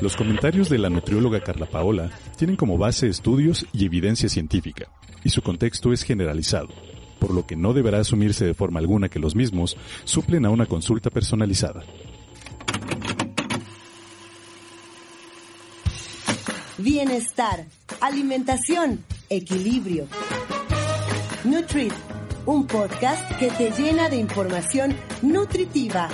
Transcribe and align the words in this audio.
Los 0.00 0.16
comentarios 0.16 0.68
de 0.68 0.78
la 0.78 0.90
nutrióloga 0.90 1.40
Carla 1.40 1.66
Paola 1.66 2.10
tienen 2.36 2.56
como 2.56 2.76
base 2.76 3.08
estudios 3.08 3.66
y 3.72 3.84
evidencia 3.84 4.28
científica, 4.28 4.88
y 5.22 5.28
su 5.28 5.42
contexto 5.42 5.92
es 5.92 6.02
generalizado, 6.02 6.68
por 7.20 7.32
lo 7.32 7.46
que 7.46 7.54
no 7.54 7.72
deberá 7.72 8.00
asumirse 8.00 8.44
de 8.44 8.54
forma 8.54 8.80
alguna 8.80 9.08
que 9.08 9.20
los 9.20 9.36
mismos 9.36 9.76
suplen 10.04 10.44
a 10.44 10.50
una 10.50 10.66
consulta 10.66 11.10
personalizada. 11.10 11.84
Bienestar, 16.78 17.66
alimentación, 18.00 19.04
equilibrio. 19.28 20.08
Nutrit, 21.44 21.92
un 22.44 22.66
podcast 22.66 23.38
que 23.38 23.50
te 23.50 23.70
llena 23.70 24.08
de 24.08 24.16
información 24.16 24.96
nutritiva. 25.22 26.08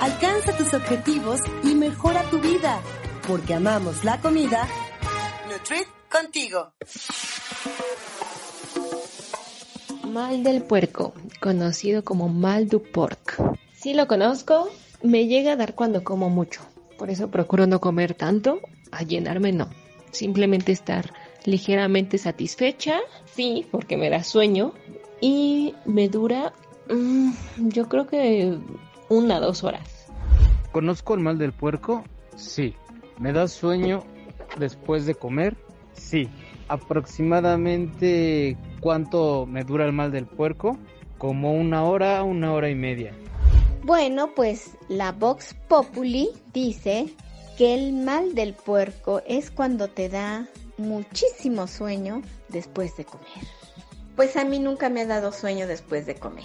Alcanza 0.00 0.56
tus 0.56 0.72
objetivos 0.74 1.40
y 1.64 1.74
mejora 1.74 2.22
tu 2.30 2.38
vida, 2.38 2.80
porque 3.26 3.54
amamos 3.54 4.04
la 4.04 4.20
comida. 4.20 4.68
Nutrit 5.50 5.88
contigo. 6.08 6.72
Mal 10.04 10.44
del 10.44 10.62
puerco, 10.62 11.14
conocido 11.40 12.04
como 12.04 12.28
mal 12.28 12.68
du 12.68 12.80
porc. 12.80 13.42
Si 13.74 13.92
lo 13.92 14.06
conozco, 14.06 14.70
me 15.02 15.26
llega 15.26 15.52
a 15.52 15.56
dar 15.56 15.74
cuando 15.74 16.04
como 16.04 16.30
mucho. 16.30 16.60
Por 16.96 17.10
eso 17.10 17.28
procuro 17.28 17.66
no 17.66 17.80
comer 17.80 18.14
tanto, 18.14 18.60
a 18.92 19.02
llenarme 19.02 19.50
no. 19.50 19.68
Simplemente 20.12 20.70
estar 20.70 21.12
ligeramente 21.44 22.18
satisfecha, 22.18 23.00
sí, 23.34 23.66
porque 23.72 23.96
me 23.96 24.10
da 24.10 24.22
sueño. 24.22 24.74
Y 25.20 25.74
me 25.84 26.08
dura, 26.08 26.52
mm, 26.88 27.32
yo 27.70 27.88
creo 27.88 28.06
que 28.06 28.58
una, 29.08 29.40
dos 29.40 29.64
horas. 29.64 30.06
¿Conozco 30.72 31.14
el 31.14 31.20
mal 31.20 31.38
del 31.38 31.52
puerco? 31.52 32.04
Sí. 32.36 32.74
¿Me 33.18 33.32
da 33.32 33.48
sueño 33.48 34.04
después 34.58 35.06
de 35.06 35.14
comer? 35.14 35.56
Sí. 35.92 36.28
¿Aproximadamente 36.68 38.56
cuánto 38.80 39.46
me 39.46 39.64
dura 39.64 39.86
el 39.86 39.92
mal 39.92 40.12
del 40.12 40.26
puerco? 40.26 40.78
Como 41.16 41.52
una 41.52 41.84
hora, 41.84 42.22
una 42.22 42.52
hora 42.52 42.68
y 42.70 42.74
media. 42.74 43.12
Bueno, 43.82 44.34
pues 44.34 44.76
la 44.88 45.12
Vox 45.12 45.54
Populi 45.66 46.30
dice 46.52 47.14
que 47.56 47.74
el 47.74 47.92
mal 47.92 48.34
del 48.34 48.54
puerco 48.54 49.22
es 49.26 49.50
cuando 49.50 49.88
te 49.88 50.08
da 50.08 50.46
muchísimo 50.76 51.66
sueño 51.66 52.22
después 52.48 52.96
de 52.96 53.04
comer. 53.04 53.26
Pues 54.14 54.36
a 54.36 54.44
mí 54.44 54.58
nunca 54.58 54.88
me 54.90 55.00
ha 55.00 55.06
dado 55.06 55.32
sueño 55.32 55.66
después 55.66 56.06
de 56.06 56.14
comer. 56.14 56.44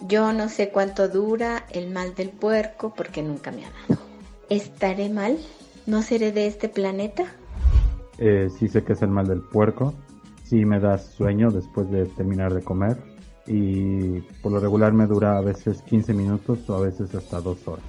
Yo 0.00 0.32
no 0.32 0.48
sé 0.48 0.70
cuánto 0.70 1.08
dura 1.08 1.66
el 1.70 1.90
mal 1.90 2.14
del 2.14 2.30
puerco 2.30 2.94
porque 2.94 3.22
nunca 3.22 3.50
me 3.50 3.64
ha 3.64 3.70
dado. 3.70 4.00
¿Estaré 4.48 5.08
mal? 5.08 5.38
¿No 5.86 6.02
seré 6.02 6.32
de 6.32 6.46
este 6.46 6.68
planeta? 6.68 7.24
Eh, 8.18 8.48
sí 8.58 8.68
sé 8.68 8.84
que 8.84 8.92
es 8.92 9.02
el 9.02 9.10
mal 9.10 9.26
del 9.26 9.40
puerco. 9.40 9.94
Sí 10.44 10.64
me 10.64 10.80
da 10.80 10.98
sueño 10.98 11.50
después 11.50 11.90
de 11.90 12.06
terminar 12.06 12.54
de 12.54 12.62
comer. 12.62 12.96
Y 13.46 14.20
por 14.42 14.52
lo 14.52 14.60
regular 14.60 14.92
me 14.92 15.06
dura 15.06 15.38
a 15.38 15.40
veces 15.40 15.82
15 15.82 16.14
minutos 16.14 16.68
o 16.68 16.74
a 16.74 16.80
veces 16.80 17.14
hasta 17.14 17.40
dos 17.40 17.66
horas. 17.66 17.84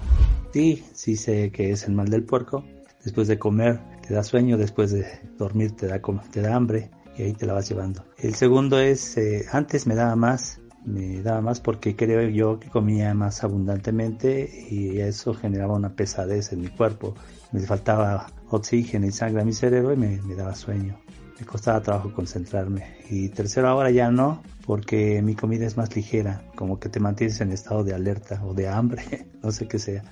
Sí, 0.51 0.83
sí 0.93 1.15
sé 1.15 1.51
que 1.51 1.71
es 1.71 1.87
el 1.87 1.93
mal 1.93 2.09
del 2.09 2.23
puerco. 2.23 2.63
Después 3.03 3.27
de 3.27 3.37
comer 3.37 3.79
te 4.07 4.13
da 4.13 4.23
sueño, 4.23 4.57
después 4.57 4.91
de 4.91 5.05
dormir 5.37 5.75
te 5.75 5.87
da, 5.87 6.01
te 6.31 6.41
da 6.41 6.55
hambre 6.55 6.89
y 7.17 7.23
ahí 7.23 7.33
te 7.33 7.45
la 7.45 7.53
vas 7.53 7.69
llevando. 7.69 8.03
El 8.17 8.35
segundo 8.35 8.79
es, 8.79 9.17
eh, 9.17 9.45
antes 9.51 9.85
me 9.85 9.95
daba 9.95 10.15
más, 10.15 10.59
me 10.89 11.21
daba 11.21 11.41
más 11.41 11.59
porque 11.59 11.95
creo 11.95 12.27
yo 12.29 12.59
que 12.59 12.69
comía 12.69 13.13
más 13.13 13.43
abundantemente 13.43 14.67
y 14.69 14.99
eso 14.99 15.33
generaba 15.33 15.75
una 15.75 15.89
pesadez 15.89 16.51
en 16.51 16.61
mi 16.61 16.67
cuerpo. 16.67 17.15
Me 17.51 17.61
faltaba 17.61 18.27
oxígeno 18.49 19.05
y 19.05 19.11
sangre 19.11 19.41
a 19.41 19.45
mi 19.45 19.53
cerebro 19.53 19.93
y 19.93 19.97
me, 19.97 20.21
me 20.21 20.35
daba 20.35 20.55
sueño. 20.55 20.99
Me 21.39 21.45
costaba 21.45 21.81
trabajo 21.81 22.13
concentrarme. 22.13 22.97
Y 23.09 23.29
tercero, 23.29 23.69
ahora 23.69 23.91
ya 23.91 24.11
no, 24.11 24.43
porque 24.65 25.21
mi 25.21 25.35
comida 25.35 25.65
es 25.65 25.77
más 25.77 25.95
ligera, 25.95 26.43
como 26.55 26.79
que 26.79 26.89
te 26.89 26.99
mantienes 26.99 27.39
en 27.41 27.51
estado 27.51 27.83
de 27.83 27.93
alerta 27.93 28.43
o 28.43 28.53
de 28.53 28.67
hambre, 28.67 29.27
no 29.41 29.51
sé 29.51 29.67
qué 29.67 29.79
sea. 29.79 30.03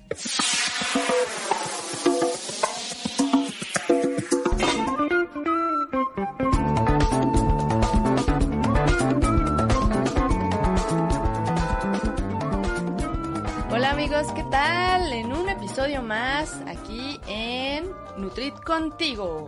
Nutrit 18.18 18.56
Contigo, 18.64 19.48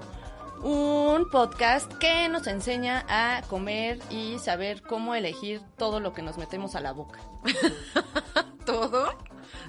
un 0.61 1.29
podcast 1.29 1.91
que 1.95 2.29
nos 2.29 2.47
enseña 2.47 3.05
a 3.09 3.41
comer 3.47 3.99
y 4.09 4.37
saber 4.39 4.81
cómo 4.81 5.15
elegir 5.15 5.61
todo 5.77 5.99
lo 5.99 6.13
que 6.13 6.21
nos 6.21 6.37
metemos 6.37 6.75
a 6.75 6.81
la 6.81 6.91
boca. 6.91 7.19
¿Todo? 8.65 9.15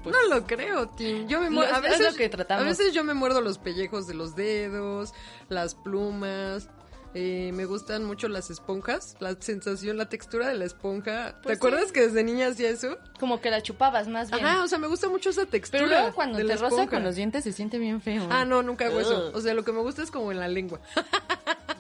Pues, 0.03 0.15
no 0.15 0.35
lo 0.35 0.47
creo, 0.47 0.89
Tim. 0.91 1.27
Yo 1.27 1.41
me 1.41 1.49
muerdo. 1.51 1.71
Lo- 1.73 1.77
A 1.77 1.79
es 1.89 1.99
veces, 1.99 2.13
lo 2.13 2.19
que 2.19 2.29
tratamos. 2.29 2.65
a 2.65 2.69
veces 2.69 2.93
yo 2.93 3.03
me 3.05 3.15
muerdo 3.15 3.41
los 3.41 3.59
pellejos 3.59 4.07
de 4.07 4.15
los 4.15 4.35
dedos, 4.37 5.15
las 5.49 5.75
plumas. 5.75 6.69
Eh, 7.15 7.51
me 7.55 7.65
gustan 7.65 8.05
mucho 8.05 8.29
las 8.29 8.51
esponjas, 8.51 9.17
la 9.21 9.35
sensación, 9.41 9.97
la 9.97 10.09
textura 10.09 10.49
de 10.49 10.55
la 10.55 10.65
esponja. 10.65 11.33
¿Te 11.33 11.43
Pues 11.43 11.57
acuerdas 11.59 11.93
que 11.93 12.03
desde 12.03 12.23
niña 12.23 12.49
hacía 12.49 12.71
eso? 12.71 12.99
Como 13.19 13.41
que 13.41 13.51
la 13.51 13.63
chupabas 13.63 14.09
más 14.09 14.31
bien. 14.31 14.45
Ajá, 14.45 14.63
o 14.63 14.69
sea, 14.69 14.79
me 14.79 14.87
gusta 14.87 15.09
mucho 15.09 15.31
esa 15.31 15.47
textura. 15.47 15.85
Pero 15.85 15.95
luego 15.95 16.15
cuando 16.15 16.39
de 16.39 16.45
te 16.45 16.57
roza 16.57 16.87
con 16.87 17.03
los 17.03 17.17
dientes 17.17 17.45
se 17.45 17.53
siente 17.53 17.79
bien 17.79 18.01
feo. 18.01 18.27
Ah, 18.31 18.45
no, 18.45 18.63
nunca 18.63 18.87
hago 18.87 19.01
eso. 19.01 19.31
O 19.35 19.41
sea, 19.41 19.55
lo 19.55 19.65
que 19.65 19.73
me 19.73 19.81
gusta 19.81 20.03
es 20.03 20.11
como 20.11 20.31
en 20.33 20.41
la 20.41 20.49
lengua. 20.49 20.81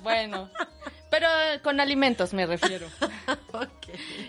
Bueno, 0.03 0.49
pero 1.11 1.29
con 1.63 1.79
alimentos 1.79 2.33
me 2.33 2.47
refiero. 2.47 2.87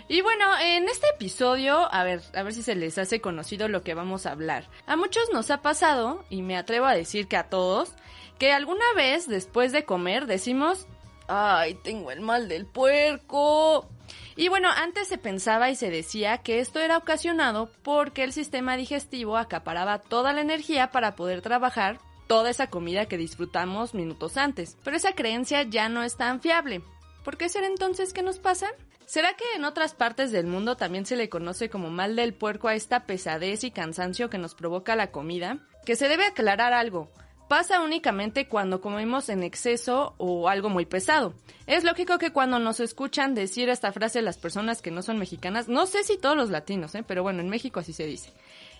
Y 0.08 0.20
bueno, 0.20 0.44
en 0.60 0.88
este 0.88 1.08
episodio, 1.08 1.92
a 1.92 2.04
ver, 2.04 2.20
a 2.34 2.42
ver 2.42 2.52
si 2.52 2.62
se 2.62 2.74
les 2.74 2.98
hace 2.98 3.20
conocido 3.20 3.68
lo 3.68 3.82
que 3.82 3.94
vamos 3.94 4.26
a 4.26 4.32
hablar. 4.32 4.68
A 4.86 4.96
muchos 4.96 5.22
nos 5.32 5.50
ha 5.50 5.62
pasado, 5.62 6.24
y 6.28 6.42
me 6.42 6.56
atrevo 6.56 6.86
a 6.86 6.94
decir 6.94 7.28
que 7.28 7.36
a 7.36 7.44
todos, 7.48 7.92
que 8.38 8.52
alguna 8.52 8.84
vez 8.96 9.28
después 9.28 9.72
de 9.72 9.84
comer 9.84 10.26
decimos, 10.26 10.86
ay, 11.32 11.74
tengo 11.74 12.10
el 12.10 12.20
mal 12.20 12.48
del 12.48 12.66
puerco. 12.66 13.88
Y 14.36 14.48
bueno, 14.48 14.68
antes 14.70 15.08
se 15.08 15.16
pensaba 15.16 15.70
y 15.70 15.76
se 15.76 15.90
decía 15.90 16.38
que 16.38 16.60
esto 16.60 16.78
era 16.78 16.98
ocasionado 16.98 17.70
porque 17.82 18.22
el 18.22 18.32
sistema 18.32 18.76
digestivo 18.76 19.36
acaparaba 19.36 19.98
toda 19.98 20.32
la 20.32 20.42
energía 20.42 20.90
para 20.90 21.14
poder 21.16 21.40
trabajar 21.40 22.00
toda 22.26 22.50
esa 22.50 22.68
comida 22.68 23.06
que 23.06 23.16
disfrutamos 23.16 23.94
minutos 23.94 24.36
antes. 24.36 24.76
Pero 24.84 24.96
esa 24.96 25.14
creencia 25.14 25.62
ya 25.62 25.88
no 25.88 26.02
es 26.02 26.16
tan 26.16 26.40
fiable. 26.40 26.82
¿Por 27.24 27.36
qué 27.38 27.48
será 27.48 27.66
entonces 27.66 28.12
que 28.12 28.22
nos 28.22 28.38
pasa? 28.38 28.68
¿Será 29.06 29.34
que 29.34 29.44
en 29.56 29.64
otras 29.64 29.94
partes 29.94 30.32
del 30.32 30.46
mundo 30.46 30.76
también 30.76 31.06
se 31.06 31.16
le 31.16 31.28
conoce 31.28 31.68
como 31.68 31.90
mal 31.90 32.16
del 32.16 32.34
puerco 32.34 32.68
a 32.68 32.74
esta 32.74 33.04
pesadez 33.04 33.64
y 33.64 33.70
cansancio 33.70 34.30
que 34.30 34.38
nos 34.38 34.54
provoca 34.54 34.96
la 34.96 35.10
comida? 35.10 35.58
Que 35.84 35.96
se 35.96 36.08
debe 36.08 36.24
aclarar 36.24 36.72
algo. 36.72 37.10
Pasa 37.52 37.82
únicamente 37.82 38.48
cuando 38.48 38.80
comemos 38.80 39.28
en 39.28 39.42
exceso 39.42 40.14
o 40.16 40.48
algo 40.48 40.70
muy 40.70 40.86
pesado. 40.86 41.34
Es 41.66 41.84
lógico 41.84 42.16
que 42.16 42.30
cuando 42.30 42.58
nos 42.58 42.80
escuchan 42.80 43.34
decir 43.34 43.68
esta 43.68 43.92
frase 43.92 44.22
las 44.22 44.38
personas 44.38 44.80
que 44.80 44.90
no 44.90 45.02
son 45.02 45.18
mexicanas, 45.18 45.68
no 45.68 45.84
sé 45.84 46.02
si 46.02 46.16
todos 46.16 46.34
los 46.34 46.48
latinos, 46.48 46.94
¿eh? 46.94 47.04
pero 47.06 47.22
bueno, 47.22 47.40
en 47.40 47.50
México 47.50 47.80
así 47.80 47.92
se 47.92 48.06
dice, 48.06 48.32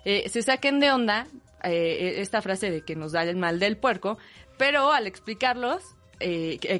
eh, 0.06 0.26
se 0.30 0.40
saquen 0.40 0.80
de 0.80 0.90
onda 0.90 1.26
eh, 1.62 2.14
esta 2.16 2.40
frase 2.40 2.70
de 2.70 2.82
que 2.82 2.96
nos 2.96 3.12
da 3.12 3.24
el 3.24 3.36
mal 3.36 3.58
del 3.58 3.76
puerco, 3.76 4.16
pero 4.56 4.90
al 4.90 5.06
explicarlos 5.06 5.82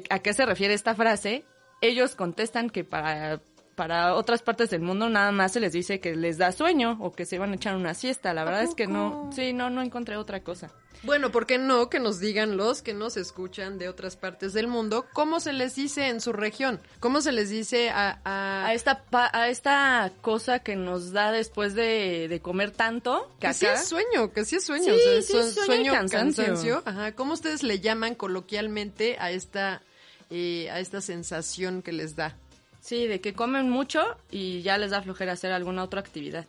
a 0.09 0.19
qué 0.19 0.33
se 0.33 0.45
refiere 0.47 0.73
esta 0.73 0.95
frase, 0.95 1.45
ellos 1.79 2.15
contestan 2.15 2.71
que 2.71 2.83
para 2.83 3.39
para 3.75 4.15
otras 4.15 4.41
partes 4.41 4.69
del 4.69 4.81
mundo 4.81 5.09
nada 5.09 5.31
más 5.31 5.53
se 5.53 5.59
les 5.59 5.73
dice 5.73 5.99
que 5.99 6.15
les 6.15 6.37
da 6.37 6.51
sueño 6.51 6.97
o 7.01 7.11
que 7.11 7.25
se 7.25 7.39
van 7.39 7.51
a 7.51 7.55
echar 7.55 7.75
una 7.75 7.93
siesta. 7.93 8.33
La 8.33 8.43
verdad 8.43 8.63
es 8.63 8.75
que 8.75 8.87
no, 8.87 9.29
sí, 9.33 9.53
no, 9.53 9.69
no 9.69 9.81
encontré 9.81 10.15
otra 10.17 10.41
cosa. 10.43 10.71
Bueno, 11.01 11.31
¿por 11.31 11.45
qué 11.45 11.57
no 11.57 11.89
que 11.89 11.99
nos 11.99 12.21
digan 12.21 12.55
los 12.55 12.81
que 12.81 12.93
nos 12.93 13.17
escuchan 13.17 13.77
de 13.77 13.89
otras 13.89 14.15
partes 14.15 14.53
del 14.53 14.67
mundo 14.67 15.05
cómo 15.11 15.41
se 15.41 15.51
les 15.51 15.75
dice 15.75 16.07
en 16.07 16.21
su 16.21 16.31
región? 16.31 16.79
¿Cómo 17.01 17.19
se 17.19 17.33
les 17.33 17.49
dice 17.49 17.89
a, 17.89 18.21
a... 18.23 18.65
A 18.67 18.73
esta, 18.73 19.03
pa- 19.03 19.29
a 19.33 19.49
esta 19.49 20.13
cosa 20.21 20.59
que 20.59 20.77
nos 20.77 21.11
da 21.11 21.33
después 21.33 21.75
de, 21.75 22.27
de 22.29 22.39
comer 22.41 22.71
tanto 22.71 23.29
que 23.41 23.47
Que 23.47 23.53
sí 23.53 23.65
es 23.65 23.85
sueño, 23.85 24.31
que 24.31 24.45
sí 24.45 24.55
es 24.55 24.65
sueño. 24.65 24.85
Sí, 24.85 24.91
o 24.91 24.97
sea, 24.97 25.21
sí, 25.21 25.33
son- 25.33 25.51
sueño 25.51 25.63
y 25.63 25.65
sueño, 25.65 25.91
cansancio. 25.93 26.45
cansancio. 26.45 26.83
Ajá. 26.85 27.11
¿Cómo 27.15 27.33
ustedes 27.33 27.63
le 27.63 27.81
llaman 27.81 28.15
coloquialmente 28.15 29.17
a 29.19 29.31
esta, 29.31 29.81
eh, 30.29 30.69
a 30.71 30.79
esta 30.79 31.01
sensación 31.01 31.81
que 31.81 31.91
les 31.91 32.15
da? 32.15 32.37
Sí, 32.83 33.07
de 33.07 33.21
que 33.21 33.33
comen 33.33 33.69
mucho 33.69 34.03
y 34.29 34.61
ya 34.61 34.77
les 34.77 34.91
da 34.91 35.01
flojera 35.01 35.31
hacer 35.31 35.53
alguna 35.53 35.83
otra 35.85 36.01
actividad. 36.01 36.45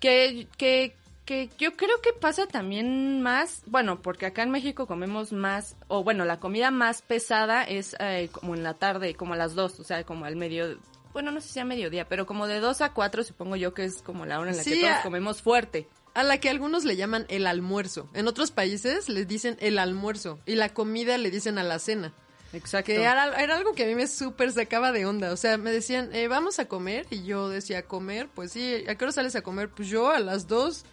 Que, 0.00 0.46
que, 0.56 0.96
que 1.26 1.50
yo 1.58 1.76
creo 1.76 2.00
que 2.00 2.14
pasa 2.14 2.46
también 2.46 3.20
más, 3.20 3.62
bueno, 3.66 4.00
porque 4.00 4.24
acá 4.24 4.42
en 4.42 4.50
México 4.50 4.86
comemos 4.86 5.32
más, 5.32 5.76
o 5.88 6.02
bueno, 6.02 6.24
la 6.24 6.40
comida 6.40 6.70
más 6.70 7.02
pesada 7.02 7.62
es 7.64 7.94
eh, 8.00 8.30
como 8.32 8.54
en 8.54 8.62
la 8.62 8.72
tarde, 8.74 9.14
como 9.14 9.34
a 9.34 9.36
las 9.36 9.54
dos, 9.54 9.78
o 9.80 9.84
sea, 9.84 10.02
como 10.04 10.24
al 10.24 10.36
medio, 10.36 10.78
bueno, 11.12 11.30
no 11.30 11.42
sé 11.42 11.48
si 11.48 11.52
sea 11.54 11.66
mediodía, 11.66 12.08
pero 12.08 12.24
como 12.24 12.46
de 12.46 12.60
dos 12.60 12.80
a 12.80 12.94
cuatro 12.94 13.22
supongo 13.22 13.56
yo 13.56 13.74
que 13.74 13.84
es 13.84 14.00
como 14.00 14.24
la 14.24 14.40
hora 14.40 14.52
en 14.52 14.56
la 14.56 14.62
Sí, 14.64 14.70
que 14.72 14.80
todos 14.80 14.96
a- 14.96 15.02
comemos 15.02 15.42
fuerte. 15.42 15.86
A 16.14 16.22
la 16.24 16.38
que 16.38 16.48
algunos 16.48 16.84
le 16.84 16.96
llaman 16.96 17.26
el 17.28 17.46
almuerzo. 17.46 18.08
En 18.14 18.26
otros 18.26 18.50
países 18.50 19.08
les 19.10 19.28
dicen 19.28 19.56
el 19.60 19.78
almuerzo 19.78 20.40
y 20.46 20.54
la 20.56 20.70
comida 20.70 21.18
le 21.18 21.30
dicen 21.30 21.56
a 21.58 21.62
la 21.62 21.78
cena. 21.78 22.12
Exacto. 22.52 22.86
Que 22.86 23.02
era, 23.02 23.40
era 23.40 23.56
algo 23.56 23.74
que 23.74 23.84
a 23.84 23.86
mí 23.86 23.94
me 23.94 24.06
súper 24.06 24.50
sacaba 24.52 24.90
de 24.92 25.06
onda. 25.06 25.32
O 25.32 25.36
sea, 25.36 25.56
me 25.56 25.70
decían, 25.70 26.10
eh, 26.14 26.26
vamos 26.28 26.58
a 26.58 26.66
comer. 26.66 27.06
Y 27.10 27.22
yo 27.24 27.48
decía, 27.48 27.82
¿comer? 27.82 28.28
Pues 28.34 28.52
sí. 28.52 28.84
¿A 28.88 28.94
qué 28.96 29.04
hora 29.04 29.12
sales 29.12 29.36
a 29.36 29.42
comer? 29.42 29.68
Pues 29.68 29.88
yo 29.88 30.10
a 30.10 30.18
las 30.20 30.48
dos. 30.48 30.84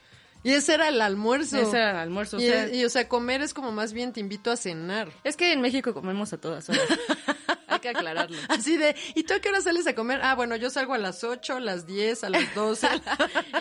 Y 0.44 0.54
ese 0.54 0.76
era 0.76 0.88
el 0.88 1.02
almuerzo. 1.02 1.58
Ese 1.60 1.78
era 1.78 1.92
el 1.92 1.98
almuerzo, 1.98 2.38
o 2.38 2.40
Y, 2.40 2.48
sea- 2.48 2.74
y, 2.74 2.86
o 2.86 2.90
sea, 2.90 3.10
comer 3.10 3.42
es 3.42 3.54
como 3.56 3.72
más 3.72 3.92
bien 3.92 4.14
te 4.14 4.20
invito 4.20 4.52
a 4.52 4.56
cenar. 4.56 5.10
Es 5.24 5.36
que 5.36 5.52
en 5.52 5.62
México 5.62 5.94
comemos 5.96 6.32
a 6.32 6.38
todas 6.38 6.70
horas. 6.70 6.84
Hay 7.78 7.82
que 7.82 7.90
aclararlo. 7.90 8.38
Así 8.50 8.78
de, 8.78 8.96
¿y 9.16 9.24
tú 9.24 9.34
a 9.34 9.40
qué 9.40 9.50
hora 9.50 9.62
sales 9.62 9.88
a 9.88 9.96
comer? 9.96 10.20
Ah, 10.24 10.36
bueno, 10.36 10.56
yo 10.56 10.70
salgo 10.70 10.94
a 10.94 10.98
las 10.98 11.24
8, 11.24 11.56
a 11.58 11.60
las 11.60 11.86
10, 11.86 12.24
a 12.24 12.30
las 12.30 12.56
12. 12.56 12.88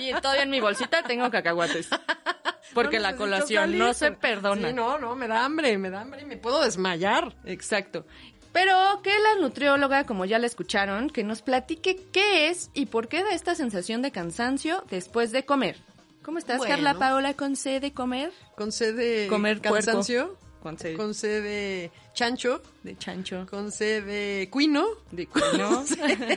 Y 0.01 0.13
todavía 0.15 0.43
en 0.43 0.51
mi 0.51 0.61
bolsita 0.61 1.03
tengo 1.03 1.31
cacahuates. 1.31 1.89
Porque 2.75 2.97
No 2.97 3.05
la 3.05 3.17
colación 3.17 3.79
no 3.79 3.95
se 3.95 4.13
perdona. 4.13 4.69
Sí, 4.69 4.75
no, 4.75 4.99
no, 4.99 5.15
me 5.15 5.29
da 5.29 5.45
hambre, 5.45 5.79
me 5.79 5.89
da 5.91 6.03
hambre 6.03 6.23
y 6.23 6.25
me 6.27 6.37
puedo 6.37 6.63
desmayar. 6.63 7.35
Exacto. 7.45 8.05
Pero 8.53 9.01
que 9.03 9.11
la 9.11 9.41
nutrióloga, 9.41 10.05
como 10.05 10.25
ya 10.25 10.39
la 10.39 10.47
escucharon, 10.47 11.11
que 11.11 11.23
nos 11.25 11.43
platique 11.43 11.97
qué 12.13 12.49
es 12.49 12.71
y 12.75 12.87
por 12.87 13.09
qué 13.09 13.23
da 13.23 13.31
esta 13.33 13.55
sensación 13.55 14.03
de 14.03 14.11
cansancio 14.13 14.83
después 14.91 15.31
de 15.31 15.45
comer. 15.45 15.77
¿Cómo 16.23 16.39
estás, 16.39 16.59
Bueno. 16.59 16.75
Carla 16.75 16.95
Paola, 16.95 17.35
con 17.35 17.55
C 17.55 17.81
de 17.81 17.93
comer? 17.93 18.33
Con 18.57 18.73
sed 18.73 18.97
de 18.97 19.29
Comer 19.29 19.61
puerco. 19.61 19.75
cansancio. 19.75 20.37
Con 20.61 20.77
C 20.79 20.95
Con 20.95 21.15
sed 21.15 21.43
de 21.45 21.91
chancho. 22.17 22.63
de 22.83 22.97
chancho. 22.97 23.47
Con 23.49 23.71
sed 23.71 24.05
de 24.05 24.49
cuino. 24.51 24.87
De 25.13 25.27
cuino. 25.27 25.85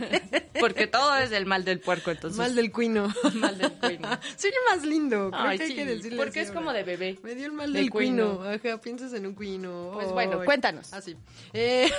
Porque 0.60 0.88
todo 0.88 1.16
es 1.16 1.30
del 1.30 1.46
mal 1.46 1.64
del 1.64 1.80
puerco, 1.80 2.12
entonces. 2.12 2.38
Mal 2.38 2.54
del 2.54 2.70
cuino. 2.72 3.12
mal 3.36 3.58
del 3.58 3.72
cuino. 3.72 4.10
Sería 4.36 4.60
más 4.70 4.86
lindo. 4.86 5.32
Ay, 5.34 5.58
que 5.58 5.64
hay 5.64 5.70
sí, 5.70 5.76
que 5.76 5.86
decirle 5.86 6.18
porque 6.18 6.42
es 6.42 6.52
como 6.52 6.74
de 6.74 6.84
bebé. 6.84 7.18
Me 7.24 7.34
dio 7.34 7.46
el 7.46 7.54
mal 7.54 7.72
Del 7.72 7.84
del 7.84 7.92
cuino. 7.92 8.38
cuino. 8.40 8.50
Ajá, 8.52 8.82
piensas 8.82 9.14
en 9.14 9.26
un 9.26 9.34
cuino. 9.34 9.92
Pues 9.94 10.12
bueno, 10.12 10.44
cuéntanos. 10.44 10.92
Así. 10.94 11.16
Eh, 11.54 11.90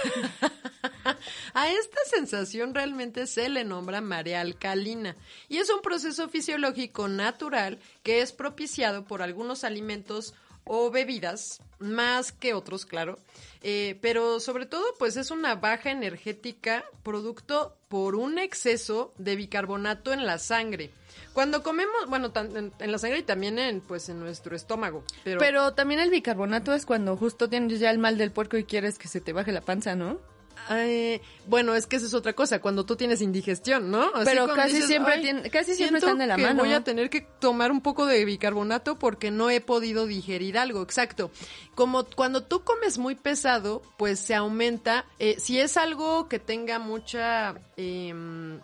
a 1.55 1.71
esta 1.71 2.01
sensación 2.05 2.75
realmente 2.75 3.27
se 3.27 3.49
le 3.49 3.65
nombra 3.65 4.03
marea 4.03 4.43
alcalina 4.43 5.17
y 5.49 5.57
es 5.57 5.71
un 5.71 5.81
proceso 5.81 6.29
fisiológico 6.29 7.09
natural 7.09 7.79
que 8.03 8.21
es 8.21 8.33
propiciado 8.33 9.05
por 9.05 9.23
algunos 9.23 9.65
alimentos 9.65 10.35
o 10.65 10.91
bebidas, 10.91 11.61
más 11.79 12.33
que 12.33 12.55
otros, 12.55 12.87
claro, 12.87 13.19
eh, 13.71 13.99
pero 14.01 14.41
sobre 14.41 14.67
todo 14.67 14.83
pues 14.99 15.17
es 15.17 15.31
una 15.31 15.55
baja 15.55 15.93
energética 15.93 16.85
producto 17.05 17.77
por 17.89 18.17
un 18.17 18.41
exceso 18.41 19.15
de 19.17 19.37
bicarbonato 19.37 20.13
en 20.13 20.27
la 20.27 20.39
sangre. 20.39 20.91
Cuando 21.33 21.63
comemos, 21.63 22.07
bueno, 22.09 22.33
en 22.35 22.93
la 22.93 22.99
sangre 22.99 23.21
y 23.21 23.23
también 23.23 23.61
en 23.61 23.81
pues 23.81 24.09
en 24.09 24.19
nuestro 24.19 24.57
estómago, 24.57 25.05
pero, 25.23 25.39
Pero 25.39 25.75
también 25.75 26.01
el 26.01 26.11
bicarbonato 26.11 26.75
es 26.75 26.85
cuando 26.85 27.17
justo 27.17 27.49
tienes 27.49 27.79
ya 27.79 27.91
el 27.91 27.99
mal 27.99 28.19
del 28.19 28.33
puerco 28.33 28.57
y 28.57 28.65
quieres 28.65 28.99
que 28.99 29.07
se 29.07 29.21
te 29.21 29.33
baje 29.33 29.53
la 29.53 29.61
panza, 29.61 29.95
¿no? 29.95 30.19
Eh, 30.71 31.21
bueno, 31.47 31.75
es 31.75 31.87
que 31.87 31.97
esa 31.97 32.07
es 32.07 32.15
otra 32.15 32.33
cosa, 32.35 32.61
cuando 32.61 32.85
tú 32.85 32.97
tienes 32.97 33.21
indigestión, 33.23 33.91
¿no? 33.91 34.03
Así 34.15 34.25
Pero 34.25 34.47
casi 34.55 34.83
siempre 34.83 35.19
tiene- 35.19 35.51
casi 35.51 35.75
siempre 35.75 35.99
están 35.99 36.19
de 36.19 36.27
la 36.27 36.37
que 36.37 36.43
mano. 36.43 36.63
Voy 36.63 36.73
a 36.73 36.85
tener 36.85 37.11
que 37.11 37.23
tomar 37.23 37.73
un 37.73 37.81
poco 37.81 38.07
de 38.07 38.25
bicarbonato 38.25 38.99
porque 38.99 39.31
no 39.31 39.51
he 39.51 39.61
podido 39.61 40.07
digerir 40.07 40.59
algo, 40.59 40.83
exacto. 40.83 41.31
Como 41.75 42.05
cuando 42.05 42.43
tú 42.43 42.63
comes 42.63 42.99
muy 42.99 43.15
pesado, 43.15 43.83
pues 43.97 44.21
se 44.21 44.35
aumenta. 44.35 45.07
eh, 45.19 45.37
si 45.39 45.59
es 45.61 45.77
algo 45.77 46.29
que 46.29 46.39
tenga 46.39 46.79
mucha... 46.79 47.55
em, 47.77 48.61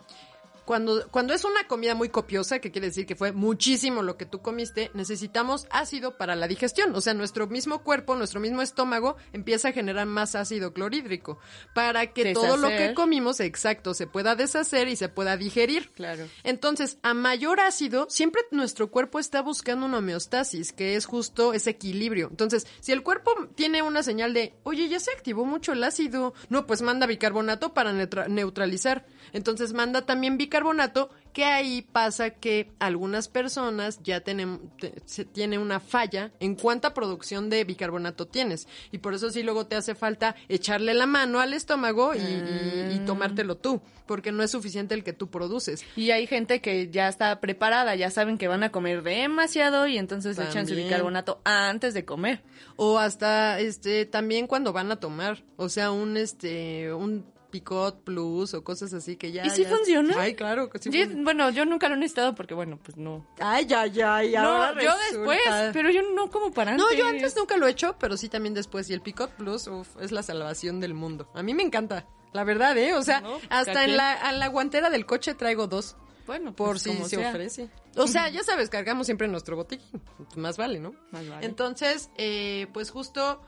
cuando, 0.67 1.07
cuando 1.09 1.33
es 1.33 1.45
una 1.45 1.65
comida 1.65 1.95
muy 1.95 2.09
copiosa, 2.09 2.59
que 2.59 2.71
quiere 2.71 2.87
decir 2.87 3.05
que 3.05 3.15
fue 3.15 3.31
muchísimo 3.31 4.01
lo 4.03 4.17
que 4.17 4.25
tú 4.25 4.41
comiste, 4.41 4.91
necesitamos 4.93 5.65
ácido 5.71 6.17
para 6.17 6.35
la 6.35 6.45
digestión. 6.49 6.93
O 6.93 6.99
sea, 6.99 7.13
nuestro 7.13 7.47
mismo 7.47 7.83
cuerpo, 7.83 8.15
nuestro 8.15 8.41
mismo 8.41 8.61
estómago 8.61 9.15
empieza 9.31 9.69
a 9.69 9.71
generar 9.71 10.05
más 10.07 10.35
ácido 10.35 10.73
clorhídrico 10.73 11.39
para 11.73 12.07
que 12.07 12.33
todo 12.33 12.57
lo 12.57 12.67
que 12.67 12.93
comimos, 12.93 13.39
exacto, 13.39 13.93
se 13.93 14.07
pueda 14.07 14.35
deshacer 14.35 14.89
y 14.89 14.97
se 14.97 15.07
pueda 15.07 15.37
digerir. 15.37 15.89
Claro. 15.95 16.27
Entonces, 16.43 16.97
a 17.01 17.13
mayor 17.13 17.61
ácido, 17.61 18.07
siempre 18.09 18.41
nuestro 18.51 18.91
cuerpo 18.91 19.19
está 19.19 19.41
buscando 19.41 19.85
una 19.85 19.99
homeostasis, 19.99 20.73
que 20.73 20.95
es 20.97 21.05
justo 21.05 21.53
ese 21.53 21.69
equilibrio. 21.69 22.27
Entonces, 22.29 22.67
si 22.81 22.91
el 22.91 23.03
cuerpo 23.03 23.31
tiene 23.55 23.81
una 23.83 24.03
señal 24.03 24.33
de, 24.33 24.53
oye, 24.63 24.89
ya 24.89 24.99
se 24.99 25.11
activó 25.11 25.45
mucho 25.45 25.71
el 25.71 25.83
ácido, 25.85 26.33
no, 26.49 26.67
pues 26.67 26.81
manda 26.81 27.07
bicarbonato 27.07 27.73
para 27.73 27.93
neutra- 27.93 28.27
neutralizar. 28.27 29.05
Entonces, 29.33 29.73
manda 29.73 30.03
también 30.05 30.37
bicarbonato, 30.37 31.09
que 31.33 31.45
ahí 31.45 31.83
pasa 31.83 32.31
que 32.31 32.71
algunas 32.79 33.27
personas 33.27 33.99
ya 34.03 34.21
tienen, 34.21 34.59
se 35.05 35.23
tiene 35.23 35.59
una 35.59 35.79
falla 35.79 36.31
en 36.39 36.55
cuánta 36.55 36.93
producción 36.95 37.49
de 37.51 37.63
bicarbonato 37.63 38.25
tienes. 38.27 38.67
Y 38.91 38.97
por 38.99 39.13
eso 39.13 39.29
sí 39.29 39.43
luego 39.43 39.67
te 39.67 39.75
hace 39.75 39.93
falta 39.93 40.35
echarle 40.49 40.95
la 40.95 41.05
mano 41.05 41.39
al 41.39 41.53
estómago 41.53 42.15
y, 42.15 42.19
y- 42.19 42.95
y 42.95 42.99
tomártelo 43.05 43.55
tú, 43.57 43.81
porque 44.07 44.31
no 44.31 44.41
es 44.41 44.49
suficiente 44.49 44.95
el 44.95 45.03
que 45.03 45.13
tú 45.13 45.29
produces. 45.29 45.85
Y 45.95 46.09
hay 46.11 46.25
gente 46.25 46.59
que 46.59 46.89
ya 46.89 47.07
está 47.07 47.39
preparada, 47.39 47.93
ya 47.95 48.09
saben 48.09 48.39
que 48.39 48.47
van 48.47 48.63
a 48.63 48.71
comer 48.71 49.03
demasiado 49.03 49.85
y 49.85 49.97
entonces 49.99 50.37
echan 50.39 50.67
su 50.67 50.73
bicarbonato 50.75 51.39
antes 51.43 51.93
de 51.93 52.03
comer. 52.03 52.41
O 52.77 52.97
hasta 52.97 53.59
este 53.59 54.05
también 54.07 54.47
cuando 54.47 54.73
van 54.73 54.91
a 54.91 54.95
tomar, 54.99 55.43
o 55.55 55.69
sea, 55.69 55.91
un 55.91 56.17
este 56.17 56.93
un 56.93 57.25
picot 57.49 58.03
plus 58.03 58.53
o 58.53 58.63
cosas 58.63 58.93
así 58.93 59.15
que 59.15 59.31
ya 59.31 59.45
¿Y 59.45 59.49
ya- 59.49 59.69
funciona? 59.69 60.15
Ay, 60.19 60.35
claro 60.35 60.69
que 60.69 60.79
sí. 60.79 60.89
Yo- 60.91 60.99
funciona. 61.01 61.23
bueno, 61.23 61.49
yo 61.49 61.65
nunca 61.65 61.87
lo 61.89 61.95
he 61.95 61.97
necesitado 61.97 62.35
porque, 62.35 62.53
bueno, 62.53 62.77
pues 62.83 62.97
no. 62.97 63.25
Ay, 63.39 63.65
ya, 63.65 63.85
ya, 63.87 64.23
y 64.23 64.35
ahora 64.35 64.73
no, 64.73 64.81
yo 64.81 64.91
resulta- 64.91 65.05
después, 65.35 65.69
pero 65.73 65.89
yo 65.89 66.01
no 66.13 66.29
como 66.29 66.51
para 66.51 66.71
antes. 66.71 66.85
No, 66.85 66.93
yo 66.97 67.07
antes 67.07 67.35
nunca 67.35 67.57
lo 67.57 67.67
he 67.67 67.71
hecho, 67.71 67.95
pero 67.99 68.17
sí 68.17 68.29
también 68.29 68.53
después. 68.53 68.89
Y 68.89 68.93
el 68.93 69.01
Picot 69.01 69.31
Plus, 69.31 69.67
uf, 69.67 69.87
es 70.01 70.11
la 70.11 70.23
salvación 70.23 70.79
del 70.79 70.93
mundo. 70.93 71.29
A 71.33 71.41
mí 71.43 71.53
me 71.53 71.63
encanta, 71.63 72.05
la 72.33 72.43
verdad, 72.43 72.77
¿eh? 72.77 72.93
O 72.93 73.01
sea, 73.03 73.21
No, 73.21 73.39
hasta 73.49 73.79
¿a 73.79 73.85
en 73.85 73.95
la, 73.97 74.29
en 74.29 74.39
la 74.39 74.47
guantera 74.47 74.89
del 74.89 75.05
coche 75.05 75.33
traigo 75.33 75.67
dos. 75.67 75.95
Bueno, 76.25 76.53
Por 76.53 76.71
pues, 76.71 76.81
si 76.81 76.89
como 76.93 77.07
se 77.07 77.15
sea. 77.15 77.29
ofrece. 77.29 77.69
O 77.99 78.05
sea, 78.05 78.29
ya 78.29 78.43
sabes, 78.43 78.69
cargamos 78.69 79.07
siempre 79.07 79.27
nuestro 79.27 79.55
botiquín. 79.55 80.01
Más 80.35 80.55
vale, 80.57 80.79
¿no? 80.79 80.93
Más 81.11 81.27
vale. 81.27 81.43
Entonces, 81.47 82.11
eh, 82.17 82.67
pues 82.71 82.91
justo, 82.91 83.41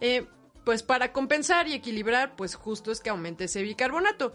eh, 0.00 0.26
pues 0.64 0.82
para 0.82 1.12
compensar 1.12 1.68
y 1.68 1.74
equilibrar, 1.74 2.36
pues 2.36 2.54
justo 2.54 2.90
es 2.90 3.00
que 3.00 3.10
aumente 3.10 3.44
ese 3.44 3.62
bicarbonato. 3.62 4.34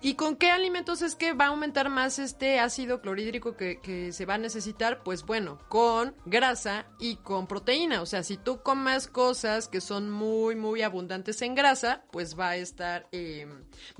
¿Y 0.00 0.14
con 0.14 0.36
qué 0.36 0.52
alimentos 0.52 1.02
es 1.02 1.16
que 1.16 1.32
va 1.32 1.46
a 1.46 1.48
aumentar 1.48 1.88
más 1.88 2.20
este 2.20 2.60
ácido 2.60 3.00
clorhídrico 3.00 3.56
que, 3.56 4.10
se 4.12 4.26
va 4.26 4.34
a 4.34 4.38
necesitar? 4.38 5.02
Pues 5.02 5.24
bueno, 5.24 5.58
con 5.68 6.14
grasa 6.24 6.86
y 7.00 7.16
con 7.16 7.48
proteína. 7.48 8.00
O 8.00 8.06
sea, 8.06 8.22
si 8.22 8.36
tú 8.36 8.62
comas 8.62 9.08
cosas 9.08 9.66
que 9.66 9.80
son 9.80 10.08
muy, 10.08 10.54
muy 10.54 10.82
abundantes 10.82 11.42
en 11.42 11.56
grasa, 11.56 12.04
pues 12.12 12.38
va 12.38 12.50
a 12.50 12.56
estar, 12.56 13.08
eh, 13.10 13.48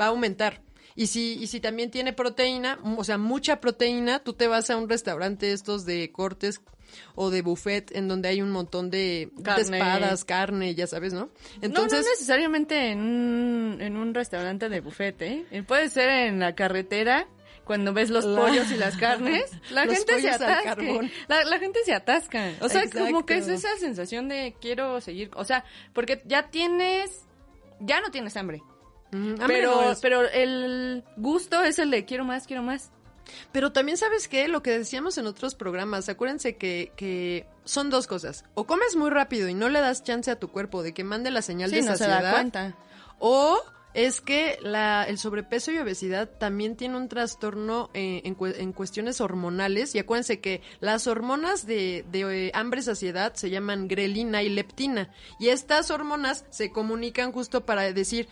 va 0.01 0.05
a 0.05 0.09
aumentar. 0.09 0.63
Y 0.95 1.09
si, 1.09 1.35
y 1.35 1.49
si 1.49 1.59
también 1.59 1.91
tiene 1.91 2.13
proteína, 2.13 2.79
o 2.97 3.03
sea, 3.03 3.19
mucha 3.19 3.61
proteína, 3.61 4.21
tú 4.21 4.35
te 4.35 4.47
vas 4.47 4.71
a 4.71 4.77
un 4.77 4.89
restaurante 4.89 5.53
estos 5.53 5.85
de 5.85 6.13
cortes 6.13 6.61
o 7.15 7.31
de 7.31 7.43
buffet 7.43 7.95
en 7.95 8.09
donde 8.09 8.29
hay 8.29 8.43
un 8.43 8.51
montón 8.51 8.91
de, 8.91 9.31
espadas, 9.59 10.25
carne, 10.25 10.75
ya 10.75 10.87
sabes, 10.87 11.13
¿no? 11.13 11.29
Entonces, 11.61 12.01
no, 12.01 12.05
no 12.05 12.11
necesariamente 12.11 12.91
en 12.91 13.01
un, 13.01 13.79
en 13.81 13.97
un 13.97 14.15
restaurante 14.15 14.69
de 14.69 14.81
buffet, 14.81 15.21
¿eh? 15.23 15.65
Puede 15.67 15.89
ser 15.89 16.09
en 16.09 16.39
la 16.41 16.55
carretera, 16.55 17.27
cuando 17.65 17.93
ves 17.93 18.09
los 18.11 18.25
La- 18.25 18.41
pollos 18.41 18.71
y 18.73 18.77
las 18.77 18.97
carnes, 18.97 19.51
la 19.71 19.83
gente 19.87 20.21
se 20.21 20.31
atasca. 20.31 20.77
La, 21.29 21.45
la 21.45 21.59
gente 21.59 21.81
se 21.85 21.93
atasca. 21.95 22.53
O 22.61 22.69
sea, 22.69 22.89
como 22.91 23.27
que 23.27 23.35
es 23.39 23.49
Exacto. 23.49 23.69
esa 23.69 23.79
sensación 23.79 24.29
de 24.29 24.55
quiero 24.61 25.01
seguir, 25.01 25.31
o 25.35 25.45
sea, 25.45 25.65
porque 25.93 26.23
ya 26.25 26.51
tienes, 26.51 27.27
ya 27.81 28.01
no 28.01 28.11
tienes 28.11 28.37
hambre. 28.37 28.63
Pero, 29.47 29.91
no 29.91 29.97
pero 30.03 30.29
el 30.29 31.03
gusto 31.17 31.63
es 31.65 31.79
el 31.79 31.91
de 31.91 32.05
quiero 32.05 32.25
más, 32.25 32.47
quiero 32.47 32.63
más. 32.63 32.91
Pero 33.53 33.73
también 33.73 33.97
sabes 33.99 34.29
qué, 34.29 34.49
lo 34.49 34.63
que 34.63 34.79
decíamos 34.79 35.19
en 35.19 35.27
otros 35.27 35.55
programas, 35.55 36.09
acuérdense 36.09 36.57
que, 36.57 36.93
que 36.97 37.47
son 37.65 37.91
dos 37.91 38.07
cosas. 38.07 38.45
O 38.55 38.67
comes 38.67 38.97
muy 38.97 39.11
rápido 39.11 39.49
y 39.49 39.55
no 39.55 39.69
le 39.69 39.81
das 39.81 40.03
chance 40.05 40.31
a 40.31 40.39
tu 40.39 40.49
cuerpo 40.49 40.83
de 40.83 40.95
que 40.95 41.05
mande 41.05 41.31
la 41.31 41.43
señal 41.43 41.71
Sí, 41.71 41.77
de 41.77 41.83
no 41.83 41.93
se 41.93 41.99
saciedad. 41.99 42.23
da 42.23 42.31
cuenta. 42.33 42.77
O 43.19 43.59
es 43.95 44.21
que 44.21 44.59
la, 44.63 45.05
el 45.05 45.19
sobrepeso 45.19 45.73
y 45.73 45.79
obesidad 45.79 46.29
también 46.29 46.77
tiene 46.77 46.97
un 46.97 47.09
trastorno 47.09 47.91
eh, 47.95 48.21
en, 48.25 48.37
cue- 48.37 48.55
en 48.59 48.73
cuestiones 48.73 49.21
hormonales. 49.21 49.95
Y 49.95 49.99
acuérdense 49.99 50.41
que 50.41 50.63
las 50.81 51.07
hormonas 51.07 51.67
de, 51.67 52.05
de, 52.13 52.47
eh, 52.49 52.51
hambre-saciedad 52.55 53.35
se 53.35 53.51
llaman 53.51 53.89
grelina 53.89 54.43
y 54.43 54.51
leptina. 54.51 55.11
Y 55.41 55.49
estas 55.49 55.91
hormonas 55.91 56.45
se 56.51 56.71
comunican 56.71 57.33
justo 57.33 57.65
para 57.67 57.93
decir, 57.93 58.29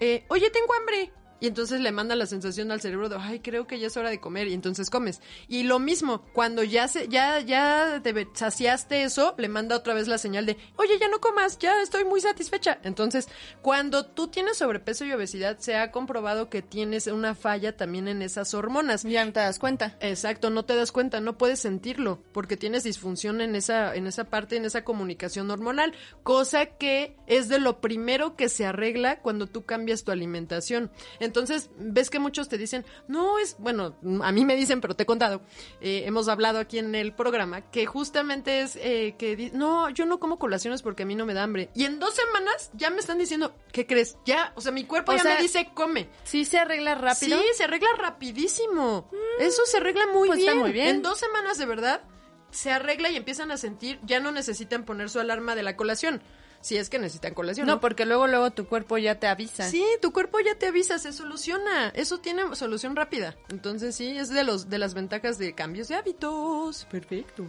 eh, 0.00 0.24
oye, 0.30 0.50
tengo 0.50 0.72
hambre. 0.74 1.12
Y 1.44 1.46
entonces 1.46 1.82
le 1.82 1.92
manda 1.92 2.16
la 2.16 2.24
sensación 2.24 2.72
al 2.72 2.80
cerebro 2.80 3.10
de, 3.10 3.18
ay, 3.20 3.40
creo 3.40 3.66
que 3.66 3.78
ya 3.78 3.88
es 3.88 3.96
hora 3.98 4.08
de 4.08 4.18
comer. 4.18 4.48
Y 4.48 4.54
entonces 4.54 4.88
comes. 4.88 5.20
Y 5.46 5.64
lo 5.64 5.78
mismo, 5.78 6.24
cuando 6.32 6.62
ya 6.62 6.88
se, 6.88 7.06
ya, 7.08 7.38
ya 7.40 8.00
te 8.02 8.26
saciaste 8.32 9.02
eso, 9.02 9.34
le 9.36 9.48
manda 9.48 9.76
otra 9.76 9.92
vez 9.92 10.08
la 10.08 10.16
señal 10.16 10.46
de, 10.46 10.56
oye, 10.76 10.98
ya 10.98 11.08
no 11.08 11.20
comas, 11.20 11.58
ya 11.58 11.82
estoy 11.82 12.06
muy 12.06 12.22
satisfecha. 12.22 12.78
Entonces, 12.82 13.28
cuando 13.60 14.06
tú 14.06 14.28
tienes 14.28 14.56
sobrepeso 14.56 15.04
y 15.04 15.12
obesidad, 15.12 15.58
se 15.58 15.76
ha 15.76 15.90
comprobado 15.90 16.48
que 16.48 16.62
tienes 16.62 17.08
una 17.08 17.34
falla 17.34 17.76
también 17.76 18.08
en 18.08 18.22
esas 18.22 18.54
hormonas. 18.54 19.02
Ya 19.02 19.22
no 19.22 19.34
te 19.34 19.40
das 19.40 19.58
cuenta. 19.58 19.98
Exacto, 20.00 20.48
no 20.48 20.64
te 20.64 20.74
das 20.74 20.92
cuenta, 20.92 21.20
no 21.20 21.36
puedes 21.36 21.60
sentirlo, 21.60 22.22
porque 22.32 22.56
tienes 22.56 22.84
disfunción 22.84 23.42
en 23.42 23.54
esa, 23.54 23.94
en 23.94 24.06
esa 24.06 24.24
parte, 24.24 24.56
en 24.56 24.64
esa 24.64 24.82
comunicación 24.82 25.50
hormonal, 25.50 25.92
cosa 26.22 26.64
que 26.64 27.18
es 27.26 27.50
de 27.50 27.58
lo 27.58 27.82
primero 27.82 28.34
que 28.34 28.48
se 28.48 28.64
arregla 28.64 29.20
cuando 29.20 29.46
tú 29.46 29.66
cambias 29.66 30.04
tu 30.04 30.10
alimentación. 30.10 30.90
Entonces, 31.20 31.33
ves 31.78 32.10
que 32.10 32.18
muchos 32.18 32.48
te 32.48 32.58
dicen, 32.58 32.84
no 33.08 33.38
es, 33.38 33.56
bueno, 33.58 33.96
a 34.22 34.32
mí 34.32 34.44
me 34.44 34.56
dicen, 34.56 34.80
pero 34.80 34.94
te 34.94 35.02
he 35.02 35.06
contado, 35.06 35.42
eh, 35.80 36.02
hemos 36.06 36.28
hablado 36.28 36.58
aquí 36.58 36.78
en 36.78 36.94
el 36.94 37.12
programa, 37.12 37.70
que 37.70 37.86
justamente 37.86 38.60
es 38.60 38.76
eh, 38.76 39.14
que, 39.18 39.50
no, 39.52 39.90
yo 39.90 40.06
no 40.06 40.18
como 40.18 40.38
colaciones 40.38 40.82
porque 40.82 41.04
a 41.04 41.06
mí 41.06 41.14
no 41.14 41.26
me 41.26 41.34
da 41.34 41.42
hambre. 41.42 41.70
Y 41.74 41.84
en 41.84 41.98
dos 41.98 42.14
semanas 42.14 42.70
ya 42.74 42.90
me 42.90 42.98
están 42.98 43.18
diciendo, 43.18 43.54
¿qué 43.72 43.86
crees? 43.86 44.16
Ya, 44.24 44.52
o 44.56 44.60
sea, 44.60 44.72
mi 44.72 44.84
cuerpo 44.84 45.12
O 45.12 45.16
ya 45.16 45.22
sea, 45.22 45.36
me 45.36 45.42
dice, 45.42 45.70
come. 45.74 46.08
Sí 46.24 46.44
se 46.44 46.58
arregla 46.58 46.94
rápido. 46.94 47.38
Sí, 47.38 47.44
se 47.54 47.64
arregla 47.64 47.88
rapidísimo. 47.98 49.10
Eso 49.38 49.62
se 49.66 49.78
arregla 49.78 50.06
muy 50.12 50.28
pues 50.28 50.38
bien. 50.38 50.50
está 50.50 50.60
muy 50.60 50.72
bien. 50.72 50.88
En 50.88 51.02
dos 51.02 51.18
semanas, 51.18 51.58
de 51.58 51.66
verdad, 51.66 52.02
se 52.50 52.70
arregla 52.70 53.10
y 53.10 53.16
empiezan 53.16 53.50
a 53.50 53.56
sentir, 53.56 53.98
ya 54.04 54.20
no 54.20 54.30
necesitan 54.30 54.84
poner 54.84 55.10
su 55.10 55.18
alarma 55.18 55.54
de 55.54 55.62
la 55.62 55.76
colación. 55.76 56.22
Si 56.64 56.78
es 56.78 56.88
que 56.88 56.98
necesitan 56.98 57.34
colación. 57.34 57.66
No, 57.66 57.78
porque 57.78 58.06
luego, 58.06 58.26
luego 58.26 58.50
tu 58.50 58.66
cuerpo 58.66 58.96
ya 58.96 59.20
te 59.20 59.26
avisa. 59.26 59.68
Sí, 59.68 59.84
tu 60.00 60.14
cuerpo 60.14 60.40
ya 60.40 60.54
te 60.54 60.68
avisa, 60.68 60.98
se 60.98 61.12
soluciona. 61.12 61.90
Eso 61.90 62.20
tiene 62.20 62.56
solución 62.56 62.96
rápida. 62.96 63.36
Entonces 63.50 63.94
sí, 63.94 64.16
es 64.16 64.30
de 64.30 64.44
los 64.44 64.70
de 64.70 64.78
las 64.78 64.94
ventajas 64.94 65.36
de 65.36 65.54
cambios 65.54 65.88
de 65.88 65.96
hábitos. 65.96 66.86
Perfecto. 66.90 67.44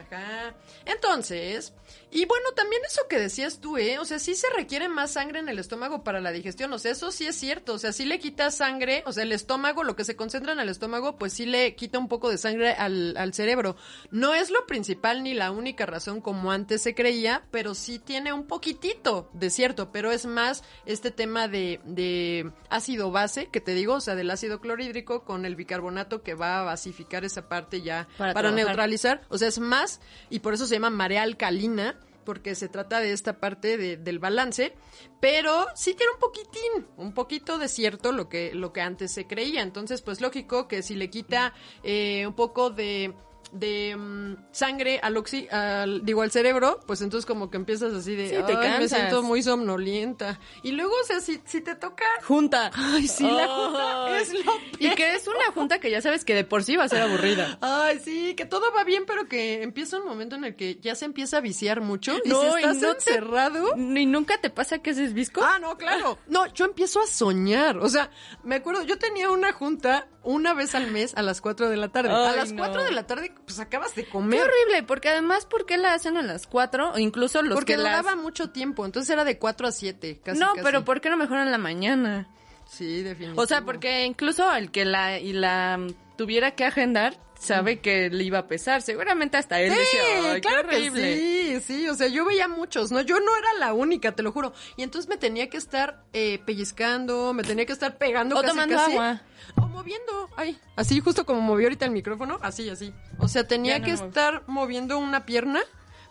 Ajá. 0.00 0.54
Entonces, 0.86 1.74
y 2.10 2.24
bueno, 2.24 2.50
también 2.54 2.82
eso 2.86 3.02
que 3.08 3.18
decías 3.18 3.60
tú, 3.60 3.76
¿eh? 3.76 3.98
O 3.98 4.04
sea, 4.04 4.18
sí 4.18 4.34
se 4.34 4.48
requiere 4.56 4.88
más 4.88 5.12
sangre 5.12 5.40
en 5.40 5.48
el 5.48 5.58
estómago 5.58 6.04
para 6.04 6.20
la 6.20 6.32
digestión. 6.32 6.72
O 6.72 6.78
sea, 6.78 6.92
eso 6.92 7.10
sí 7.12 7.26
es 7.26 7.36
cierto. 7.36 7.74
O 7.74 7.78
sea, 7.78 7.92
sí 7.92 8.04
le 8.04 8.18
quita 8.18 8.50
sangre, 8.50 9.02
o 9.06 9.12
sea, 9.12 9.22
el 9.22 9.32
estómago, 9.32 9.84
lo 9.84 9.96
que 9.96 10.04
se 10.04 10.16
concentra 10.16 10.52
en 10.52 10.60
el 10.60 10.68
estómago, 10.68 11.16
pues 11.16 11.32
sí 11.32 11.46
le 11.46 11.74
quita 11.74 11.98
un 11.98 12.08
poco 12.08 12.30
de 12.30 12.38
sangre 12.38 12.72
al, 12.72 13.16
al 13.16 13.34
cerebro. 13.34 13.76
No 14.10 14.34
es 14.34 14.50
lo 14.50 14.66
principal 14.66 15.22
ni 15.22 15.34
la 15.34 15.50
única 15.50 15.86
razón 15.86 16.20
como 16.20 16.50
antes 16.50 16.82
se 16.82 16.94
creía, 16.94 17.44
pero 17.50 17.74
sí 17.74 17.98
tiene 17.98 18.32
un 18.32 18.46
poquitito 18.46 19.30
de 19.32 19.50
cierto, 19.50 19.92
pero 19.92 20.12
es 20.12 20.26
más 20.26 20.64
este 20.86 21.10
tema 21.10 21.48
de, 21.48 21.80
de 21.84 22.50
ácido 22.70 23.10
base, 23.10 23.46
que 23.46 23.60
te 23.60 23.74
digo, 23.74 23.94
o 23.94 24.00
sea, 24.00 24.14
del 24.14 24.30
ácido 24.30 24.60
clorhídrico 24.60 25.24
con 25.24 25.44
el 25.44 25.56
bicarbonato 25.56 26.22
que 26.22 26.34
va 26.34 26.60
a 26.60 26.64
basificar 26.64 27.24
esa 27.24 27.48
parte 27.48 27.82
ya 27.82 28.08
Para 28.16 28.34
para, 28.34 28.50
neutralizar. 28.50 29.22
O 29.28 29.38
sea, 29.38 29.48
es 29.48 29.58
más, 29.58 30.00
y 30.30 30.40
por 30.40 30.54
eso 30.54 30.66
se 30.66 30.74
llama 30.74 30.90
marea 30.90 31.22
alcalina, 31.22 31.97
porque 32.28 32.54
se 32.54 32.68
trata 32.68 33.00
de 33.00 33.12
esta 33.12 33.40
parte 33.40 33.78
de- 33.78 33.96
del 33.96 34.18
balance, 34.18 34.74
pero 35.18 35.64
sí 35.74 35.94
tiene 35.94 36.12
un 36.12 36.18
poquitín, 36.20 36.86
un 36.98 37.14
poquito 37.14 37.56
de 37.56 37.68
cierto 37.68 38.12
lo 38.12 38.28
que, 38.28 38.52
lo 38.54 38.70
que 38.74 38.82
antes 38.82 39.14
se 39.14 39.26
creía. 39.26 39.62
Entonces, 39.62 40.02
pues 40.02 40.20
lógico 40.20 40.68
que 40.68 40.82
si 40.82 40.94
le 40.94 41.08
quita 41.08 41.54
eh, 41.82 42.26
un 42.26 42.34
poco 42.34 42.68
de 42.68 43.14
de 43.52 43.96
mm, 43.96 44.34
sangre 44.52 45.00
al 45.02 45.16
oxi 45.16 45.48
al 45.50 46.04
digo 46.04 46.22
al 46.22 46.30
cerebro 46.30 46.80
pues 46.86 47.00
entonces 47.00 47.26
como 47.26 47.50
que 47.50 47.56
empiezas 47.56 47.92
así 47.94 48.14
de 48.16 48.28
Sí, 48.28 48.34
te 48.46 48.52
"Ay, 48.52 48.56
me 48.56 48.62
cansas". 48.78 48.98
siento 48.98 49.22
muy 49.22 49.42
somnolienta 49.42 50.38
y 50.62 50.72
luego 50.72 50.92
o 51.02 51.04
sea 51.06 51.20
si, 51.20 51.40
si 51.44 51.60
te 51.60 51.74
toca 51.74 52.04
Junta. 52.24 52.70
ay 52.74 53.06
sí 53.08 53.24
la 53.24 53.46
junta 53.48 54.20
es 54.20 54.32
lo 54.34 54.52
Y 54.78 54.94
que 54.94 55.14
es 55.14 55.26
una 55.28 55.52
junta 55.54 55.78
que 55.80 55.90
ya 55.90 56.00
sabes 56.00 56.24
que 56.24 56.34
de 56.34 56.44
por 56.44 56.62
sí 56.64 56.76
va 56.76 56.84
a 56.84 56.88
ser 56.88 57.02
aburrida. 57.02 57.58
Ay, 57.60 57.98
sí, 58.04 58.34
que 58.34 58.44
todo 58.46 58.72
va 58.76 58.84
bien, 58.84 59.04
pero 59.06 59.28
que 59.28 59.62
empieza 59.62 59.98
un 59.98 60.06
momento 60.06 60.36
en 60.36 60.44
el 60.44 60.56
que 60.56 60.76
ya 60.80 60.94
se 60.94 61.04
empieza 61.04 61.38
a 61.38 61.40
viciar 61.40 61.80
mucho 61.80 62.16
y 62.24 62.28
No, 62.28 62.40
si 62.40 62.46
y 62.46 62.64
estás 62.64 62.78
te- 62.80 62.86
encerrado. 62.90 63.74
¿Ni 63.76 64.06
nunca 64.06 64.40
te 64.40 64.50
pasa 64.50 64.78
que 64.78 64.90
haces 64.90 65.14
visco? 65.14 65.40
Ah, 65.42 65.58
no, 65.60 65.76
claro. 65.76 66.18
No, 66.28 66.46
yo 66.54 66.64
empiezo 66.66 67.00
a 67.00 67.06
soñar. 67.06 67.78
O 67.78 67.88
sea, 67.88 68.10
me 68.44 68.56
acuerdo, 68.56 68.82
yo 68.84 68.98
tenía 68.98 69.30
una 69.30 69.52
junta 69.52 70.06
una 70.30 70.52
vez 70.52 70.74
al 70.74 70.90
mes 70.90 71.14
a 71.16 71.22
las 71.22 71.40
4 71.40 71.70
de 71.70 71.76
la 71.78 71.88
tarde. 71.88 72.10
a 72.10 72.36
las 72.36 72.52
no. 72.52 72.58
4 72.58 72.84
de 72.84 72.92
la 72.92 73.06
tarde, 73.06 73.32
pues 73.46 73.58
acabas 73.60 73.94
de 73.94 74.04
Qué 74.04 74.10
comer. 74.10 74.40
horrible, 74.42 74.82
porque 74.82 75.08
además, 75.08 75.46
¿por 75.46 75.64
qué 75.64 75.78
la 75.78 75.94
hacen 75.94 76.16
a 76.18 76.22
las 76.22 76.46
4? 76.46 76.92
O 76.92 76.98
incluso 76.98 77.40
los 77.42 77.54
Porque 77.54 77.72
que 77.74 77.78
las... 77.82 77.96
duraba 78.02 78.20
mucho 78.20 78.50
tiempo, 78.50 78.84
entonces 78.84 79.08
era 79.10 79.24
de 79.24 79.38
4 79.38 79.68
a 79.68 79.72
7, 79.72 80.20
casi. 80.22 80.38
no, 80.38 80.48
casi. 80.48 80.60
pero 80.62 80.84
¿por 80.84 81.00
qué 81.00 81.08
no 81.08 81.16
mejor 81.16 81.38
en 81.38 81.50
la 81.50 81.56
mañana? 81.58 82.28
Sí, 82.66 83.02
definitivamente. 83.02 83.40
O 83.40 83.46
sea, 83.46 83.62
porque 83.62 84.04
incluso 84.04 84.54
el 84.54 84.70
que 84.70 84.84
la 84.84 85.18
y 85.18 85.32
la 85.32 85.78
tuviera 86.16 86.50
que 86.50 86.64
agendar 86.66 87.16
sabe 87.38 87.80
que 87.80 88.10
le 88.10 88.24
iba 88.24 88.38
a 88.40 88.46
pesar. 88.46 88.82
Seguramente 88.82 89.36
hasta 89.36 89.60
él 89.60 89.72
Sí, 89.72 89.78
decía, 89.78 90.00
"Ay, 90.32 90.40
qué 90.40 90.48
claro 90.48 90.68
que 90.68 90.76
horrible". 90.76 91.16
sí, 91.16 91.60
sí, 91.66 91.88
o 91.88 91.94
sea, 91.94 92.08
yo 92.08 92.24
veía 92.24 92.48
muchos, 92.48 92.90
¿no? 92.92 93.00
Yo 93.00 93.20
no 93.20 93.36
era 93.36 93.54
la 93.58 93.72
única, 93.72 94.12
te 94.12 94.22
lo 94.22 94.32
juro. 94.32 94.52
Y 94.76 94.82
entonces 94.82 95.08
me 95.08 95.16
tenía 95.16 95.48
que 95.48 95.56
estar 95.56 96.02
eh, 96.12 96.40
pellizcando, 96.44 97.32
me 97.34 97.42
tenía 97.42 97.64
que 97.66 97.72
estar 97.72 97.96
pegando 97.98 98.36
O 98.36 98.40
casi, 98.40 98.50
tomando 98.52 98.74
casi. 98.76 98.92
agua. 98.92 99.22
O 99.56 99.66
moviendo, 99.66 100.28
ay, 100.36 100.58
así 100.76 101.00
justo 101.00 101.24
como 101.24 101.40
movió 101.40 101.66
ahorita 101.66 101.84
el 101.84 101.90
micrófono, 101.92 102.38
así, 102.42 102.68
así. 102.68 102.92
O 103.18 103.28
sea, 103.28 103.46
tenía 103.46 103.78
no 103.78 103.84
que 103.86 103.92
estar 103.92 104.42
moviendo 104.46 104.98
una 104.98 105.24
pierna 105.24 105.60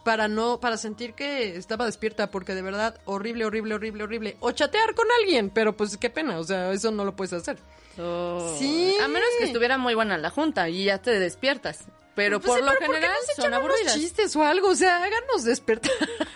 para 0.08 0.30
no, 0.30 0.62
para 0.62 0.78
sentir 0.78 1.14
que 1.16 1.58
estaba 1.58 1.84
despierta, 1.86 2.32
porque 2.32 2.56
de 2.56 2.62
verdad, 2.62 2.98
horrible, 3.04 3.44
horrible, 3.44 3.76
horrible, 3.76 4.04
horrible. 4.06 4.38
O 4.40 4.52
chatear 4.54 4.96
con 4.96 5.06
alguien, 5.20 5.50
pero 5.50 5.76
pues 5.76 5.98
qué 5.98 6.10
pena, 6.10 6.40
o 6.40 6.46
sea, 6.46 6.72
eso 6.72 6.92
no 6.92 7.04
lo 7.04 7.14
puedes 7.14 7.34
hacer. 7.34 7.58
Oh. 8.00 8.56
Sí. 8.58 8.96
A 9.04 9.10
menos 9.10 9.28
que 9.38 9.44
estuviera 9.44 9.78
muy 9.78 9.96
buena 9.96 10.18
la 10.18 10.30
junta 10.30 10.70
y 10.70 10.86
ya 10.86 11.02
te 11.02 11.20
despiertas. 11.20 11.80
Pero 12.16 12.40
Pues 12.40 12.48
por 12.52 12.60
sí, 12.60 12.66
lo 12.66 12.72
pero 12.80 12.86
¿por 12.86 12.96
qué 12.96 13.02
general 13.02 13.22
son 13.36 13.54
aburridas. 13.54 13.94
chistes 13.96 14.34
o 14.38 14.44
algo, 14.46 14.70
o 14.70 14.76
sea, 14.76 15.04
háganos 15.04 15.44
despertar. 15.44 15.92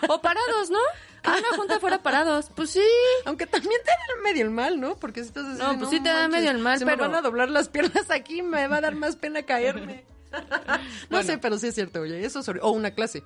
O 0.10 0.20
parados, 0.22 0.70
¿no? 0.70 0.80
Que 1.24 1.30
una 1.30 1.56
junta 1.56 1.80
fuera 1.80 2.04
parados. 2.04 2.52
Pues 2.54 2.72
sí. 2.72 2.84
Aunque 3.24 3.48
también 3.48 3.80
te 3.86 3.90
da 3.92 4.22
medio 4.22 4.44
el 4.44 4.52
mal, 4.52 4.82
¿no? 4.82 4.98
Porque 4.98 5.22
si 5.22 5.28
estás 5.28 5.46
así 5.46 5.60
No, 5.60 5.78
pues 5.80 5.90
sí 5.92 6.02
te 6.04 6.10
da 6.10 6.28
medio 6.28 6.52
el 6.52 6.58
mal, 6.58 6.78
se 6.78 6.84
pero- 6.86 6.98
me 6.98 7.08
van 7.08 7.16
a 7.16 7.22
doblar 7.22 7.50
las 7.50 7.70
piernas 7.70 8.12
aquí, 8.12 8.42
me 8.42 8.68
va 8.68 8.76
a 8.78 8.82
dar 8.82 8.96
más 8.96 9.16
pena 9.16 9.44
caerme. 9.44 10.04
no 10.32 10.78
Bueno. 11.10 11.26
sé, 11.26 11.38
pero 11.38 11.58
sí 11.58 11.68
es 11.68 11.76
cierto, 11.76 12.02
oye, 12.02 12.26
eso 12.26 12.42
sobre... 12.44 12.60
O 12.62 12.72
una 12.72 12.92
clase. 12.92 13.24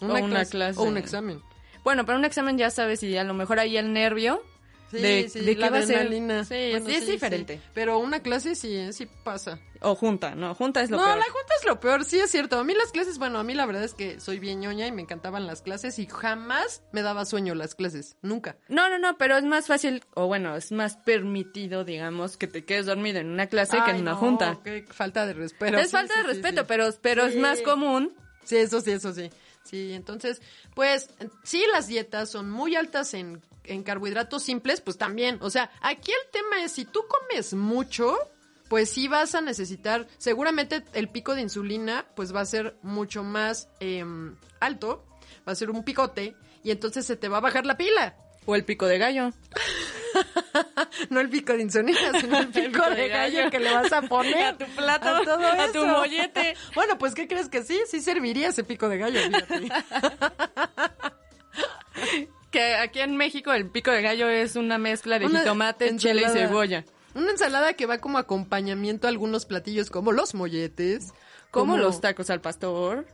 O 0.00 0.06
una 0.06 0.44
clase. 0.44 0.78
O 0.80 0.84
un 0.84 0.96
examen. 0.96 1.42
Bueno, 1.84 2.04
para 2.04 2.18
un 2.18 2.24
examen 2.24 2.58
ya 2.58 2.70
sabes 2.70 3.02
y 3.02 3.16
a 3.16 3.24
lo 3.24 3.34
mejor 3.34 3.58
ahí 3.60 3.76
el 3.76 3.92
nervio 3.92 4.42
Sí, 4.90 4.96
de, 4.98 5.28
sí, 5.28 5.40
de 5.40 5.54
qué 5.54 5.60
la 5.60 5.68
va 5.68 5.78
a 5.78 5.82
ser. 5.82 5.96
adrenalina. 5.96 6.44
Sí, 6.44 6.54
Bueno, 6.70 6.86
sí, 6.86 6.94
es 6.94 7.06
diferente. 7.06 7.56
sí. 7.58 7.62
Pero 7.74 7.98
una 7.98 8.20
clase 8.20 8.54
sí, 8.54 8.90
sí 8.94 9.06
pasa. 9.22 9.58
O 9.82 9.94
junta, 9.94 10.34
no, 10.34 10.54
junta 10.54 10.80
es 10.82 10.88
lo 10.90 10.96
no, 10.96 11.04
peor. 11.04 11.18
la 11.18 11.24
junta 11.24 11.52
es 11.60 11.66
lo 11.66 11.78
peor, 11.78 12.04
sí 12.06 12.18
es 12.18 12.30
cierto. 12.30 12.58
A 12.58 12.64
mí 12.64 12.72
las 12.74 12.90
clases, 12.90 13.18
bueno, 13.18 13.38
a 13.38 13.44
mí 13.44 13.52
la 13.52 13.66
verdad 13.66 13.84
es 13.84 13.92
que 13.92 14.18
soy 14.18 14.38
bien 14.38 14.60
ñoña 14.60 14.86
y 14.86 14.92
me 14.92 15.02
encantaban 15.02 15.46
las 15.46 15.60
clases 15.60 15.98
y 15.98 16.06
jamás 16.06 16.82
me 16.92 17.02
daba 17.02 17.26
sueño 17.26 17.54
las 17.54 17.74
clases, 17.74 18.16
nunca. 18.22 18.56
No, 18.68 18.88
no, 18.88 18.98
no, 18.98 19.18
pero 19.18 19.36
es 19.36 19.44
más 19.44 19.66
fácil, 19.66 20.02
o 20.14 20.26
bueno, 20.26 20.56
es 20.56 20.72
más 20.72 20.96
permitido, 20.96 21.84
digamos, 21.84 22.38
que 22.38 22.46
te 22.46 22.64
quedes 22.64 22.86
dormido 22.86 23.18
en 23.18 23.28
una 23.30 23.46
clase 23.46 23.76
que 23.84 23.90
en 23.90 24.00
una 24.00 24.12
no, 24.12 24.16
junta. 24.16 24.58
Qué 24.64 24.86
falta 24.90 25.26
de 25.26 25.34
respeto. 25.34 25.76
es 25.78 25.90
falta 25.90 26.16
de 26.16 26.22
respeto, 26.22 26.66
pero, 26.66 26.88
pero 27.02 27.26
es 27.26 27.36
más 27.36 27.60
común. 27.60 28.14
Sí, 28.44 28.56
eso 28.56 28.80
sí, 28.80 28.92
eso 28.92 29.12
sí. 29.12 29.28
Sí, 29.68 29.92
entonces, 29.92 30.40
pues, 30.74 31.10
sí, 31.42 31.62
las 31.70 31.88
dietas 31.88 32.30
son 32.30 32.50
muy 32.50 32.74
altas 32.74 33.12
en, 33.12 33.42
en 33.64 33.82
carbohidratos 33.82 34.42
simples, 34.42 34.80
pues 34.80 34.96
también. 34.96 35.38
O 35.42 35.50
sea, 35.50 35.70
aquí 35.82 36.10
el 36.10 36.30
tema 36.32 36.64
es, 36.64 36.72
si 36.72 36.86
tú 36.86 37.04
comes 37.06 37.52
mucho, 37.52 38.16
pues 38.68 38.88
sí 38.88 39.08
vas 39.08 39.34
a 39.34 39.42
necesitar, 39.42 40.06
seguramente 40.16 40.84
el 40.94 41.08
pico 41.08 41.34
de 41.34 41.42
insulina, 41.42 42.06
pues 42.16 42.34
va 42.34 42.40
a 42.40 42.46
ser 42.46 42.76
mucho 42.82 43.22
más 43.24 43.68
em, 43.80 44.36
alto, 44.58 45.04
va 45.46 45.52
a 45.52 45.54
ser 45.54 45.70
un 45.70 45.84
picote, 45.84 46.34
y 46.62 46.70
entonces 46.70 47.04
se 47.04 47.16
te 47.16 47.28
va 47.28 47.38
a 47.38 47.42
bajar 47.42 47.66
la 47.66 47.76
pila. 47.76 48.16
O 48.48 48.56
el 48.56 48.64
pico 48.64 48.86
de 48.86 48.96
gallo. 48.96 49.30
No 51.10 51.20
el 51.20 51.28
pico 51.28 51.52
de 51.52 51.62
insulina, 51.62 51.98
sino 52.20 52.38
el 52.38 52.48
pico, 52.48 52.82
de, 52.90 53.08
gallo, 53.08 53.50
que 53.50 53.58
le 53.60 53.72
vas 53.72 53.92
a 53.92 54.00
poner 54.02 54.42
A 54.46 54.56
tu 54.56 54.64
plato, 54.64 55.08
a, 55.08 55.22
todo 55.22 55.46
a 55.46 55.70
tu 55.70 55.84
mollete. 55.84 56.56
Bueno, 56.74 56.98
pues 56.98 57.14
¿qué 57.14 57.28
crees 57.28 57.50
que 57.50 57.62
sí? 57.62 57.78
Sí 57.86 58.00
serviría 58.00 58.48
ese 58.48 58.64
pico 58.64 58.88
de 58.88 58.96
gallo. 58.96 59.20
fíjate. 59.20 59.68
que 62.50 62.74
aquí 62.76 63.00
en 63.00 63.16
México 63.16 63.52
el 63.52 63.70
pico 63.70 63.90
de 63.90 64.00
gallo 64.00 64.30
es 64.30 64.56
una 64.56 64.78
mezcla 64.78 65.18
de 65.18 65.26
Una 65.26 65.40
jitomate, 65.40 65.94
chile 65.96 66.22
y 66.26 66.30
cebolla. 66.30 66.84
Una 67.14 67.30
ensalada 67.30 67.74
que 67.74 67.84
va 67.84 67.98
como 67.98 68.16
acompañamiento 68.16 69.06
a 69.06 69.10
algunos 69.10 69.44
platillos 69.44 69.90
como 69.90 70.10
los 70.10 70.34
molletes, 70.34 71.12
Como 71.50 71.76
los 71.76 72.00
tacos 72.00 72.30
al 72.30 72.40
pastor. 72.40 73.06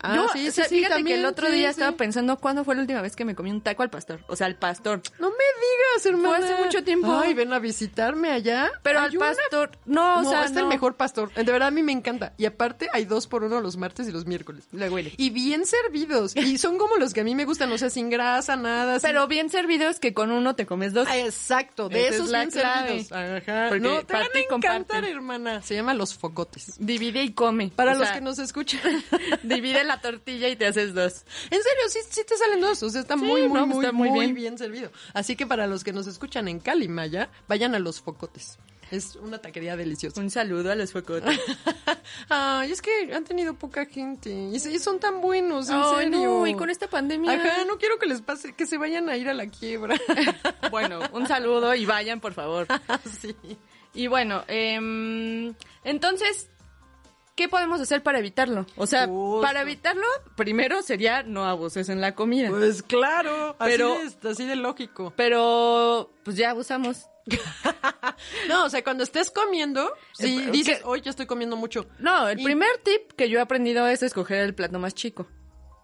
Ah, 0.00 0.14
Yo, 0.14 0.28
sí, 0.32 0.48
o 0.48 0.52
sea, 0.52 0.64
sí, 0.64 0.70
sí, 0.70 0.76
fíjate 0.76 0.94
también, 0.94 1.16
que 1.16 1.20
el 1.20 1.26
otro 1.26 1.46
sí, 1.48 1.54
día 1.54 1.70
estaba 1.70 1.96
pensando 1.96 2.36
cuándo 2.38 2.64
fue 2.64 2.74
la 2.74 2.82
última 2.82 3.02
vez 3.02 3.16
que 3.16 3.24
me 3.24 3.34
comí 3.34 3.50
un 3.50 3.60
taco 3.60 3.82
al 3.82 3.90
pastor. 3.90 4.20
O 4.28 4.36
sea, 4.36 4.46
al 4.46 4.56
pastor. 4.56 5.02
No 5.18 5.30
me 5.30 5.36
digas, 5.36 6.06
hermana. 6.06 6.36
Fue 6.36 6.44
hace 6.46 6.64
mucho 6.64 6.84
tiempo. 6.84 7.12
Ay, 7.12 7.34
ven 7.34 7.52
a 7.52 7.58
visitarme 7.58 8.30
allá. 8.30 8.70
Pero 8.82 9.00
al 9.00 9.16
una- 9.16 9.26
pastor, 9.26 9.72
no, 9.86 10.18
o 10.18 10.22
no, 10.22 10.30
sea, 10.30 10.44
es 10.44 10.52
no. 10.52 10.60
el 10.60 10.66
mejor 10.66 10.96
pastor. 10.96 11.32
De 11.34 11.42
verdad, 11.44 11.68
a 11.68 11.70
mí 11.72 11.82
me 11.82 11.92
encanta. 11.92 12.32
Y 12.38 12.46
aparte, 12.46 12.88
hay 12.92 13.04
dos 13.06 13.26
por 13.26 13.42
uno 13.44 13.60
los 13.60 13.76
martes 13.76 14.06
y 14.08 14.12
los 14.12 14.26
miércoles. 14.26 14.68
Le 14.72 14.88
huele. 14.88 15.12
Y 15.16 15.30
bien 15.30 15.66
servidos. 15.66 16.36
Y 16.36 16.58
son 16.58 16.78
como 16.78 16.96
los 16.96 17.12
que 17.12 17.20
a 17.22 17.24
mí 17.24 17.34
me 17.34 17.44
gustan, 17.44 17.72
o 17.72 17.78
sea, 17.78 17.90
sin 17.90 18.08
grasa, 18.10 18.56
nada. 18.56 19.00
sin- 19.00 19.08
Pero 19.08 19.26
bien 19.26 19.50
servidos 19.50 19.98
que 20.00 20.14
con 20.14 20.30
uno 20.30 20.54
te 20.54 20.64
comes 20.66 20.92
dos. 20.92 21.08
Ah, 21.10 21.18
exacto, 21.18 21.88
de 21.88 22.00
Esa 22.02 22.08
es 22.10 22.14
esos 22.16 22.28
la 22.30 22.38
bien 22.40 22.50
clave. 22.50 22.88
servidos. 23.04 23.12
Ajá. 23.12 23.66
Porque 23.68 23.80
no, 23.80 24.04
te 24.04 24.12
van 24.12 24.26
a 24.34 24.38
encantar, 24.38 25.04
hermana. 25.04 25.62
Se 25.62 25.74
llama 25.74 25.94
los 25.94 26.14
focotes. 26.14 26.74
Divide 26.78 27.22
y 27.22 27.32
come. 27.32 27.72
Para 27.74 27.92
O 27.92 27.94
los 27.98 28.04
sea, 28.06 28.14
que 28.14 28.20
nos 28.20 28.38
escuchan. 28.38 28.80
Divide 29.42 29.84
la 29.88 30.00
tortilla 30.00 30.48
y 30.48 30.54
te 30.56 30.66
haces 30.66 30.94
dos. 30.94 31.24
En 31.50 31.62
serio, 31.62 31.82
sí, 31.88 31.98
sí 32.10 32.22
te 32.26 32.36
salen 32.36 32.60
dos. 32.60 32.82
O 32.82 32.90
sea, 32.90 33.00
está 33.00 33.14
Sí, 33.14 33.24
muy, 33.24 33.48
muy, 33.48 33.58
no, 33.60 33.66
muy, 33.66 33.84
está 33.84 33.92
muy 33.92 34.08
muy 34.10 34.20
bien. 34.20 34.34
bien. 34.34 34.58
servido. 34.58 34.92
Así 35.14 35.34
que 35.34 35.46
para 35.46 35.66
los 35.66 35.82
que 35.82 35.92
nos 35.92 36.06
escuchan 36.06 36.46
en 36.48 36.60
Cali, 36.60 36.86
Maya, 36.88 37.30
vayan 37.48 37.74
a 37.74 37.78
los 37.80 38.00
focotes. 38.00 38.58
Es 38.90 39.16
una 39.16 39.36
taquería 39.38 39.76
deliciosa. 39.76 40.18
Un 40.18 40.30
saludo 40.30 40.72
a 40.72 40.74
los 40.74 40.92
focotes. 40.92 41.38
Ay, 42.30 42.72
es 42.72 42.80
que 42.80 43.12
han 43.14 43.24
tenido 43.24 43.52
poca 43.54 43.84
gente. 43.84 44.30
Y, 44.30 44.58
son 44.78 44.98
tan 44.98 45.20
buenos, 45.20 45.68
en 45.68 45.84
serio. 45.94 46.10
no, 46.10 46.46
y 46.46 46.54
con 46.54 46.70
esta 46.70 46.88
pandemia. 46.88 47.32
Ajá, 47.32 47.64
no 47.66 47.76
quiero 47.76 47.98
que 47.98 48.06
les 48.06 48.22
pase, 48.22 48.54
que 48.54 48.64
se 48.66 48.78
vayan 48.78 49.08
a 49.10 49.16
ir 49.18 49.28
a 49.28 49.34
la 49.34 49.46
quiebra. 49.46 49.96
Bueno, 50.70 51.00
un 51.12 51.26
saludo 51.26 51.74
y 51.74 51.86
vayan, 51.86 52.20
por 52.20 52.34
favor. 52.34 52.66
sí. 53.20 53.34
Y 53.94 54.06
bueno, 54.06 54.44
em, 54.48 55.54
entonces, 55.84 56.48
¿qué 57.38 57.48
podemos 57.48 57.80
hacer 57.80 58.02
para 58.02 58.18
evitarlo? 58.18 58.66
O 58.76 58.86
sea, 58.88 59.06
Justo. 59.06 59.40
para 59.46 59.62
evitarlo, 59.62 60.02
primero 60.36 60.82
sería 60.82 61.22
no 61.22 61.44
abuses 61.44 61.88
en 61.88 62.00
la 62.00 62.16
comida. 62.16 62.48
Pues 62.50 62.82
claro, 62.82 63.54
Pero- 63.60 63.94
así, 63.94 64.16
de, 64.20 64.28
así 64.30 64.44
de 64.44 64.56
lógico. 64.56 65.12
Pero, 65.16 66.10
pues 66.24 66.36
ya 66.36 66.50
abusamos. 66.50 67.06
No, 68.48 68.64
o 68.64 68.70
sea, 68.70 68.82
cuando 68.82 69.04
estés 69.04 69.30
comiendo, 69.30 69.92
si 70.12 70.38
Eh, 70.38 70.50
dices, 70.50 70.80
hoy 70.84 71.00
ya 71.02 71.10
estoy 71.10 71.26
comiendo 71.26 71.54
mucho. 71.56 71.86
No, 72.00 72.28
el 72.28 72.40
Y- 72.40 72.44
primer 72.44 72.68
tip 72.82 73.12
que 73.12 73.28
yo 73.28 73.38
he 73.38 73.42
aprendido 73.42 73.86
es 73.86 74.02
escoger 74.02 74.38
el 74.40 74.54
plato 74.54 74.78
más 74.80 74.94
chico. 74.94 75.26